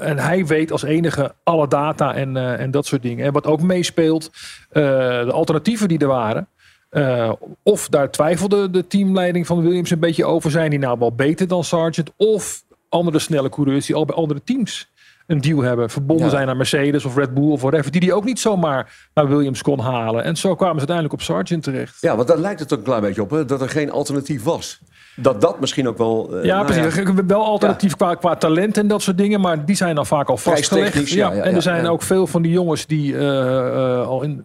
en 0.01 0.19
hij 0.19 0.47
weet 0.47 0.73
als 0.73 0.83
enige 0.83 1.35
alle 1.43 1.69
data 1.69 2.15
en, 2.15 2.37
en 2.59 2.71
dat 2.71 2.87
soort 2.87 3.03
dingen. 3.03 3.27
En 3.27 3.33
wat 3.33 3.47
ook 3.47 3.63
meespeelt, 3.63 4.31
de 4.71 5.31
alternatieven 5.33 5.89
die 5.89 5.99
er 5.99 6.07
waren. 6.07 6.49
Uh, 6.93 7.33
of 7.63 7.89
daar 7.89 8.11
twijfelde 8.11 8.71
de 8.71 8.87
teamleiding 8.87 9.47
van 9.47 9.63
Williams 9.63 9.91
een 9.91 9.99
beetje 9.99 10.25
over. 10.25 10.51
Zijn 10.51 10.71
die 10.71 10.79
nou 10.79 10.99
wel 10.99 11.13
beter 11.15 11.49
dan 11.49 11.65
Sargent? 11.65 12.11
Of 12.17 12.65
andere 12.89 13.19
snelle 13.19 13.49
coureurs 13.49 13.87
die 13.87 13.97
al 13.97 14.05
bij 14.05 14.17
andere 14.17 14.43
teams 14.45 14.91
een 15.27 15.41
deal 15.41 15.61
hebben. 15.61 15.91
Verbonden 15.91 16.25
Ja. 16.27 16.31
zijn 16.33 16.49
aan 16.49 16.57
Mercedes 16.57 17.05
of 17.05 17.17
Red 17.17 17.35
Bull 17.35 17.51
of 17.51 17.61
whatever. 17.61 17.91
Die 17.93 18.01
die 18.01 18.15
ook 18.15 18.25
niet 18.25 18.41
zomaar 18.41 19.09
naar 19.15 19.29
Williams 19.29 19.63
kon 19.63 19.79
halen. 19.81 20.25
En 20.25 20.37
zo 20.37 20.55
kwamen 20.55 20.73
ze 20.75 20.79
uiteindelijk 20.79 21.15
op 21.15 21.23
Sargent 21.23 21.63
terecht. 21.63 21.97
Ja, 22.01 22.17
want 22.17 22.29
daar 22.29 22.39
lijkt 22.39 22.61
het 22.61 22.73
ook 22.73 22.79
een 22.79 22.85
klein 22.85 23.01
beetje 23.01 23.23
op, 23.23 23.31
hè, 23.31 23.45
dat 23.45 23.61
er 23.61 23.69
geen 23.69 23.91
alternatief 23.91 24.43
was. 24.43 24.81
Dat 25.17 25.41
dat 25.41 25.61
misschien 25.61 25.89
ook 25.89 25.99
wel... 25.99 26.37
eh, 26.37 26.45
Ja, 26.45 26.55
nou 26.63 26.67
precies. 26.67 26.97
Is 26.97 27.11
Wel 27.27 27.45
alternatief 27.45 27.97
qua, 27.97 28.15
qua 28.15 28.37
talent 28.37 28.77
en 28.77 28.87
dat 28.89 29.03
soort 29.03 29.19
dingen. 29.19 29.41
Maar 29.41 29.65
die 29.65 29.77
zijn 29.77 29.95
dan 29.95 30.07
vaak 30.07 30.29
al 30.29 30.37
vastgelegd. 30.37 31.09
Ja, 31.11 31.33
ja, 31.33 31.43
en 31.43 31.51
ja, 31.51 31.57
er 31.57 31.63
zijn 31.63 31.83
ja. 31.83 31.89
ook 31.89 32.03
veel 32.03 32.27
van 32.27 32.43
die 32.43 32.53
jongens 32.53 32.87
die 32.87 33.19
eh, 33.19 34.07
al 34.07 34.23
in, 34.23 34.43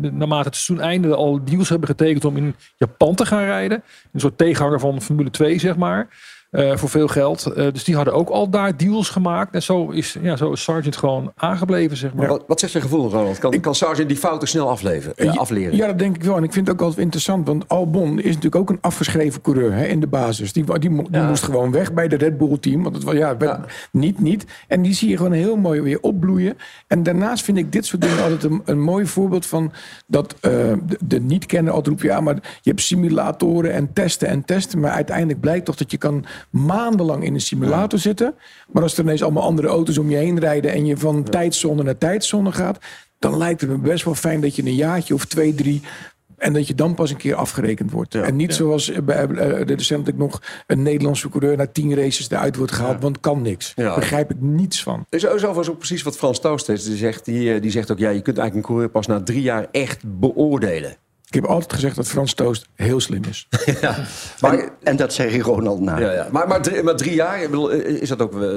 naarmate 0.00 0.48
het 0.48 0.56
seizoen 0.56 0.86
eindigde 0.86 1.16
al 1.16 1.44
deals 1.44 1.68
hebben 1.68 1.88
getekend 1.88 2.24
om 2.24 2.36
in 2.36 2.54
Japan 2.76 3.14
te 3.14 3.26
gaan 3.26 3.44
rijden. 3.44 3.82
Een 4.12 4.20
soort 4.20 4.38
tegenhanger 4.38 4.80
van 4.80 5.02
Formule 5.02 5.30
2, 5.30 5.58
zeg 5.58 5.76
maar. 5.76 6.08
Eh, 6.50 6.76
voor 6.76 6.88
veel 6.88 7.08
geld. 7.08 7.46
Eh, 7.46 7.72
dus 7.72 7.84
die 7.84 7.94
hadden 7.96 8.14
ook 8.14 8.28
al 8.28 8.50
daar 8.50 8.76
deals 8.76 9.08
gemaakt. 9.08 9.54
En 9.54 9.62
zo 9.62 9.88
is, 9.90 10.16
ja, 10.22 10.36
zo 10.36 10.52
is 10.52 10.62
Sargent 10.62 10.96
gewoon 10.96 11.32
aangebleven, 11.36 11.96
zeg 11.96 12.14
maar. 12.14 12.28
Wat, 12.28 12.44
wat 12.46 12.60
zegt 12.60 12.72
je 12.72 12.80
gevoel, 12.80 13.10
Ronald? 13.10 13.38
Kan, 13.38 13.60
kan 13.60 13.74
Sargent 13.74 14.08
die 14.08 14.16
fouten 14.16 14.48
snel 14.48 14.68
afleven, 14.68 15.16
eh, 15.16 15.36
afleren? 15.36 15.76
Ja, 15.76 15.86
dat 15.86 15.98
denk 15.98 16.16
ik 16.16 16.22
wel. 16.22 16.36
En 16.36 16.44
ik 16.44 16.52
vind 16.52 16.66
het 16.66 16.76
ook 16.76 16.82
altijd 16.82 17.00
interessant. 17.00 17.46
Want 17.46 17.68
Albon 17.68 18.18
is 18.18 18.24
natuurlijk 18.24 18.54
ook 18.56 18.70
een 18.70 18.78
afgeschreven 18.80 19.40
coureur 19.40 19.72
hè, 19.72 19.84
in 19.86 20.00
de 20.00 20.06
basis. 20.06 20.52
Die, 20.52 20.78
die, 20.78 20.90
mo- 20.90 21.06
die 21.10 21.22
moest 21.22 21.42
gewoon 21.42 21.70
weg 21.72 21.92
bij 21.92 22.08
de 22.08 22.16
Red 22.16 22.38
Bull 22.38 22.58
team. 22.58 22.82
Want 22.82 22.94
het 22.94 23.04
was 23.04 23.14
ja, 23.14 23.36
niet, 23.92 24.20
niet. 24.20 24.44
En 24.68 24.82
die 24.82 24.94
zie 24.94 25.08
je 25.08 25.16
gewoon 25.16 25.32
heel 25.32 25.56
mooi 25.56 25.80
weer 25.80 26.00
opbloeien. 26.00 26.56
En 26.86 27.02
daarnaast 27.02 27.44
vind 27.44 27.58
ik 27.58 27.72
dit 27.72 27.86
soort 27.86 28.02
dingen 28.02 28.22
altijd 28.22 28.44
een, 28.44 28.62
een 28.64 28.80
mooi 28.80 29.06
voorbeeld 29.06 29.46
van 29.46 29.72
dat 30.06 30.34
eh, 30.40 30.50
de, 30.86 30.98
de 31.04 31.20
niet-kenner 31.20 31.72
altijd 31.72 31.88
roept... 31.88 32.02
ja, 32.02 32.20
maar 32.20 32.34
je 32.34 32.70
hebt 32.70 32.82
simulatoren 32.82 33.72
en 33.72 33.92
testen 33.92 34.28
en 34.28 34.44
testen. 34.44 34.80
Maar 34.80 34.90
uiteindelijk 34.92 35.40
blijkt 35.40 35.64
toch 35.64 35.76
dat 35.76 35.90
je 35.90 35.96
kan 35.98 36.24
maandenlang 36.50 37.24
in 37.24 37.34
een 37.34 37.40
simulator 37.40 37.98
zitten. 37.98 38.34
Maar 38.72 38.82
als 38.82 38.96
er 38.96 39.04
ineens 39.04 39.22
allemaal 39.22 39.42
andere 39.42 39.68
auto's 39.68 39.98
om 39.98 40.10
je 40.10 40.16
heen 40.16 40.38
rijden... 40.38 40.72
en 40.72 40.86
je 40.86 40.96
van 40.96 41.22
tijdzone 41.22 41.82
naar 41.82 41.98
tijdzone 41.98 42.52
gaat... 42.52 42.78
dan 43.18 43.36
lijkt 43.36 43.60
het 43.60 43.70
me 43.70 43.78
best 43.78 44.04
wel 44.04 44.14
fijn 44.14 44.40
dat 44.40 44.56
je 44.56 44.62
een 44.62 44.74
jaartje 44.74 45.14
of 45.14 45.24
twee, 45.24 45.54
drie... 45.54 45.82
En 46.40 46.52
dat 46.52 46.66
je 46.66 46.74
dan 46.74 46.94
pas 46.94 47.10
een 47.10 47.16
keer 47.16 47.34
afgerekend 47.34 47.90
wordt. 47.90 48.14
En 48.14 48.36
niet 48.36 48.54
zoals 48.54 48.92
bij 49.04 49.26
eh, 49.26 49.66
de 49.66 49.74
recentelijk 49.74 50.18
nog 50.18 50.42
een 50.66 50.82
Nederlandse 50.82 51.28
coureur 51.28 51.56
na 51.56 51.66
tien 51.66 51.94
races 51.94 52.30
eruit 52.30 52.56
wordt 52.56 52.72
gehaald. 52.72 53.02
Want 53.02 53.20
kan 53.20 53.42
niks. 53.42 53.72
Ja. 53.76 53.84
Daar 53.84 53.94
begrijp 53.94 54.30
ik 54.30 54.40
niets 54.40 54.82
van. 54.82 55.06
Er 55.08 55.16
is 55.16 55.26
overigens 55.26 55.70
ook 55.70 55.78
precies 55.78 56.02
wat 56.02 56.16
Frans 56.16 56.40
heeft. 56.42 56.84
Die 56.84 56.96
zegt, 56.96 57.24
die, 57.24 57.54
eh, 57.54 57.62
die 57.62 57.70
zegt 57.70 57.90
ook, 57.90 57.98
ja, 57.98 58.08
je 58.08 58.20
kunt 58.20 58.38
eigenlijk 58.38 58.54
een 58.54 58.74
coureur 58.74 58.88
pas 58.88 59.06
na 59.06 59.22
drie 59.22 59.42
jaar 59.42 59.66
echt 59.70 60.02
beoordelen. 60.06 60.96
Ik 61.30 61.36
heb 61.36 61.44
altijd 61.44 61.72
gezegd 61.72 61.96
dat 61.96 62.08
Frans 62.08 62.34
Toost 62.34 62.68
heel 62.74 63.00
slim 63.00 63.22
is. 63.28 63.48
en, 64.40 64.70
en 64.82 64.96
dat 64.96 65.12
zei 65.12 65.40
Ronald 65.40 65.80
na. 65.80 65.98
Ja, 65.98 66.12
ja. 66.12 66.28
Maar, 66.30 66.48
maar, 66.48 66.62
drie, 66.62 66.82
maar 66.82 66.96
drie 66.96 67.14
jaar, 67.14 67.40
bedoel, 67.40 67.70
is 67.70 68.08
dat 68.08 68.20
ook 68.22 68.42
eh, 68.42 68.50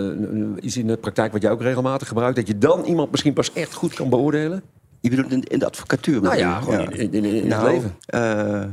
iets 0.59 0.77
in 0.77 0.87
de 0.87 0.97
praktijk 0.97 1.31
wat 1.31 1.41
jij 1.41 1.51
ook 1.51 1.61
regelmatig 1.61 2.07
gebruikt? 2.07 2.35
Dat 2.35 2.47
je 2.47 2.57
dan 2.57 2.83
iemand 2.83 3.11
misschien 3.11 3.33
pas 3.33 3.53
echt 3.53 3.73
goed 3.73 3.93
kan 3.93 4.09
beoordelen? 4.09 4.63
Je 4.99 5.09
bedoelt 5.09 5.31
in, 5.31 5.43
in 5.43 5.59
de 5.59 5.65
advocatuur? 5.65 6.21
Nou 6.21 6.37
ja, 6.37 6.59
gewoon 6.61 6.91
in, 6.91 7.13
in, 7.13 7.25
in 7.25 7.35
het 7.35 7.47
Nou, 7.47 7.71
leven. 7.73 7.95
eh, 8.05 8.63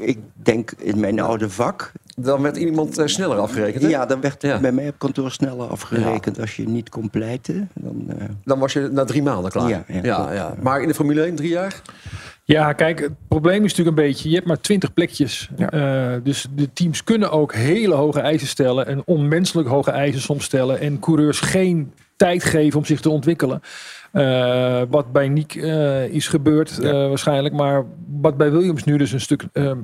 ik 0.00 0.18
denk 0.34 0.72
in 0.78 1.00
mijn 1.00 1.20
oude 1.20 1.50
vak... 1.50 1.92
Dan 2.16 2.42
werd 2.42 2.56
iemand 2.56 2.98
eh, 2.98 3.06
sneller 3.06 3.38
afgerekend, 3.38 3.82
hè? 3.82 3.88
Ja, 3.88 4.06
dan 4.06 4.20
werd 4.20 4.40
bij 4.60 4.72
mij 4.72 4.88
op 4.88 4.98
kantoor 4.98 5.30
sneller 5.30 5.68
afgerekend. 5.68 6.40
Als 6.40 6.56
je 6.56 6.68
niet 6.68 6.88
kon 6.88 7.10
pleiten, 7.10 7.70
dan... 7.74 8.04
eh, 8.18 8.24
Dan 8.44 8.58
was 8.58 8.72
je 8.72 8.88
na 8.92 9.04
drie 9.04 9.22
maanden 9.22 9.50
klaar. 9.50 9.68
Ja, 9.68 9.84
ja, 9.88 10.00
ja, 10.02 10.14
klopt. 10.16 10.32
ja. 10.32 10.54
Maar 10.62 10.82
in 10.82 10.88
de 10.88 10.94
Formule 10.94 11.22
1 11.22 11.34
drie 11.34 11.48
jaar? 11.48 11.82
Ja, 12.44 12.72
kijk, 12.72 13.00
het 13.00 13.12
probleem 13.28 13.64
is 13.64 13.70
natuurlijk 13.70 13.96
een 13.96 14.04
beetje, 14.04 14.28
je 14.28 14.34
hebt 14.34 14.46
maar 14.46 14.60
20 14.60 14.92
plekjes. 14.94 15.50
Eh, 15.56 16.12
dus 16.22 16.46
de 16.54 16.72
teams 16.72 17.04
kunnen 17.04 17.30
ook 17.30 17.54
hele 17.54 17.94
hoge 17.94 18.20
eisen 18.20 18.48
stellen 18.48 18.86
en 18.86 19.02
onmenselijk 19.04 19.68
hoge 19.68 19.90
eisen 19.90 20.20
soms 20.20 20.44
stellen. 20.44 20.80
En 20.80 20.98
coureurs 20.98 21.40
geen 21.40 21.92
tijd 22.16 22.44
geven 22.44 22.78
om 22.78 22.84
zich 22.84 23.00
te 23.00 23.10
ontwikkelen. 23.10 23.60
Eh, 24.14 24.82
wat 24.88 25.12
bij 25.12 25.28
Nick 25.28 25.54
eh, 25.54 26.04
is 26.08 26.28
gebeurd 26.28 26.78
eh, 26.78 26.92
waarschijnlijk. 26.92 27.54
Maar 27.54 27.84
wat 28.06 28.36
bij 28.36 28.50
Williams 28.50 28.84
nu 28.84 28.96
dus 28.96 29.12
een 29.12 29.20
stuk 29.20 29.44
ehm, 29.52 29.78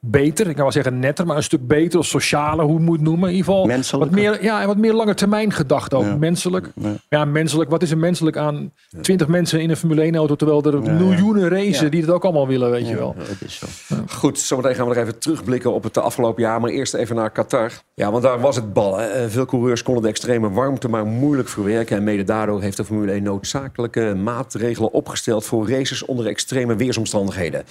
beter, 0.00 0.46
ik 0.48 0.54
kan 0.54 0.62
wel 0.62 0.72
zeggen 0.72 0.98
netter, 0.98 1.26
maar 1.26 1.36
een 1.36 1.42
stuk 1.42 1.66
beter 1.66 1.98
of 1.98 2.06
socialer, 2.06 2.64
hoe 2.64 2.78
moet 2.78 2.86
je 2.86 2.92
het 2.92 3.00
noemen. 3.02 3.28
In 3.28 3.34
ieder 3.36 3.52
geval 3.52 3.98
wat 3.98 4.10
meer, 4.10 4.42
ja, 4.42 4.60
en 4.60 4.66
wat 4.66 4.76
meer 4.76 4.92
lange 4.92 5.14
termijn 5.14 5.52
gedacht 5.52 5.94
ook. 5.94 6.18
Menselijk. 6.18 6.72
Ja. 7.08 7.24
menselijk. 7.24 7.70
Wat 7.70 7.82
is 7.82 7.90
er 7.90 7.98
menselijk 7.98 8.36
aan 8.36 8.72
20 9.00 9.28
mensen 9.28 9.60
in 9.60 9.70
een 9.70 9.76
Formule 9.76 10.02
1 10.02 10.16
auto, 10.16 10.34
terwijl 10.34 10.62
er 10.64 10.82
miljoenen 10.82 11.48
racen 11.48 11.84
Ja. 11.84 11.90
die 11.90 12.00
het 12.00 12.10
ook 12.10 12.24
allemaal 12.24 12.46
willen, 12.46 12.70
weet 12.70 12.88
je 12.88 12.96
wel. 12.96 13.14
dat 13.18 13.36
is 13.44 13.54
zo. 13.58 13.66
Goed, 14.08 14.38
zometeen 14.38 14.74
gaan 14.74 14.88
we 14.88 14.94
nog 14.94 15.02
even 15.02 15.18
terugblikken 15.18 15.72
op 15.72 15.82
het 15.82 15.98
afgelopen 15.98 16.42
jaar. 16.42 16.60
Maar 16.60 16.70
eerst 16.70 16.94
even 16.94 17.16
naar 17.16 17.30
Qatar. 17.30 17.72
Ja, 17.94 18.10
want 18.10 18.22
daar 18.22 18.40
was 18.40 18.56
het 18.56 18.72
bal. 18.72 18.98
Hè. 18.98 19.06
Eh, 19.06 19.28
Veel 19.28 19.44
coureurs 19.46 19.82
konden 19.82 20.02
de 20.02 20.08
extreme 20.08 20.50
warmte 20.50 20.88
maar 20.88 21.06
moeilijk 21.06 21.48
verwerken. 21.48 21.96
En 21.96 22.04
mede 22.04 22.24
daardoor 22.24 22.60
heeft 22.62 22.76
de 22.76 22.84
Formule 22.84 23.12
1 23.12 23.22
noodzakelijke 23.22 24.14
maatregelen 24.22 24.92
opgesteld... 24.92 25.44
voor 25.44 25.70
races 25.70 26.04
onder 26.04 26.26
extreme 26.26 26.76
weersomstandigheden. 26.76 27.64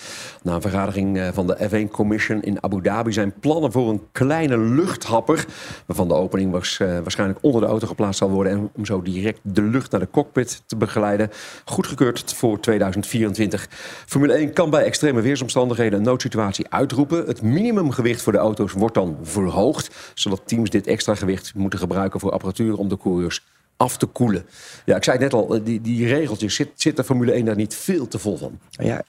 Na 0.44 0.54
een 0.56 0.62
vergadering 0.62 1.18
eh, 1.18 1.28
van 1.34 1.48
de 1.48 1.58
F1 1.70 1.92
In 2.15 2.63
Abu 2.63 2.82
Dhabi... 2.82 3.12
zijn 3.12 3.34
plannen 3.39 3.71
voor 3.71 3.89
een 3.89 4.01
kleine 4.12 4.58
luchthapper... 4.58 5.45
waarvan 5.86 6.08
de 6.08 6.13
opening 6.13 6.51
was, 6.51 6.80
eh, 6.80 6.99
waarschijnlijk 6.99 7.39
onder 7.41 7.62
de 7.62 7.67
auto 7.67 7.88
geplaatst 7.88 8.19
zal 8.19 8.30
worden... 8.30 8.54
en 8.54 8.69
om 8.73 8.86
zo 8.86 9.01
direct 9.01 9.39
de 9.41 9.62
lucht 9.62 9.91
naar 9.91 9.99
de 9.99 10.10
cockpit 10.12 10.62
te 10.65 10.75
begeleiden... 10.75 11.30
goedgekeurd 11.65 12.34
voor 12.34 12.60
2024. 12.60 13.67
Formule 14.06 14.34
1 14.34 14.54
kan 14.54 14.69
bij 14.69 14.84
extreme 14.84 15.21
weersomstandigheden 15.21 15.99
een 15.99 16.06
noodsituatie 16.06 16.65
uitroepen. 16.69 17.25
Het 17.25 17.41
minimumgewicht 17.41 18.21
voor 18.21 18.34
de 18.34 18.39
auto's 18.39 18.71
wordt 18.71 18.95
dan 18.95 19.17
verhoogd... 19.21 20.12
zodat 20.13 20.41
teams 20.45 20.69
dit 20.69 20.88
extra 20.88 21.15
gewicht 21.15 21.54
moeten 21.56 21.80
gebruiken 21.80 22.19
voor 22.19 22.32
apparatuur... 22.32 22.78
om 22.78 22.89
de 22.89 22.97
coureurs 22.97 23.43
af 23.78 23.97
te 23.97 24.06
koelen. 24.06 24.45
Ja, 24.86 24.95
ik 24.95 25.04
zei 25.04 25.17
het 25.17 25.32
net 25.32 25.41
al, 25.41 25.56
eh, 25.56 25.62
die, 25.65 25.82
die 25.82 26.08
regeltjes, 26.08 26.56
zit, 26.56 26.69
zit 26.75 26.95
de 26.95 27.04
Formule 27.04 27.32
1 27.32 27.45
daar 27.45 27.56
niet 27.56 27.75
veel 27.75 28.08
te 28.08 28.19
vol 28.19 28.38
van? 28.38 28.60
Ja, 28.69 29.04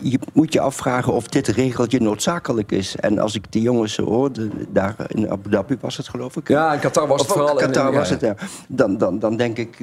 je 0.00 0.18
moet 0.32 0.52
je 0.52 0.60
afvragen 0.60 1.12
of 1.12 1.28
dit 1.28 1.48
regeltje 1.48 2.00
noodzakelijk 2.00 2.72
is. 2.72 2.96
En 2.96 3.18
als 3.18 3.34
ik 3.34 3.52
die 3.52 3.62
jongens 3.62 3.94
zo 3.94 4.04
hoorde, 4.04 4.48
daar 4.68 4.96
in 5.06 5.30
Abu 5.30 5.50
Dhabi 5.50 5.76
was 5.80 5.96
het 5.96 6.08
geloof 6.08 6.36
ik. 6.36 6.48
Ja, 6.48 6.72
in 6.72 6.80
Qatar 6.80 7.06
was 7.06 7.20
het 7.20 7.30
Of 7.30 7.36
vooral. 7.36 7.56
Qatar 7.56 7.86
en- 7.86 7.94
was 7.94 8.08
ja, 8.08 8.14
het, 8.14 8.22
ja. 8.22 8.34
Dan, 8.68 8.98
dan, 8.98 9.18
dan 9.18 9.36
denk 9.36 9.58
ik 9.58 9.78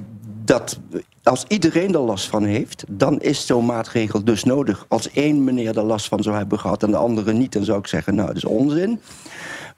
dat 0.45 0.79
als 1.23 1.45
iedereen 1.47 1.93
er 1.93 1.99
last 1.99 2.27
van 2.27 2.43
heeft... 2.43 2.84
dan 2.88 3.19
is 3.21 3.45
zo'n 3.45 3.65
maatregel 3.65 4.23
dus 4.23 4.43
nodig. 4.43 4.86
Als 4.88 5.12
één 5.12 5.43
meneer 5.43 5.77
er 5.77 5.84
last 5.84 6.08
van 6.08 6.23
zou 6.23 6.36
hebben 6.36 6.60
gehad 6.60 6.84
en 6.84 6.91
de 6.91 6.97
andere 6.97 7.34
niet... 7.34 7.53
dan 7.53 7.63
zou 7.63 7.79
ik 7.79 7.88
zeggen, 7.88 8.15
nou, 8.15 8.27
dat 8.27 8.38
is 8.38 8.45
onzin. 8.45 8.99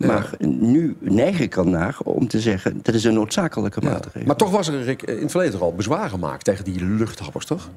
Maar 0.08 0.30
nu 0.48 0.96
neig 1.00 1.40
ik 1.40 1.58
ernaar 1.58 1.98
om 2.04 2.28
te 2.28 2.40
zeggen... 2.40 2.80
dat 2.82 2.96
is 2.96 3.04
een 3.04 3.14
noodzakelijke 3.14 3.82
maatregel. 3.82 4.26
Maar 4.26 4.36
toch 4.36 4.52
was 4.52 4.68
er 4.68 4.84
Rick, 4.84 5.02
in 5.02 5.22
het 5.22 5.32
verleden 5.32 5.60
al 5.60 5.74
bezwaar 5.76 6.10
gemaakt 6.10 6.44
tegen 6.46 6.64
die 6.64 6.86
luchthappers, 6.86 7.46
toch? 7.46 7.70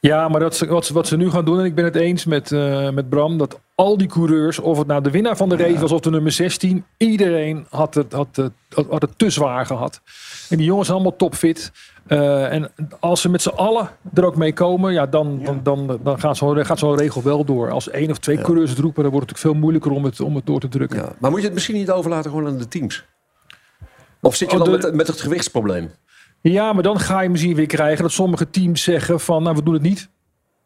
Ja, 0.00 0.28
maar 0.28 0.40
dat, 0.40 0.56
ze- 0.56 0.66
wat, 0.66 0.86
ze, 0.86 0.92
wat 0.92 1.06
ze 1.06 1.16
nu 1.16 1.30
gaan 1.30 1.44
doen, 1.44 1.58
en 1.58 1.64
ik 1.64 1.74
ben 1.74 1.84
het 1.84 1.94
eens 1.96 2.24
met, 2.24 2.52
eh, 2.52 2.90
met 2.90 3.08
Bram, 3.08 3.38
dat 3.38 3.60
al 3.74 3.96
die 3.98 4.08
coureurs, 4.08 4.58
of 4.58 4.78
het 4.78 4.86
nou 4.86 5.02
de 5.02 5.10
winnaar 5.10 5.36
van 5.36 5.48
de 5.48 5.56
race 5.56 5.80
was 5.80 5.92
of 5.92 6.00
de 6.00 6.10
nummer 6.10 6.32
16, 6.32 6.84
iedereen 6.96 7.66
had 7.70 7.94
het, 7.94 8.12
had, 8.12 8.36
het, 8.36 8.52
had 8.74 9.02
het 9.02 9.18
te 9.18 9.30
zwaar 9.30 9.66
gehad. 9.66 10.00
En 10.48 10.56
die 10.56 10.66
jongens 10.66 10.90
allemaal 10.90 11.16
topfit. 11.16 11.72
Eh, 12.06 12.52
en 12.52 12.70
als 13.00 13.20
ze 13.20 13.28
met 13.28 13.42
z'n 13.42 13.48
allen 13.48 13.88
er 14.14 14.24
ook 14.24 14.36
mee 14.36 14.52
komen, 14.52 14.92
ja, 14.92 15.06
dan, 15.06 15.40
dan, 15.44 15.60
dan, 15.62 15.98
dan 16.02 16.20
gaat 16.20 16.78
zo'n 16.78 16.96
regel 16.96 17.22
wel 17.22 17.44
door. 17.44 17.70
Als 17.70 17.90
één 17.90 18.10
of 18.10 18.18
twee 18.18 18.40
coureurs 18.40 18.70
het 18.70 18.78
roepen, 18.78 19.02
dan 19.02 19.12
wordt 19.12 19.28
het 19.30 19.36
natuurlijk 19.36 19.54
veel 19.54 19.54
moeilijker 19.54 19.90
om 19.92 20.04
het, 20.04 20.20
om 20.20 20.34
het 20.36 20.46
door 20.46 20.60
te 20.60 20.68
drukken. 20.68 21.12
Maar 21.18 21.30
moet 21.30 21.40
je 21.40 21.44
het 21.46 21.54
misschien 21.54 21.76
niet 21.76 21.90
overlaten 21.90 22.30
gewoon 22.30 22.46
aan 22.46 22.58
de 22.58 22.68
teams? 22.68 23.04
Of 24.20 24.36
zit 24.36 24.50
je 24.50 24.58
Oh, 24.58 24.64
dan 24.64 24.72
de- 24.80 24.86
met, 24.86 24.94
met 24.94 25.06
het 25.06 25.20
gewichtsprobleem? 25.20 25.90
Ja, 26.40 26.72
maar 26.72 26.82
dan 26.82 27.00
ga 27.00 27.20
je 27.20 27.28
misschien 27.28 27.54
weer 27.54 27.66
krijgen 27.66 28.02
dat 28.02 28.12
sommige 28.12 28.50
teams 28.50 28.82
zeggen 28.82 29.20
van, 29.20 29.42
nou, 29.42 29.56
we 29.56 29.62
doen 29.62 29.74
het 29.74 29.82
niet. 29.82 30.08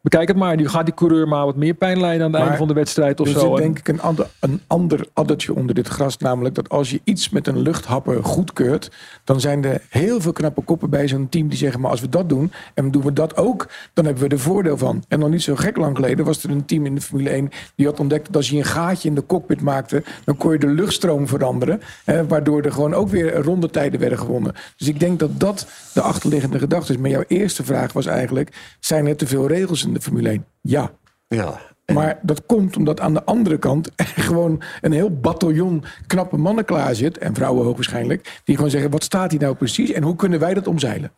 Bekijk 0.07 0.29
het 0.29 0.37
maar. 0.37 0.57
Nu 0.57 0.69
gaat 0.69 0.85
die 0.85 0.95
coureur 0.95 1.29
maar 1.29 1.45
wat 1.45 1.57
meer 1.57 1.75
pijn 1.75 2.01
lijden 2.01 2.27
aan 2.27 2.33
het 2.33 2.40
einde 2.40 2.57
van 2.57 2.69
de 2.69 2.75
wedstrijd 2.75 3.21
of 3.21 3.27
er 3.27 3.33
zo. 3.33 3.40
zit 3.40 3.51
En- 3.51 3.57
denk 3.57 3.79
ik 3.79 3.88
een 3.88 4.01
ander, 4.01 4.27
een 4.40 4.61
ander 4.66 5.07
addertje 5.12 5.55
onder 5.55 5.75
dit 5.75 5.88
gras. 5.88 6.19
Namelijk 6.19 6.55
dat 6.55 6.69
als 6.69 6.90
je 6.90 7.01
iets 7.05 7.29
met 7.29 7.47
een 7.47 7.59
luchthapper 7.59 8.25
goedkeurt... 8.25 8.90
dan 9.25 9.40
zijn 9.40 9.64
er 9.64 9.83
heel 9.88 10.21
veel 10.21 10.33
knappe 10.33 10.62
koppen 10.62 10.90
bij 10.90 11.09
zo'n 11.09 11.29
team 11.29 11.49
die 11.49 11.59
zeggen... 11.59 11.81
maar 11.81 11.90
als 11.90 12.01
we 12.01 12.09
dat 12.09 12.29
doen 12.29 12.53
en 12.75 12.90
doen 12.90 13.03
we 13.03 13.12
dat 13.12 13.37
ook, 13.37 13.69
dan 13.92 14.05
hebben 14.05 14.23
we 14.23 14.29
er 14.29 14.40
voordeel 14.40 14.79
van. 14.79 15.05
En 15.09 15.19
nog 15.19 15.29
niet 15.29 15.42
zo 15.42 15.55
gek 15.55 15.77
lang 15.77 15.97
geleden 15.97 16.25
was 16.25 16.45
er 16.45 16.51
een 16.51 16.64
team 16.64 16.87
in 16.87 16.95
de 16.95 17.01
Formule 17.01 17.31
1... 17.31 17.51
die 17.75 17.87
had 17.87 18.01
ontdekt 18.01 18.27
dat 18.27 18.37
als 18.37 18.51
je 18.51 18.57
een 18.57 18.64
gaatje 18.64 19.09
in 19.09 19.14
de 19.14 19.27
cockpit 19.27 19.61
maakte... 19.61 20.03
dan 20.25 20.37
kon 20.37 20.53
je 20.53 20.59
de 20.59 20.66
luchtstroom 20.66 21.29
veranderen. 21.29 21.81
Hè, 22.05 22.27
waardoor 22.27 22.62
er 22.62 22.73
gewoon 22.73 22.95
ook 22.95 23.09
weer 23.09 23.35
rondetijden 23.35 24.01
werden 24.01 24.19
gewonnen. 24.19 24.55
Dus 24.77 24.88
ik 24.88 25.01
denk 25.01 25.19
dat 25.19 25.40
dat 25.40 25.66
de 25.95 26.01
achterliggende 26.01 26.59
gedachte 26.59 26.92
is. 26.92 26.99
Maar 26.99 27.11
jouw 27.11 27.25
eerste 27.27 27.64
vraag 27.64 27.92
was 27.92 28.07
eigenlijk... 28.07 28.77
zijn 28.81 29.07
er 29.07 29.16
te 29.16 29.27
veel 29.27 29.47
regels 29.47 29.85
in 29.85 29.95
de 29.96 30.02
Formule 30.02 30.28
1? 30.28 30.44
Ja. 30.61 30.90
Ja. 31.28 31.61
Maar 31.94 32.18
dat 32.22 32.46
komt 32.46 32.76
omdat 32.76 33.00
aan 33.00 33.14
de 33.14 33.24
andere 33.24 33.59
kant 33.59 33.90
er 33.96 34.06
gewoon 34.06 34.62
een 34.80 34.92
heel 34.92 35.11
bataljon 35.20 35.85
knappe 36.06 36.37
mannen 36.37 36.64
klaar 36.64 36.94
zit. 36.94 37.18
En 37.18 37.35
vrouwen 37.35 37.64
hoogwaarschijnlijk. 37.64 38.40
Die 38.44 38.54
gewoon 38.56 38.70
zeggen, 38.70 38.90
wat 38.90 39.04
staat 39.04 39.30
hier 39.30 39.40
nou 39.40 39.54
precies? 39.54 39.90
En 39.92 40.02
hoe 40.02 40.16
kunnen 40.16 40.38
wij 40.38 40.54
dat 40.54 40.66
omzeilen? 40.66 41.11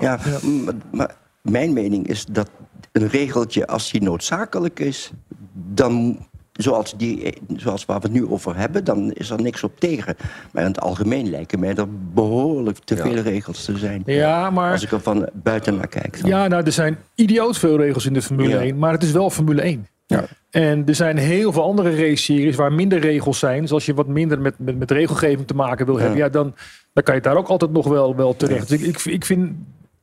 Ja, 0.00 0.18
m- 0.42 0.68
maar 0.92 1.16
mijn 1.42 1.72
mening 1.72 2.06
is 2.06 2.24
dat 2.24 2.50
een 2.92 3.08
regeltje, 3.08 3.66
als 3.66 3.90
die 3.90 4.02
noodzakelijk 4.02 4.80
is, 4.80 5.12
dan 5.52 6.18
zoals, 6.56 6.94
die, 6.96 7.34
zoals 7.56 7.84
waar 7.84 8.00
we 8.00 8.06
het 8.06 8.12
nu 8.12 8.26
over 8.26 8.56
hebben, 8.56 8.84
dan 8.84 9.12
is 9.12 9.30
er 9.30 9.42
niks 9.42 9.62
op 9.62 9.80
tegen. 9.80 10.16
Maar 10.52 10.62
in 10.62 10.68
het 10.68 10.80
algemeen 10.80 11.30
lijken 11.30 11.60
mij 11.60 11.74
er 11.74 11.86
behoorlijk 12.14 12.78
te 12.78 12.96
veel 12.96 13.14
regels 13.14 13.64
te 13.64 13.78
zijn. 13.78 14.02
Ja, 14.06 14.50
maar... 14.50 14.72
Als 14.72 14.82
ik 14.82 14.92
er 14.92 15.00
van 15.00 15.28
buiten 15.32 15.76
naar 15.76 15.88
kijk. 15.88 16.20
Dan. 16.20 16.30
Ja, 16.30 16.48
nou, 16.48 16.64
er 16.64 16.72
zijn 16.72 16.98
idioot 17.14 17.58
veel 17.58 17.76
regels 17.76 18.06
in 18.06 18.12
de 18.12 18.22
Formule 18.22 18.48
Ja. 18.48 18.60
1, 18.60 18.78
maar 18.78 18.92
het 18.92 19.02
is 19.02 19.12
wel 19.12 19.30
Formule 19.30 19.62
1. 19.62 19.86
Ja. 20.06 20.24
En 20.50 20.82
er 20.86 20.94
zijn 20.94 21.16
heel 21.16 21.52
veel 21.52 21.62
andere 21.62 21.96
race-series 21.96 22.56
waar 22.56 22.72
minder 22.72 22.98
regels 22.98 23.38
zijn. 23.38 23.60
Dus 23.60 23.72
als 23.72 23.86
je 23.86 23.94
wat 23.94 24.06
minder 24.06 24.40
met, 24.40 24.54
met, 24.58 24.78
met 24.78 24.90
regelgeving 24.90 25.46
te 25.46 25.54
maken 25.54 25.86
wil 25.86 25.98
hebben, 25.98 26.18
ja, 26.18 26.28
dan, 26.28 26.54
dan 26.92 27.02
kan 27.02 27.14
je 27.14 27.20
daar 27.20 27.36
ook 27.36 27.48
altijd 27.48 27.72
nog 27.72 27.86
wel, 27.86 28.16
wel 28.16 28.36
terecht. 28.36 28.68
Dus 28.68 28.80
ik, 28.80 28.86
ik, 28.86 29.04
ik 29.04 29.24
vind 29.24 29.52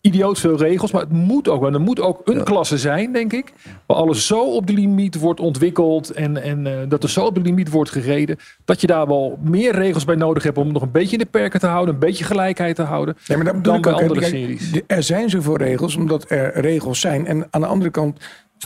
idioot 0.01 0.39
veel 0.39 0.57
regels, 0.57 0.91
maar 0.91 1.01
het 1.01 1.11
moet 1.11 1.49
ook 1.49 1.61
wel. 1.61 1.73
Er 1.73 1.81
moet 1.81 1.99
ook 1.99 2.21
een 2.23 2.43
klasse 2.43 2.77
zijn, 2.77 3.11
denk 3.13 3.33
ik, 3.33 3.53
waar 3.85 3.97
alles 3.97 4.27
zo 4.27 4.43
op 4.43 4.67
de 4.67 4.73
limiet 4.73 5.19
wordt 5.19 5.39
ontwikkeld 5.39 6.11
en, 6.11 6.43
en 6.43 6.67
eh, 6.67 6.73
dat 6.89 7.03
er 7.03 7.09
zo 7.09 7.25
op 7.25 7.35
de 7.35 7.41
limiet 7.41 7.69
wordt 7.69 7.89
gereden, 7.89 8.37
dat 8.65 8.81
je 8.81 8.87
daar 8.87 9.07
wel 9.07 9.37
meer 9.41 9.71
regels 9.75 10.05
bij 10.05 10.15
nodig 10.15 10.43
hebt 10.43 10.57
om 10.57 10.71
nog 10.71 10.81
een 10.81 10.91
beetje 10.91 11.17
in 11.17 11.23
de 11.23 11.29
perken 11.29 11.59
te 11.59 11.67
houden, 11.67 11.93
een 11.93 11.99
beetje 11.99 12.23
gelijkheid 12.23 12.75
te 12.75 12.81
houden, 12.81 13.17
Ja, 13.23 13.35
maar 13.35 13.45
dat 13.45 13.63
dan 13.63 13.81
bij 13.81 13.93
ook. 13.93 14.01
andere 14.01 14.19
Kijk, 14.19 14.31
series. 14.31 14.81
Er 14.87 15.03
zijn 15.03 15.29
zoveel 15.29 15.57
regels, 15.57 15.95
omdat 15.95 16.25
er 16.29 16.59
regels 16.59 16.99
zijn. 16.99 17.27
En 17.27 17.47
aan 17.49 17.61
de 17.61 17.67
andere 17.67 17.91
kant 17.91 18.19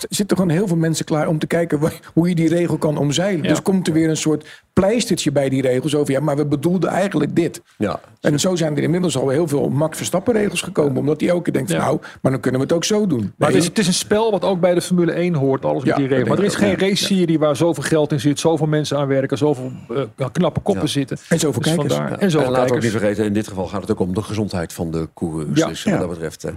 zitten 0.09 0.37
gewoon 0.37 0.51
heel 0.51 0.67
veel 0.67 0.77
mensen 0.77 1.05
klaar 1.05 1.27
om 1.27 1.39
te 1.39 1.47
kijken 1.47 1.79
hoe 2.13 2.29
je 2.29 2.35
die 2.35 2.47
regel 2.49 2.77
kan 2.77 2.97
omzeilen. 2.97 3.43
Ja. 3.43 3.49
Dus 3.49 3.61
komt 3.61 3.87
er 3.87 3.93
weer 3.93 4.09
een 4.09 4.17
soort 4.17 4.63
pleistertje 4.73 5.31
bij 5.31 5.49
die 5.49 5.61
regels 5.61 5.95
over. 5.95 6.13
Ja, 6.13 6.19
maar 6.19 6.35
we 6.35 6.45
bedoelden 6.45 6.89
eigenlijk 6.89 7.35
dit. 7.35 7.61
Ja. 7.77 7.99
En 8.21 8.39
zo 8.39 8.55
zijn 8.55 8.77
er 8.77 8.83
inmiddels 8.83 9.17
al 9.17 9.29
heel 9.29 9.47
veel 9.47 9.69
Max 9.69 9.97
Verstappen 9.97 10.33
regels 10.33 10.61
gekomen. 10.61 10.97
Omdat 10.97 11.19
hij 11.19 11.29
elke 11.29 11.41
keer 11.43 11.53
denkt, 11.53 11.71
van, 11.71 11.79
nou, 11.79 11.99
maar 12.21 12.31
dan 12.31 12.41
kunnen 12.41 12.59
we 12.61 12.65
het 12.67 12.75
ook 12.75 12.83
zo 12.83 13.07
doen. 13.07 13.33
Maar 13.37 13.49
het 13.49 13.57
is, 13.57 13.65
het 13.65 13.79
is 13.79 13.87
een 13.87 13.93
spel 13.93 14.31
wat 14.31 14.43
ook 14.43 14.59
bij 14.59 14.73
de 14.73 14.81
Formule 14.81 15.11
1 15.11 15.33
hoort, 15.33 15.65
alles 15.65 15.83
met 15.83 15.87
Ja, 15.93 15.95
die 15.95 16.07
regels. 16.07 16.29
Maar 16.29 16.37
er 16.37 16.43
is 16.43 16.55
geen 16.55 16.77
race-serie 16.77 17.39
waar 17.39 17.55
zoveel 17.55 17.83
geld 17.83 18.11
in 18.11 18.19
zit, 18.19 18.39
zoveel 18.39 18.67
mensen 18.67 18.97
aan 18.97 19.07
werken, 19.07 19.37
zoveel 19.37 19.71
eh, 20.17 20.25
knappe 20.31 20.59
koppen 20.59 20.89
zitten. 20.89 21.17
En 21.29 21.39
zoveel 21.39 21.61
Dus 21.61 21.71
kijkers. 21.73 21.93
vandaar- 21.95 22.11
Ja. 22.13 22.19
En 22.19 22.31
zoveel 22.31 22.51
laten 22.51 22.67
we 22.69 22.75
ook 22.75 22.81
niet 22.81 22.91
vergeten, 22.91 23.25
in 23.25 23.33
dit 23.33 23.47
geval 23.47 23.67
gaat 23.67 23.81
het 23.81 23.91
ook 23.91 23.99
om 23.99 24.13
de 24.13 24.21
gezondheid 24.21 24.73
van 24.73 24.91
de 24.91 25.07
coureurs. 25.13 25.59
Ja. 25.59 25.67
Dus 25.67 25.83
wat 25.83 25.93
Ja. 25.93 25.99
dat 25.99 26.09
betreft. 26.09 26.43
eh. 26.43 26.51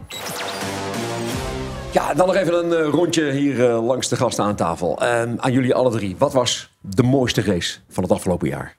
Ja, 1.92 2.14
dan 2.14 2.26
nog 2.26 2.36
even 2.36 2.64
een 2.64 2.84
eh, 2.84 2.88
rondje 2.90 3.30
hier 3.30 3.68
eh, 3.70 3.86
langs 3.86 4.08
de 4.08 4.16
gasten 4.16 4.44
aan 4.44 4.54
tafel. 4.54 5.00
Ehm, 5.02 5.34
aan 5.36 5.52
jullie 5.52 5.74
alle 5.74 5.90
drie. 5.90 6.14
Wat 6.18 6.32
was 6.32 6.70
de 6.80 7.02
mooiste 7.02 7.42
race 7.42 7.78
van 7.88 8.02
het 8.02 8.12
afgelopen 8.12 8.48
jaar? 8.48 8.76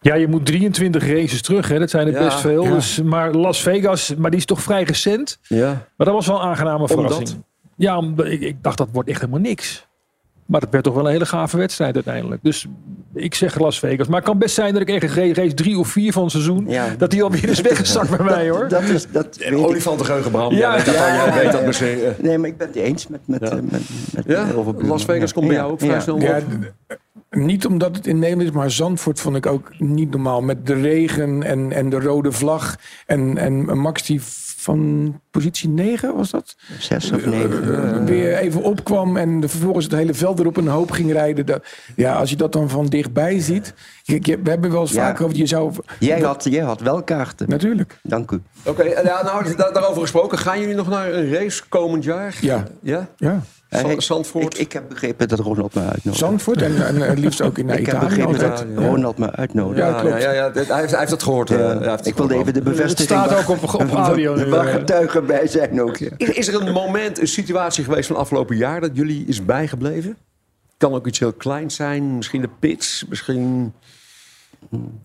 Ja, 0.00 0.14
je 0.14 0.28
moet 0.28 0.46
23 0.46 1.06
races 1.06 1.42
terug, 1.42 1.68
hè. 1.68 1.78
dat 1.78 1.90
zijn 1.90 2.06
er 2.06 2.12
Ja, 2.12 2.24
best 2.24 2.40
veel. 2.40 2.64
ja. 2.64 2.70
Dus, 2.70 3.02
maar 3.02 3.32
Las 3.32 3.60
Vegas, 3.62 4.14
maar 4.14 4.30
die 4.30 4.38
is 4.38 4.46
toch 4.46 4.62
vrij 4.62 4.82
recent. 4.82 5.38
Ja. 5.42 5.66
Maar 5.96 6.06
dat 6.06 6.14
was 6.14 6.26
wel 6.26 6.36
een 6.36 6.42
aangename 6.48 6.88
verrassing. 6.88 7.28
Omdat? 7.28 7.44
Ja, 7.76 8.24
ik, 8.24 8.40
ik 8.40 8.62
dacht 8.62 8.78
dat 8.78 8.88
wordt 8.92 9.08
echt 9.08 9.20
helemaal 9.20 9.40
niks. 9.40 9.86
Maar 10.46 10.60
het 10.60 10.70
werd 10.70 10.84
toch 10.84 10.94
wel 10.94 11.04
een 11.06 11.10
hele 11.12 11.26
gave 11.26 11.56
wedstrijd 11.56 11.94
uiteindelijk. 11.94 12.42
Dus 12.42 12.66
ik 13.14 13.34
zeg 13.34 13.58
Las 13.58 13.78
Vegas. 13.78 14.06
Maar 14.06 14.16
het 14.16 14.28
kan 14.28 14.38
best 14.38 14.54
zijn 14.54 14.72
dat 14.72 14.82
ik 14.82 14.88
ergens 14.88 15.14
race- 15.36 15.54
drie 15.54 15.78
of 15.78 15.88
vier 15.88 16.12
van 16.12 16.22
het 16.22 16.30
seizoen... 16.32 16.64
Ja. 16.68 16.86
dat 16.98 17.10
die 17.10 17.22
alweer 17.22 17.48
is 17.48 17.60
weggezakt 17.70 18.16
bij 18.16 18.24
mij 18.26 18.48
hoor. 18.50 18.68
Dat 18.68 18.82
is, 18.82 19.06
dat 19.10 19.36
weet 19.36 19.50
ik. 19.50 19.58
Olifantengeheugen, 19.58 20.30
Bram. 20.30 20.54
Ja. 20.54 20.76
Dat, 20.76 20.84
Ja, 20.86 20.92
jij 21.24 21.32
weet 21.34 21.42
ja, 21.44 21.50
dat 21.50 21.60
ja. 21.60 21.66
misschien. 21.66 22.02
eh. 22.04 22.10
Nee, 22.18 22.38
maar 22.38 22.48
ik 22.48 22.56
ben 22.56 22.66
het 22.66 22.76
eens 22.76 23.08
met, 23.08 23.20
met, 23.24 23.40
Ja. 23.40 23.48
eh, 23.48 23.54
met, 23.70 23.80
met 24.14 24.24
Ja? 24.26 24.46
Las 24.78 25.04
Vegas 25.04 25.32
komt 25.32 25.46
bij 25.46 25.56
jou 25.56 25.72
ook 25.72 25.80
vrij 25.80 26.00
snel 26.00 26.20
Ja, 26.20 26.36
op. 26.36 26.72
niet 27.30 27.66
omdat 27.66 27.96
het 27.96 28.06
in 28.06 28.18
Nederland 28.18 28.48
is, 28.48 28.54
maar 28.54 28.70
Zandvoort 28.70 29.20
vond 29.20 29.36
ik 29.36 29.46
ook 29.46 29.70
niet 29.78 30.10
normaal. 30.10 30.40
Met 30.42 30.66
de 30.66 30.74
regen 30.74 31.42
en, 31.42 31.72
en 31.72 31.88
de 31.90 32.00
rode 32.00 32.32
vlag. 32.32 32.76
En, 33.06 33.38
en 33.38 33.78
Max 33.78 34.02
die 34.06 34.20
van 34.64 35.20
positie 35.30 35.68
9 35.68 36.16
was 36.16 36.30
dat? 36.30 36.56
Zes 36.78 37.12
of 37.12 37.26
negen. 37.26 37.94
Eh, 38.00 38.04
weer 38.04 38.36
even 38.36 38.62
opkwam 38.62 39.16
en 39.16 39.40
de- 39.40 39.48
vervolgens 39.48 39.84
het 39.84 39.94
hele 39.94 40.14
veld 40.14 40.38
erop 40.38 40.56
een 40.56 40.66
hoop 40.68 40.90
ging 40.90 41.12
rijden. 41.12 41.46
Dat, 41.46 41.64
ja, 41.96 42.14
als 42.14 42.30
je 42.30 42.36
dat 42.36 42.52
dan 42.52 42.68
van 42.70 42.86
dichtbij 42.86 43.40
ziet. 43.40 43.74
Je- 44.06 44.38
we 44.42 44.50
hebben 44.50 44.70
wel 44.70 44.80
eens 44.80 44.92
Ja. 44.92 45.06
vaker 45.06 45.24
over, 45.24 45.36
je 45.36 45.46
zou... 45.46 45.72
Jij 45.98 46.20
had, 46.20 46.44
jij 46.50 46.62
had 46.64 46.80
wel 46.80 47.02
kaarten. 47.02 47.48
Natuurlijk. 47.48 47.98
Dank 48.02 48.30
u. 48.30 48.40
Oké, 48.64 48.82
eh, 48.82 49.04
ja, 49.04 49.22
nou, 49.24 49.56
da- 49.56 49.70
daarover 49.70 50.00
gesproken. 50.02 50.38
Gaan 50.38 50.60
jullie 50.60 50.74
nog 50.74 50.88
naar 50.88 51.12
een 51.12 51.32
race 51.32 51.62
komend 51.68 52.04
jaar? 52.04 52.38
Ja. 52.40 52.64
Ja? 52.82 53.08
Ja. 53.16 53.40
Zand- 53.70 53.86
Eh, 53.86 53.98
Zandvoort? 53.98 54.54
Ik, 54.54 54.60
ik 54.60 54.72
heb 54.72 54.88
begrepen 54.88 55.28
dat 55.28 55.38
Ronald 55.38 55.74
me 55.74 55.80
uitnodigt. 55.80 56.16
Zandvoort 56.24 56.62
en, 56.62 56.86
en 56.86 57.02
eh, 57.08 57.16
liefst 57.16 57.40
ook 57.42 57.58
in 57.58 57.68
ik 57.70 57.86
heb 57.86 57.86
Italië 57.96 58.04
begrepen 58.08 58.38
dat 58.38 58.64
Ronald 58.76 59.18
me 59.18 59.32
uitnodigt. 59.32 59.78
Ja, 59.78 60.00
klopt. 60.00 60.22
Ja, 60.22 60.30
ja, 60.32 60.50
hij, 60.52 60.62
heeft, 60.80 60.90
hij 60.90 60.98
heeft 60.98 61.10
dat 61.10 61.22
gehoord. 61.22 61.50
eh, 61.50 61.58
Ja, 61.58 61.64
hij 61.64 61.78
heeft 61.78 61.90
het 61.98 62.06
ik 62.06 62.16
wilde 62.16 62.34
even 62.34 62.54
de 62.54 62.62
bevestiging. 62.62 62.98
Het 62.98 63.08
staat 63.28 63.30
waar- 63.46 63.56
ook 63.56 63.62
op- 63.74 63.80
op 63.80 63.90
audio 63.90 64.34
nu, 64.44 64.44
Waar 64.44 64.66
eh. 64.66 64.72
getuigen 64.74 65.26
bij 65.26 65.46
zijn 65.46 65.82
ook. 65.82 65.96
Ja. 65.96 66.10
Is, 66.16 66.28
is 66.28 66.48
er 66.48 66.66
een 66.66 66.72
moment, 66.72 67.20
een 67.20 67.26
situatie 67.28 67.84
geweest 67.84 68.06
van 68.06 68.16
afgelopen 68.16 68.56
jaar 68.56 68.80
dat 68.80 68.90
jullie 68.92 69.24
is 69.26 69.44
bijgebleven? 69.44 70.16
Kan 70.76 70.92
ook 70.92 71.06
iets 71.06 71.18
heel 71.18 71.32
kleins 71.32 71.74
zijn. 71.74 72.16
Misschien 72.16 72.40
de 72.40 72.48
pits, 72.58 73.04
misschien 73.08 73.72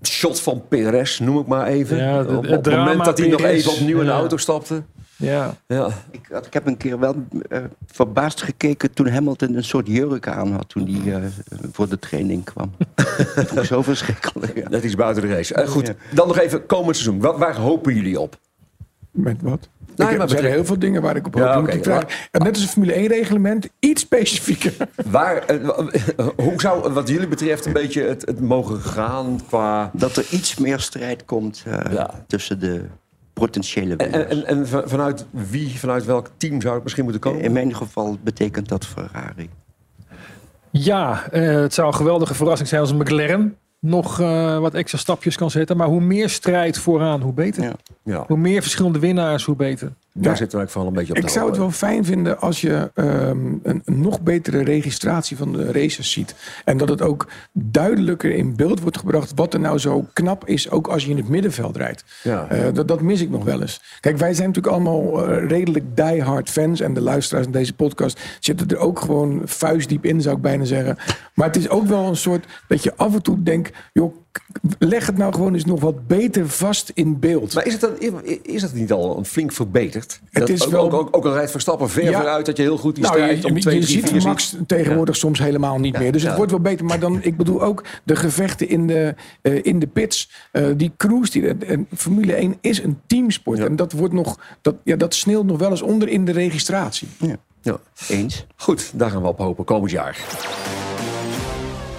shot 0.03 0.39
van 0.39 0.63
Perez, 0.67 1.20
noem 1.20 1.39
ik 1.39 1.47
maar 1.47 1.67
even. 1.67 1.97
Ja, 1.97 2.17
het- 2.17 2.28
op, 2.30 2.38
op 2.38 2.65
het 2.65 2.76
moment 2.76 3.05
dat 3.05 3.17
hij 3.17 3.28
nog 3.28 3.41
even 3.41 3.72
opnieuw 3.72 3.99
in 3.99 4.05
de 4.05 4.11
auto 4.11 4.38
stapte. 4.38 4.84
Ja. 5.15 5.53
Ja. 5.67 5.88
Ik, 6.11 6.28
ik 6.45 6.53
heb 6.53 6.67
een 6.67 6.78
keer 6.78 6.99
wel 6.99 7.15
eh, 7.49 7.63
verbaasd 7.88 8.41
gekeken 8.41 8.93
toen 8.93 9.07
Hamilton 9.09 9.55
een 9.55 9.63
soort 9.63 9.88
jurk 9.88 10.28
aan 10.28 10.51
had 10.51 10.70
toen 10.70 10.88
hij 10.88 11.13
eh, 11.15 11.22
voor 11.72 11.89
de 11.89 11.99
training 11.99 12.43
kwam. 12.43 12.72
dat 13.36 13.51
ik 13.57 13.63
zo 13.63 13.82
verschrikkelijk. 13.82 14.57
Ja. 14.57 14.70
Net 14.70 14.84
iets 14.84 14.95
buiten 14.95 15.22
de 15.28 15.34
race. 15.36 15.53
Eh, 15.53 15.67
goed, 15.67 15.88
Ja. 15.88 15.93
dan 16.13 16.28
nog 16.28 16.38
even 16.39 16.65
komend 16.65 16.95
seizoen. 16.95 17.20
Waar, 17.22 17.38
waar 17.38 17.55
hopen 17.55 17.93
jullie 17.95 18.20
op? 18.20 18.39
Met 19.12 19.41
wat? 19.41 19.70
Nou, 19.95 20.12
ik, 20.12 20.18
maar 20.18 20.28
er 20.30 20.38
zijn 20.39 20.51
heel 20.51 20.66
veel 20.66 20.80
dingen 20.80 21.01
waar 21.01 21.16
ik 21.16 21.26
op 21.28 21.34
hoop. 21.34 21.43
Ja, 21.72 21.82
vragen. 21.82 22.07
En 22.32 22.41
Net 22.43 22.53
als 22.53 22.62
een 22.62 22.68
Formule 22.68 22.93
1 22.93 23.07
reglement, 23.07 23.68
iets 23.80 24.01
specifieker. 24.01 24.74
Waar, 25.12 25.38
eh, 25.45 25.68
hoe 26.36 26.53
zou 26.62 26.93
wat 26.93 27.07
jullie 27.07 27.28
betreft 27.28 27.66
een 27.66 27.74
beetje 27.74 28.01
het, 28.03 28.26
het 28.26 28.39
mogen 28.39 28.80
gaan 28.82 29.39
qua... 29.47 29.91
Dat 29.93 30.16
er 30.16 30.26
iets 30.32 30.57
meer 30.57 30.80
strijd 30.80 31.26
komt 31.26 31.64
eh, 31.66 31.93
Ja. 31.93 32.24
tussen 32.28 32.60
de 32.60 32.86
potentiële 33.34 33.95
En, 33.95 34.12
winnaars. 34.12 34.30
en, 34.34 34.45
en 34.45 34.68
van- 34.68 34.84
vanuit 34.86 35.26
wie, 35.32 35.80
vanuit 35.80 36.05
welk 36.05 36.30
team 36.38 36.62
zou 36.62 36.74
het 36.74 36.84
misschien 36.84 37.03
moeten 37.03 37.22
komen? 37.22 37.41
In 37.41 37.51
mijn 37.51 37.76
geval 37.76 38.18
betekent 38.24 38.68
dat 38.70 38.86
Ferrari. 38.86 39.49
Ja, 40.72 41.28
eh, 41.32 41.41
het 41.62 41.74
zou 41.74 41.88
een 41.88 41.93
geweldige 41.95 42.34
verrassing 42.34 42.70
zijn 42.70 42.82
als 42.82 42.91
een 42.91 42.97
McLaren 42.97 43.57
nog 43.80 44.19
eh, 44.19 44.59
wat 44.59 44.73
extra 44.73 44.97
stapjes 44.97 45.36
kan 45.36 45.51
zetten. 45.51 45.77
Maar 45.77 45.88
hoe 45.88 46.01
meer 46.01 46.30
strijd 46.30 46.77
vooraan, 46.77 47.21
hoe 47.21 47.34
beter. 47.34 47.63
Ja. 47.63 47.73
Ja, 48.03 48.23
Hoe 48.27 48.38
meer 48.38 48.61
verschillende 48.61 48.99
winnaars, 48.99 49.43
hoe 49.43 49.55
beter. 49.55 49.91
Daar 50.14 50.32
Ja. 50.32 50.38
zitten 50.38 50.60
we 50.60 50.68
vooral 50.68 50.88
een 50.88 50.93
beetje 50.95 51.14
op 51.14 51.20
Ik 51.20 51.30
zou 51.30 51.47
het 51.49 51.57
wel 51.57 51.72
fijn 51.72 52.05
vinden 52.05 52.39
als 52.39 52.62
je 52.62 52.91
ehm, 52.93 53.07
een, 53.64 53.82
een 53.86 54.01
nog 54.01 54.22
betere 54.22 54.64
registratie 54.64 55.38
van 55.38 55.51
de 55.53 55.72
races 55.72 56.12
ziet. 56.12 56.36
En 56.66 56.78
dat 56.78 56.89
het 56.89 57.01
ook 57.01 57.28
duidelijker 57.53 58.32
in 58.32 58.55
beeld 58.55 58.80
wordt 58.82 58.97
gebracht 58.97 59.32
wat 59.36 59.53
er 59.53 59.60
nou 59.60 59.78
zo 59.78 60.05
knap 60.14 60.47
is, 60.47 60.70
ook 60.70 60.88
als 60.88 61.03
je 61.05 61.10
in 61.10 61.18
het 61.18 61.30
middenveld 61.30 61.78
rijdt. 61.78 62.03
Ja. 62.24 62.47
Eh, 62.49 62.74
dat, 62.74 62.88
dat 62.88 63.01
mis 63.01 63.22
ik 63.22 63.30
nog 63.30 63.43
wel 63.43 63.62
eens. 63.62 63.82
Kijk, 63.99 64.18
wij 64.18 64.34
zijn 64.34 64.47
natuurlijk 64.47 64.76
allemaal 64.76 65.28
eh, 65.28 65.47
redelijk 65.47 65.86
diehard 65.95 66.49
fans. 66.49 66.80
En 66.80 66.93
de 66.93 67.01
luisteraars 67.01 67.45
in 67.45 67.51
deze 67.51 67.74
podcast 67.74 68.20
zitten 68.39 68.68
er 68.68 68.78
ook 68.78 68.99
gewoon 68.99 69.41
vuistdiep 69.45 70.05
in, 70.05 70.22
zou 70.22 70.36
ik 70.36 70.41
bijna 70.41 70.64
zeggen. 70.64 70.97
Maar 71.34 71.47
het 71.47 71.55
is 71.55 71.70
ook 71.70 71.86
wel 71.88 72.05
een 72.07 72.16
soort 72.18 72.45
dat 72.68 72.84
je 72.84 72.95
af 72.95 73.14
en 73.14 73.22
toe 73.22 73.43
denkt, 73.43 73.78
joh, 73.93 74.16
leg 74.80 75.05
het 75.05 75.17
nou 75.17 75.34
gewoon 75.34 75.53
eens 75.53 75.65
nog 75.65 75.80
wat 75.82 76.07
beter 76.07 76.49
vast 76.49 76.91
in 76.93 77.19
beeld. 77.19 77.53
Maar 77.53 77.65
is 77.65 77.71
het, 77.73 77.82
dan, 77.82 78.23
is 78.41 78.61
het 78.61 78.73
niet 78.73 78.91
al 78.91 79.17
een 79.17 79.25
flink 79.25 79.51
verbeterd? 79.51 80.19
Het 80.30 80.39
Dat 80.39 80.49
is 80.49 80.65
ook, 80.65 80.71
wel- 80.71 80.82
ook, 80.84 80.93
ook, 80.93 81.15
ook 81.15 81.25
al 81.25 81.34
rijdt 81.34 81.51
Verstappen 81.51 81.89
ver 81.89 82.03
Ja. 82.03 82.11
vooruit 82.19 82.45
dat 82.45 82.57
je 82.57 82.63
heel 82.63 82.77
goed 82.77 82.95
die 82.95 83.03
Nou, 83.03 83.15
strijd 83.15 83.41
je, 83.41 83.47
om 83.47 83.59
2, 83.59 83.75
je 83.75 83.82
3, 83.82 83.95
ziet 83.95 84.09
4 84.09 84.21
Max 84.23 84.55
tegenwoordig 84.67 85.15
soms 85.15 85.39
helemaal 85.39 85.80
niet 85.80 85.97
meer. 85.97 86.11
Dus 86.11 86.23
het 86.23 86.36
wordt 86.36 86.51
wel 86.51 86.59
beter. 86.59 86.86
Maar 86.86 86.99
dan, 86.99 87.23
ik 87.23 87.38
bedoel 87.38 87.61
ook 87.63 87.84
de 88.03 88.15
gevechten 88.15 88.69
in 88.69 88.88
de, 88.88 89.15
eh, 89.41 89.59
in 89.63 89.80
de 89.80 89.88
pits. 89.88 90.32
eh, 90.51 90.65
die 90.75 90.91
cruise. 90.97 91.32
Die, 91.32 91.47
en 91.65 91.88
Formule 91.95 92.34
1 92.36 92.57
is 92.61 92.84
een 92.84 92.99
teamsport. 93.07 93.57
Ja. 93.57 93.65
En 93.65 93.75
dat, 93.75 93.91
wordt 93.91 94.13
nog, 94.13 94.39
dat, 94.61 94.75
ja, 94.84 94.95
dat 94.95 95.13
sneeuwt 95.13 95.45
nog 95.45 95.57
wel 95.57 95.69
eens 95.71 95.82
onder 95.82 96.07
in 96.07 96.25
de 96.25 96.32
registratie. 96.32 97.07
Ja. 97.61 97.80
Eens. 98.09 98.45
Goed, 98.55 98.91
daar 98.95 99.09
gaan 99.11 99.21
we 99.21 99.27
op 99.27 99.38
hopen 99.38 99.65
komend 99.65 99.91
jaar. 99.91 100.17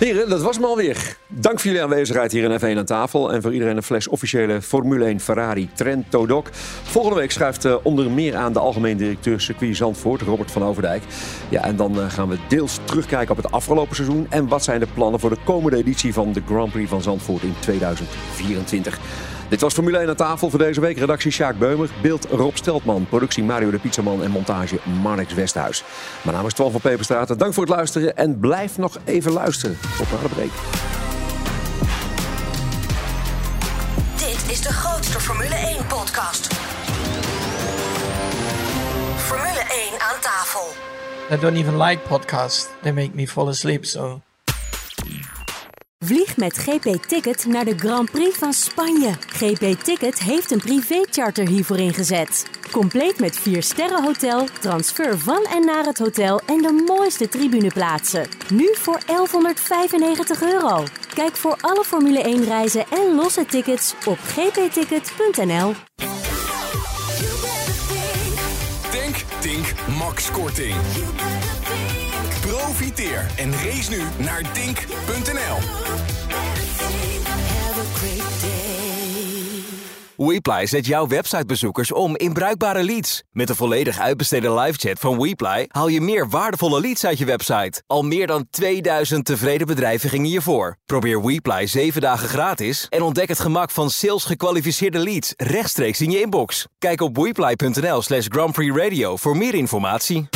Heren, 0.01 0.29
dat 0.29 0.43
was 0.43 0.57
hem 0.57 0.65
alweer. 0.65 1.17
Dank 1.27 1.61
voor 1.61 1.67
jullie 1.71 1.83
aanwezigheid 1.83 2.33
hier 2.33 2.51
in 2.51 2.59
F1 2.59 2.79
aan 2.79 2.85
tafel. 2.85 3.33
En 3.33 3.43
voor 3.43 3.53
iedereen 3.53 3.77
een 3.77 3.83
fles 3.83 4.09
officiële 4.09 4.63
Formule 4.63 5.05
1 5.05 5.21
Ferrari 5.21 5.69
Trento 5.75 6.27
Doc. 6.27 6.45
Volgende 6.83 7.19
week 7.19 7.31
schuift 7.31 7.65
eh, 7.65 7.77
onder 7.83 8.11
meer 8.11 8.37
aan 8.37 8.53
de 8.53 8.59
algemeen 8.59 8.97
directeur 8.97 9.41
circuit 9.41 9.77
Zandvoort, 9.77 10.21
Robert 10.21 10.51
van 10.51 10.65
Overdijk. 10.65 11.03
Ja, 11.49 11.65
en 11.65 11.77
dan 11.77 12.01
eh, 12.01 12.11
gaan 12.11 12.29
we 12.29 12.37
deels 12.49 12.79
terugkijken 12.85 13.31
op 13.31 13.43
het 13.43 13.53
afgelopen 13.53 13.97
seizoen. 13.97 14.27
En 14.31 14.49
wat 14.49 14.65
zijn 14.65 14.81
de 14.81 14.87
plannen 14.95 15.21
voor 15.21 15.31
de 15.31 15.41
komende 15.45 15.77
editie 15.77 16.13
van 16.13 16.33
de 16.33 16.43
Grand 16.47 16.73
Prix 16.73 16.91
van 16.91 17.03
Zandvoort 17.03 17.43
in 17.43 17.55
2024. 17.61 18.99
Dit 19.51 19.61
was 19.61 19.75
Formule 19.75 19.99
1 19.99 20.09
aan 20.09 20.15
tafel 20.15 20.51
voor 20.51 20.59
deze 20.59 20.81
week. 20.81 20.99
Redactie 20.99 21.31
Sjaak 21.31 21.59
Beumer, 21.59 21.91
beeld 22.03 22.27
Rob 22.31 22.57
Steltman, 22.57 23.07
productie 23.09 23.45
Mario 23.45 23.71
de 23.71 23.79
Pizzaman 23.79 24.23
en 24.23 24.31
montage 24.31 24.79
Marnix 25.03 25.35
Westhuis. 25.35 25.85
Mijn 26.23 26.37
naam 26.37 26.47
is 26.47 26.53
Twan 26.53 26.71
van 26.71 26.81
Peperstraat. 26.81 27.39
Dank 27.39 27.55
voor 27.55 27.63
het 27.63 27.73
luisteren 27.73 28.17
en 28.17 28.39
blijf 28.39 28.79
nog 28.79 28.99
even 29.05 29.33
luisteren. 29.33 29.79
Tot 29.97 30.11
na 30.11 30.19
de 30.19 30.29
break. 30.29 30.51
Dit 34.17 34.51
is 34.51 34.61
de 34.61 34.73
grootste 34.73 35.21
Formule 35.21 35.55
1 35.55 35.87
podcast. 35.87 36.55
Formule 39.17 39.65
1 39.91 40.01
aan 40.01 40.21
tafel. 40.21 40.67
I 41.31 41.41
don't 41.41 41.57
even 41.57 41.83
like 41.83 42.09
podcasts. 42.09 42.69
They 42.83 42.93
make 42.93 43.11
me 43.15 43.29
fall 43.29 43.49
asleep, 43.49 43.85
so... 43.85 44.21
Vlieg 46.05 46.37
met 46.37 46.59
GP 46.59 47.03
Ticket 47.07 47.47
naar 47.47 47.65
de 47.65 47.79
Grand 47.79 48.11
Prix 48.11 48.39
van 48.39 48.53
Spanje. 48.53 49.13
GP 49.27 49.83
Ticket 49.83 50.19
heeft 50.19 50.51
een 50.51 50.59
privécharter 50.59 51.49
hiervoor 51.49 51.79
ingezet. 51.79 52.51
Compleet 52.71 53.21
met 53.21 53.37
4 53.37 53.63
sterren 53.63 54.03
hotel, 54.03 54.47
transfer 54.61 55.19
van 55.19 55.45
en 55.45 55.65
naar 55.65 55.85
het 55.85 55.99
hotel 55.99 56.41
en 56.47 56.63
de 56.63 56.85
mooiste 56.87 57.29
tribuneplaatsen. 57.29 58.29
Nu 58.53 58.75
voor 58.75 59.01
1195 59.07 60.43
euro. 60.43 60.85
Kijk 61.15 61.37
voor 61.37 61.57
alle 61.61 61.85
Formule 61.85 62.23
1 62.23 62.45
reizen 62.45 62.85
en 62.91 63.15
losse 63.15 63.47
tickets 63.47 63.95
op 64.07 64.19
gpticket.nl. 64.19 65.75
Denk, 68.93 69.17
Tink, 69.41 69.75
Max 69.99 70.31
Korting. 70.31 70.75
Profiteer 72.71 73.27
en 73.37 73.53
race 73.53 73.91
nu 73.91 74.03
naar 74.25 74.53
Tink.nl. 74.53 75.59
WePly 80.17 80.67
zet 80.67 80.87
jouw 80.87 81.07
websitebezoekers 81.07 81.93
om 81.93 82.17
in 82.17 82.33
bruikbare 82.33 82.83
leads. 82.83 83.23
Met 83.31 83.47
de 83.47 83.55
volledig 83.55 83.99
uitbesteden 83.99 84.55
livechat 84.55 84.99
van 84.99 85.19
WePly 85.23 85.65
haal 85.69 85.89
je 85.89 86.01
meer 86.01 86.29
waardevolle 86.29 86.81
leads 86.81 87.05
uit 87.05 87.19
je 87.19 87.25
website. 87.25 87.83
Al 87.87 88.03
meer 88.03 88.27
dan 88.27 88.47
2000 88.51 89.25
tevreden 89.25 89.67
bedrijven 89.67 90.11
gingen 90.11 90.27
hiervoor. 90.27 90.77
Probeer 90.87 91.23
WePly 91.23 91.67
7 91.67 92.01
dagen 92.01 92.29
gratis 92.29 92.87
en 92.89 93.03
ontdek 93.03 93.29
het 93.29 93.41
gemak 93.41 93.71
van 93.71 93.91
sales 93.91 94.25
gekwalificeerde 94.25 94.99
leads 94.99 95.35
rechtstreeks 95.37 96.01
in 96.01 96.11
je 96.11 96.21
inbox. 96.21 96.67
Kijk 96.79 97.01
op 97.01 97.17
wePly.nl 97.17 98.03
slash 98.03 98.27
Grand 98.29 98.53
Prix 98.53 98.77
Radio 98.77 99.17
voor 99.17 99.37
meer 99.37 99.55
informatie. 99.55 100.29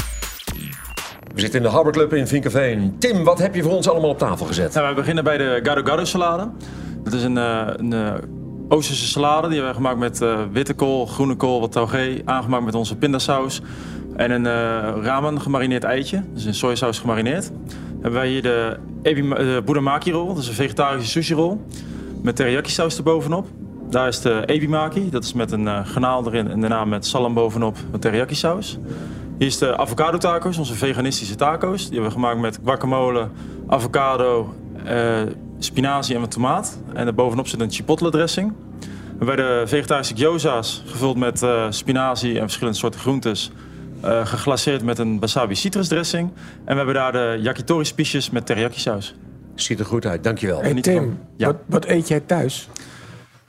We 1.34 1.40
zitten 1.40 1.60
in 1.60 1.66
de 1.66 1.72
Harbor 1.72 1.92
Club 1.92 2.12
in 2.12 2.26
Vinkenveen. 2.26 2.96
Tim, 2.98 3.24
wat 3.24 3.38
heb 3.38 3.54
je 3.54 3.62
voor 3.62 3.72
ons 3.72 3.88
allemaal 3.88 4.10
op 4.10 4.18
tafel 4.18 4.46
gezet? 4.46 4.74
Nou, 4.74 4.88
we 4.88 4.94
beginnen 4.94 5.24
bij 5.24 5.36
de 5.36 5.60
Gado 5.62 5.82
Gado 5.84 6.04
salade. 6.04 6.48
Dat 7.02 7.12
is 7.12 7.22
een, 7.22 7.38
eh, 7.38 7.66
een 7.76 7.92
eh, 7.92 8.12
Oosterse 8.68 9.06
salade. 9.06 9.48
Die 9.48 9.56
hebben 9.56 9.74
we 9.74 9.82
gemaakt 9.82 9.98
met 9.98 10.20
eh, 10.20 10.40
witte 10.52 10.74
kool, 10.74 11.06
groene 11.06 11.34
kool, 11.34 11.60
wat 11.60 11.72
taugé. 11.72 12.20
Aangemaakt 12.24 12.64
met 12.64 12.74
onze 12.74 12.96
pindasaus. 12.96 13.60
En 14.16 14.30
een 14.30 14.44
ramen 15.02 15.40
gemarineerd 15.40 15.84
eitje. 15.84 16.22
Dus 16.34 16.44
in 16.44 16.54
sojasaus 16.54 16.98
gemarineerd. 16.98 17.48
Dan 17.48 18.02
hebben 18.02 18.20
wij 18.20 18.28
hier 18.28 18.42
de 18.42 18.78
de 19.04 19.62
budamaki 19.64 20.12
rol. 20.12 20.26
Dat 20.26 20.42
is 20.42 20.48
een 20.48 20.54
vegetarische 20.54 21.10
sushi 21.10 21.34
rol. 21.34 21.60
Met 22.22 22.36
teriyaki 22.36 22.70
saus 22.70 22.96
erbovenop. 22.96 23.46
Daar 23.90 24.08
is 24.08 24.20
de 24.20 24.42
ebimaki. 24.46 25.10
Dat 25.10 25.24
is 25.24 25.32
met 25.32 25.52
een 25.52 25.64
uh, 25.64 25.86
garnaal 25.86 26.26
erin. 26.26 26.50
En 26.50 26.60
daarna 26.60 26.84
met 26.84 27.06
salam 27.06 27.34
bovenop 27.34 27.76
met 27.90 28.00
teriyaki 28.00 28.34
saus. 28.34 28.78
Hier 29.38 29.46
is 29.46 29.58
de 29.58 29.76
avocado 29.76 30.18
tacos, 30.18 30.58
onze 30.58 30.74
veganistische 30.74 31.34
taco's. 31.34 31.82
Die 31.82 31.92
hebben 31.92 32.08
we 32.08 32.14
gemaakt 32.14 32.40
met 32.40 32.58
guacamole, 32.64 33.28
avocado, 33.66 34.54
eh, 34.84 35.22
spinazie 35.58 36.14
en 36.14 36.20
wat 36.20 36.30
tomaat. 36.30 36.78
En 36.92 37.04
daarbovenop 37.04 37.48
zit 37.48 37.60
een 37.60 37.70
chipotle 37.70 38.10
dressing. 38.10 38.52
En 39.18 39.26
bij 39.26 39.36
de 39.36 39.62
vegetarische 39.66 40.14
gyoza's, 40.16 40.82
gevuld 40.86 41.16
met 41.16 41.42
eh, 41.42 41.66
spinazie 41.70 42.34
en 42.34 42.40
verschillende 42.40 42.78
soorten 42.78 43.00
groentes. 43.00 43.50
eh, 44.00 44.26
geglaceerd 44.26 44.82
met 44.82 44.98
een 44.98 45.20
wasabi 45.20 45.54
citrusdressing. 45.54 46.30
En 46.64 46.70
we 46.70 46.74
hebben 46.74 46.94
daar 46.94 47.12
de 47.12 47.38
yakitori 47.40 47.84
spiesjes 47.84 48.30
met 48.30 48.46
teriyaki 48.46 48.80
saus. 48.80 49.14
Ziet 49.54 49.78
er 49.78 49.86
goed 49.86 50.06
uit, 50.06 50.24
dankjewel. 50.24 50.60
Hey 50.60 50.80
Tim, 50.80 51.18
wat, 51.36 51.56
wat 51.66 51.84
eet 51.84 52.08
jij 52.08 52.20
thuis? 52.20 52.68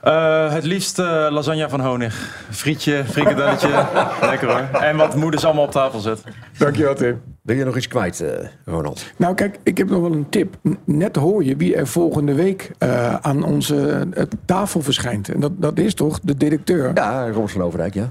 Eh, 0.06 0.52
het 0.52 0.64
liefst 0.64 0.98
eh, 0.98 1.26
lasagne 1.30 1.68
van 1.68 1.80
honig. 1.80 2.44
Frietje, 2.50 3.04
frikadelletje. 3.04 3.68
Lekker 4.30 4.48
hoor. 4.48 4.80
En 4.80 4.96
wat 4.96 5.16
moeders 5.16 5.44
allemaal 5.44 5.64
op 5.64 5.70
tafel 5.70 5.98
zet. 5.98 6.22
Dankjewel 6.58 6.94
Tim. 6.94 7.20
Wil 7.42 7.56
je 7.56 7.64
nog 7.64 7.76
iets 7.76 7.88
kwijt, 7.88 8.20
eh, 8.20 8.48
Ronald? 8.64 9.06
Nou 9.16 9.34
kijk, 9.34 9.58
ik 9.62 9.78
heb 9.78 9.90
nog 9.90 10.00
wel 10.00 10.12
een 10.12 10.28
tip. 10.28 10.56
Net 10.84 11.16
hoor 11.16 11.44
je 11.44 11.56
wie 11.56 11.76
er 11.76 11.86
volgende 11.86 12.34
week 12.34 12.70
eh, 12.78 13.14
aan 13.14 13.44
onze 13.44 14.08
tafel 14.44 14.82
verschijnt. 14.82 15.28
En 15.28 15.40
dat, 15.40 15.52
dat 15.56 15.78
is 15.78 15.94
toch 15.94 16.20
de 16.22 16.36
directeur? 16.36 16.90
Ja, 16.94 17.30
Robert 17.30 17.52
van 17.52 17.62
Overdijk, 17.62 17.94
ja. 17.94 18.10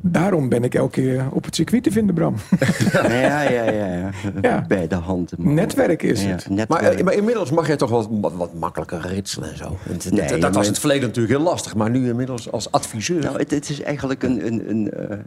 Daarom 0.00 0.48
ben 0.48 0.64
ik 0.64 0.74
elke 0.74 1.00
keer 1.00 1.24
op 1.30 1.44
het 1.44 1.54
circuit 1.54 1.82
te 1.82 1.90
vinden, 1.90 2.14
Bram. 2.14 2.34
Ja, 2.92 3.42
ja, 3.42 3.70
ja. 3.70 4.10
ja. 4.42 4.64
Bij 4.68 4.86
de 4.88 4.94
hand. 4.94 5.32
Netwerk 5.38 6.02
is 6.02 6.22
Ja, 6.22 6.28
het. 6.28 6.48
netwerk. 6.48 6.68
Maar, 6.68 6.82
eh, 6.92 7.04
maar 7.04 7.14
inmiddels 7.14 7.50
mag 7.50 7.66
jij 7.66 7.76
toch 7.76 7.90
wat, 7.90 8.08
wat, 8.10 8.32
wat 8.34 8.54
makkelijker 8.54 9.00
ritselen 9.00 9.50
en 9.50 9.56
zo. 9.56 9.76
Het- 9.88 10.10
Nee, 10.10 10.38
dat, 10.38 10.54
was 10.54 10.64
in 10.66 10.70
het 10.70 10.80
verleden 10.80 11.06
natuurlijk 11.06 11.34
heel 11.34 11.44
lastig, 11.44 11.74
maar 11.74 11.90
nu 11.90 12.08
inmiddels 12.08 12.50
als 12.52 12.70
adviseur. 12.72 13.22
Nou, 13.22 13.38
het, 13.38 13.50
het 13.50 13.68
is 13.68 13.82
eigenlijk 13.82 14.22
een, 14.22 14.46
een, 14.46 14.70
een, 14.70 14.90
eh, 14.90 15.18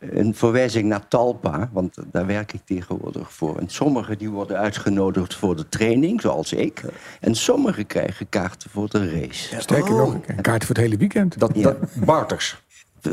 een 0.00 0.34
verwijzing 0.34 0.88
naar 0.88 1.08
Talpa, 1.08 1.68
want 1.72 1.96
daar 2.12 2.26
werk 2.26 2.52
ik 2.52 2.60
tegenwoordig 2.64 3.32
voor. 3.32 3.58
En 3.58 3.68
sommigen 3.68 4.18
die 4.18 4.30
worden 4.30 4.56
uitgenodigd 4.58 5.34
voor 5.34 5.56
de 5.56 5.68
training, 5.68 6.20
zoals 6.20 6.52
ik. 6.52 6.82
En 7.20 7.34
sommigen 7.34 7.86
krijgen 7.86 8.28
kaarten 8.28 8.70
voor 8.70 8.88
de 8.90 9.10
race. 9.20 9.60
Sterker 9.60 9.94
nog, 9.94 10.14
een 10.26 10.40
kaart 10.42 10.64
voor 10.64 10.74
het 10.74 10.84
hele 10.84 10.96
weekend. 10.96 11.38
Dat, 11.38 11.54
dat 11.54 11.76
barters. 12.04 12.62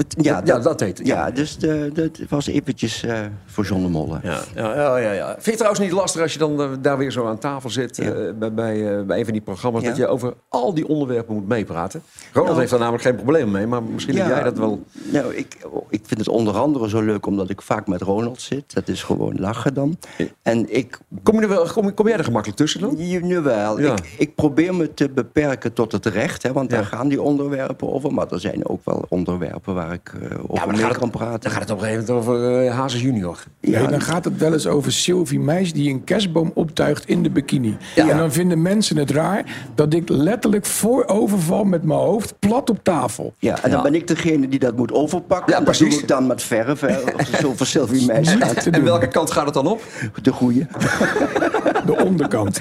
Ja, 0.10 0.42
Ja, 0.46 0.60
dat 0.60 0.80
heet 0.80 0.98
het, 0.98 1.08
Ja, 1.08 1.32
dus 1.32 1.58
de, 1.58 1.90
dat 1.94 2.20
was 2.30 2.48
eventjes 2.48 3.04
eh, 3.04 3.20
voor 3.46 3.66
John 3.66 3.82
de 3.82 3.90
Molle. 3.90 4.20
Ja, 4.24 4.40
ja, 4.56 4.76
ja, 4.76 4.98
ja, 4.98 5.12
ja. 5.12 5.26
Vind 5.32 5.44
je 5.44 5.50
het 5.50 5.58
trouwens 5.58 5.84
niet 5.84 5.92
lastig 5.92 6.22
als 6.22 6.34
je 6.34 6.40
dan 6.40 6.62
eh, 6.62 6.70
daar 6.82 6.98
weer 6.98 7.12
zo 7.12 7.26
aan 7.28 7.38
tafel 7.38 7.70
zit 7.70 8.00
eh, 8.00 8.10
bij, 8.40 8.54
bij, 8.54 8.98
eh, 8.98 9.04
bij 9.04 9.18
een 9.18 9.24
van 9.24 9.34
die 9.34 9.42
programma's, 9.42 9.82
Ja. 9.82 9.88
dat 9.88 9.98
je 9.98 10.08
over 10.08 10.34
al 10.50 10.74
die 10.74 10.88
onderwerpen 10.88 11.36
moet 11.36 11.48
meepraten? 11.48 12.02
Ronald 12.28 12.48
Nou. 12.48 12.60
heeft 12.60 12.70
daar 12.72 12.80
namelijk 12.80 13.04
geen 13.04 13.16
probleem 13.16 13.52
mee, 13.52 13.68
maar 13.68 13.84
misschien 13.84 14.18
heb 14.18 14.28
jij 14.28 14.44
dat 14.44 14.58
wel. 14.58 14.84
Nou, 15.12 15.36
ik, 15.36 15.58
ik 15.90 16.02
vind 16.06 16.20
het 16.20 16.30
onder 16.30 16.58
andere 16.58 16.90
zo 16.90 17.02
leuk 17.02 17.26
omdat 17.26 17.50
ik 17.50 17.62
vaak 17.62 17.88
met 17.88 18.02
Ronald 18.02 18.42
zit. 18.42 18.74
Dat 18.74 18.88
is 18.88 19.04
gewoon 19.04 19.40
lachen 19.40 19.74
dan. 19.74 19.98
En 20.42 20.76
ik... 20.76 21.00
Kom, 21.24 21.36
je 21.36 21.42
er 21.42 21.48
wel, 21.50 21.66
kom, 21.74 21.94
kom 21.94 22.08
jij 22.08 22.18
er 22.18 22.24
gemakkelijk 22.24 22.58
tussen 22.60 22.82
dan? 22.82 22.96
Jawel. 22.98 23.80
Ja. 23.80 23.94
Ik, 23.94 24.14
ik 24.18 24.36
probeer 24.36 24.76
me 24.76 24.94
te 24.94 25.10
beperken 25.10 25.74
tot 25.74 25.92
het 25.92 26.06
recht, 26.06 26.44
hè, 26.44 26.52
want 26.54 26.70
daar 26.70 26.86
gaan 26.86 27.08
die 27.08 27.22
onderwerpen 27.22 27.94
over. 27.94 28.14
Maar 28.14 28.32
er 28.32 28.40
zijn 28.40 28.68
ook 28.68 28.82
wel 28.84 29.06
onderwerpen 29.10 29.76
waar 29.78 29.93
ik 29.93 30.11
eh, 30.21 30.38
over 30.47 30.86
het- 30.88 30.97
kan 30.97 31.09
praten. 31.09 31.39
Dan 31.41 31.51
gaat 31.51 31.61
het 31.61 31.71
op 31.71 31.78
een 31.82 31.84
gegeven 31.88 32.13
moment 32.15 32.28
over 32.28 32.65
eh 32.65 32.75
Hazes 32.78 33.01
junior. 33.01 33.38
Ja, 33.59 33.88
dan 33.88 34.01
gaat 34.01 34.25
het 34.25 34.38
wel 34.38 34.53
eens 34.53 34.67
over 34.67 34.91
Sylvie 34.91 35.39
Meis 35.39 35.73
die 35.73 35.89
een 35.89 36.03
kerstboom 36.03 36.51
optuigt 36.53 37.05
in 37.07 37.23
de 37.23 37.30
bikini. 37.30 37.78
En 37.95 38.17
dan 38.17 38.32
vinden 38.32 38.61
mensen 38.61 38.97
het 38.97 39.11
raar 39.11 39.43
dat 39.75 39.93
ik 39.93 40.09
letterlijk 40.09 40.65
vooroverval 40.65 41.63
met 41.63 41.84
mijn 41.84 41.99
hoofd 41.99 42.39
plat 42.39 42.69
op 42.69 42.80
tafel. 42.84 43.34
Ja, 43.39 43.63
en 43.63 43.71
dan 43.71 43.84
ben 43.84 43.95
ik 43.95 44.07
degene 44.07 44.47
die 44.47 44.59
dat 44.59 44.75
moet 44.78 44.91
overpakken. 44.91 45.51
Ja, 45.53 45.59
en 45.59 45.65
dat 45.65 45.73
doe 45.73 45.84
precies. 45.84 46.01
ik 46.01 46.07
dan 46.07 46.28
met 46.28 46.43
verf, 46.43 46.80
hè, 46.80 46.97
of 47.19 47.28
zo 47.41 47.53
voor 47.55 47.65
Sylvie 47.65 48.05
Meis 48.05 48.36
En 48.65 48.84
welke 48.84 49.07
kant 49.07 49.32
gaat 49.32 49.45
het 49.45 49.53
dan 49.53 49.67
op? 49.67 49.82
De 50.21 50.32
goede. 50.32 50.67
De 51.86 52.03
onderkant. 52.05 52.59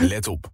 Let 0.00 0.28
op. 0.28 0.53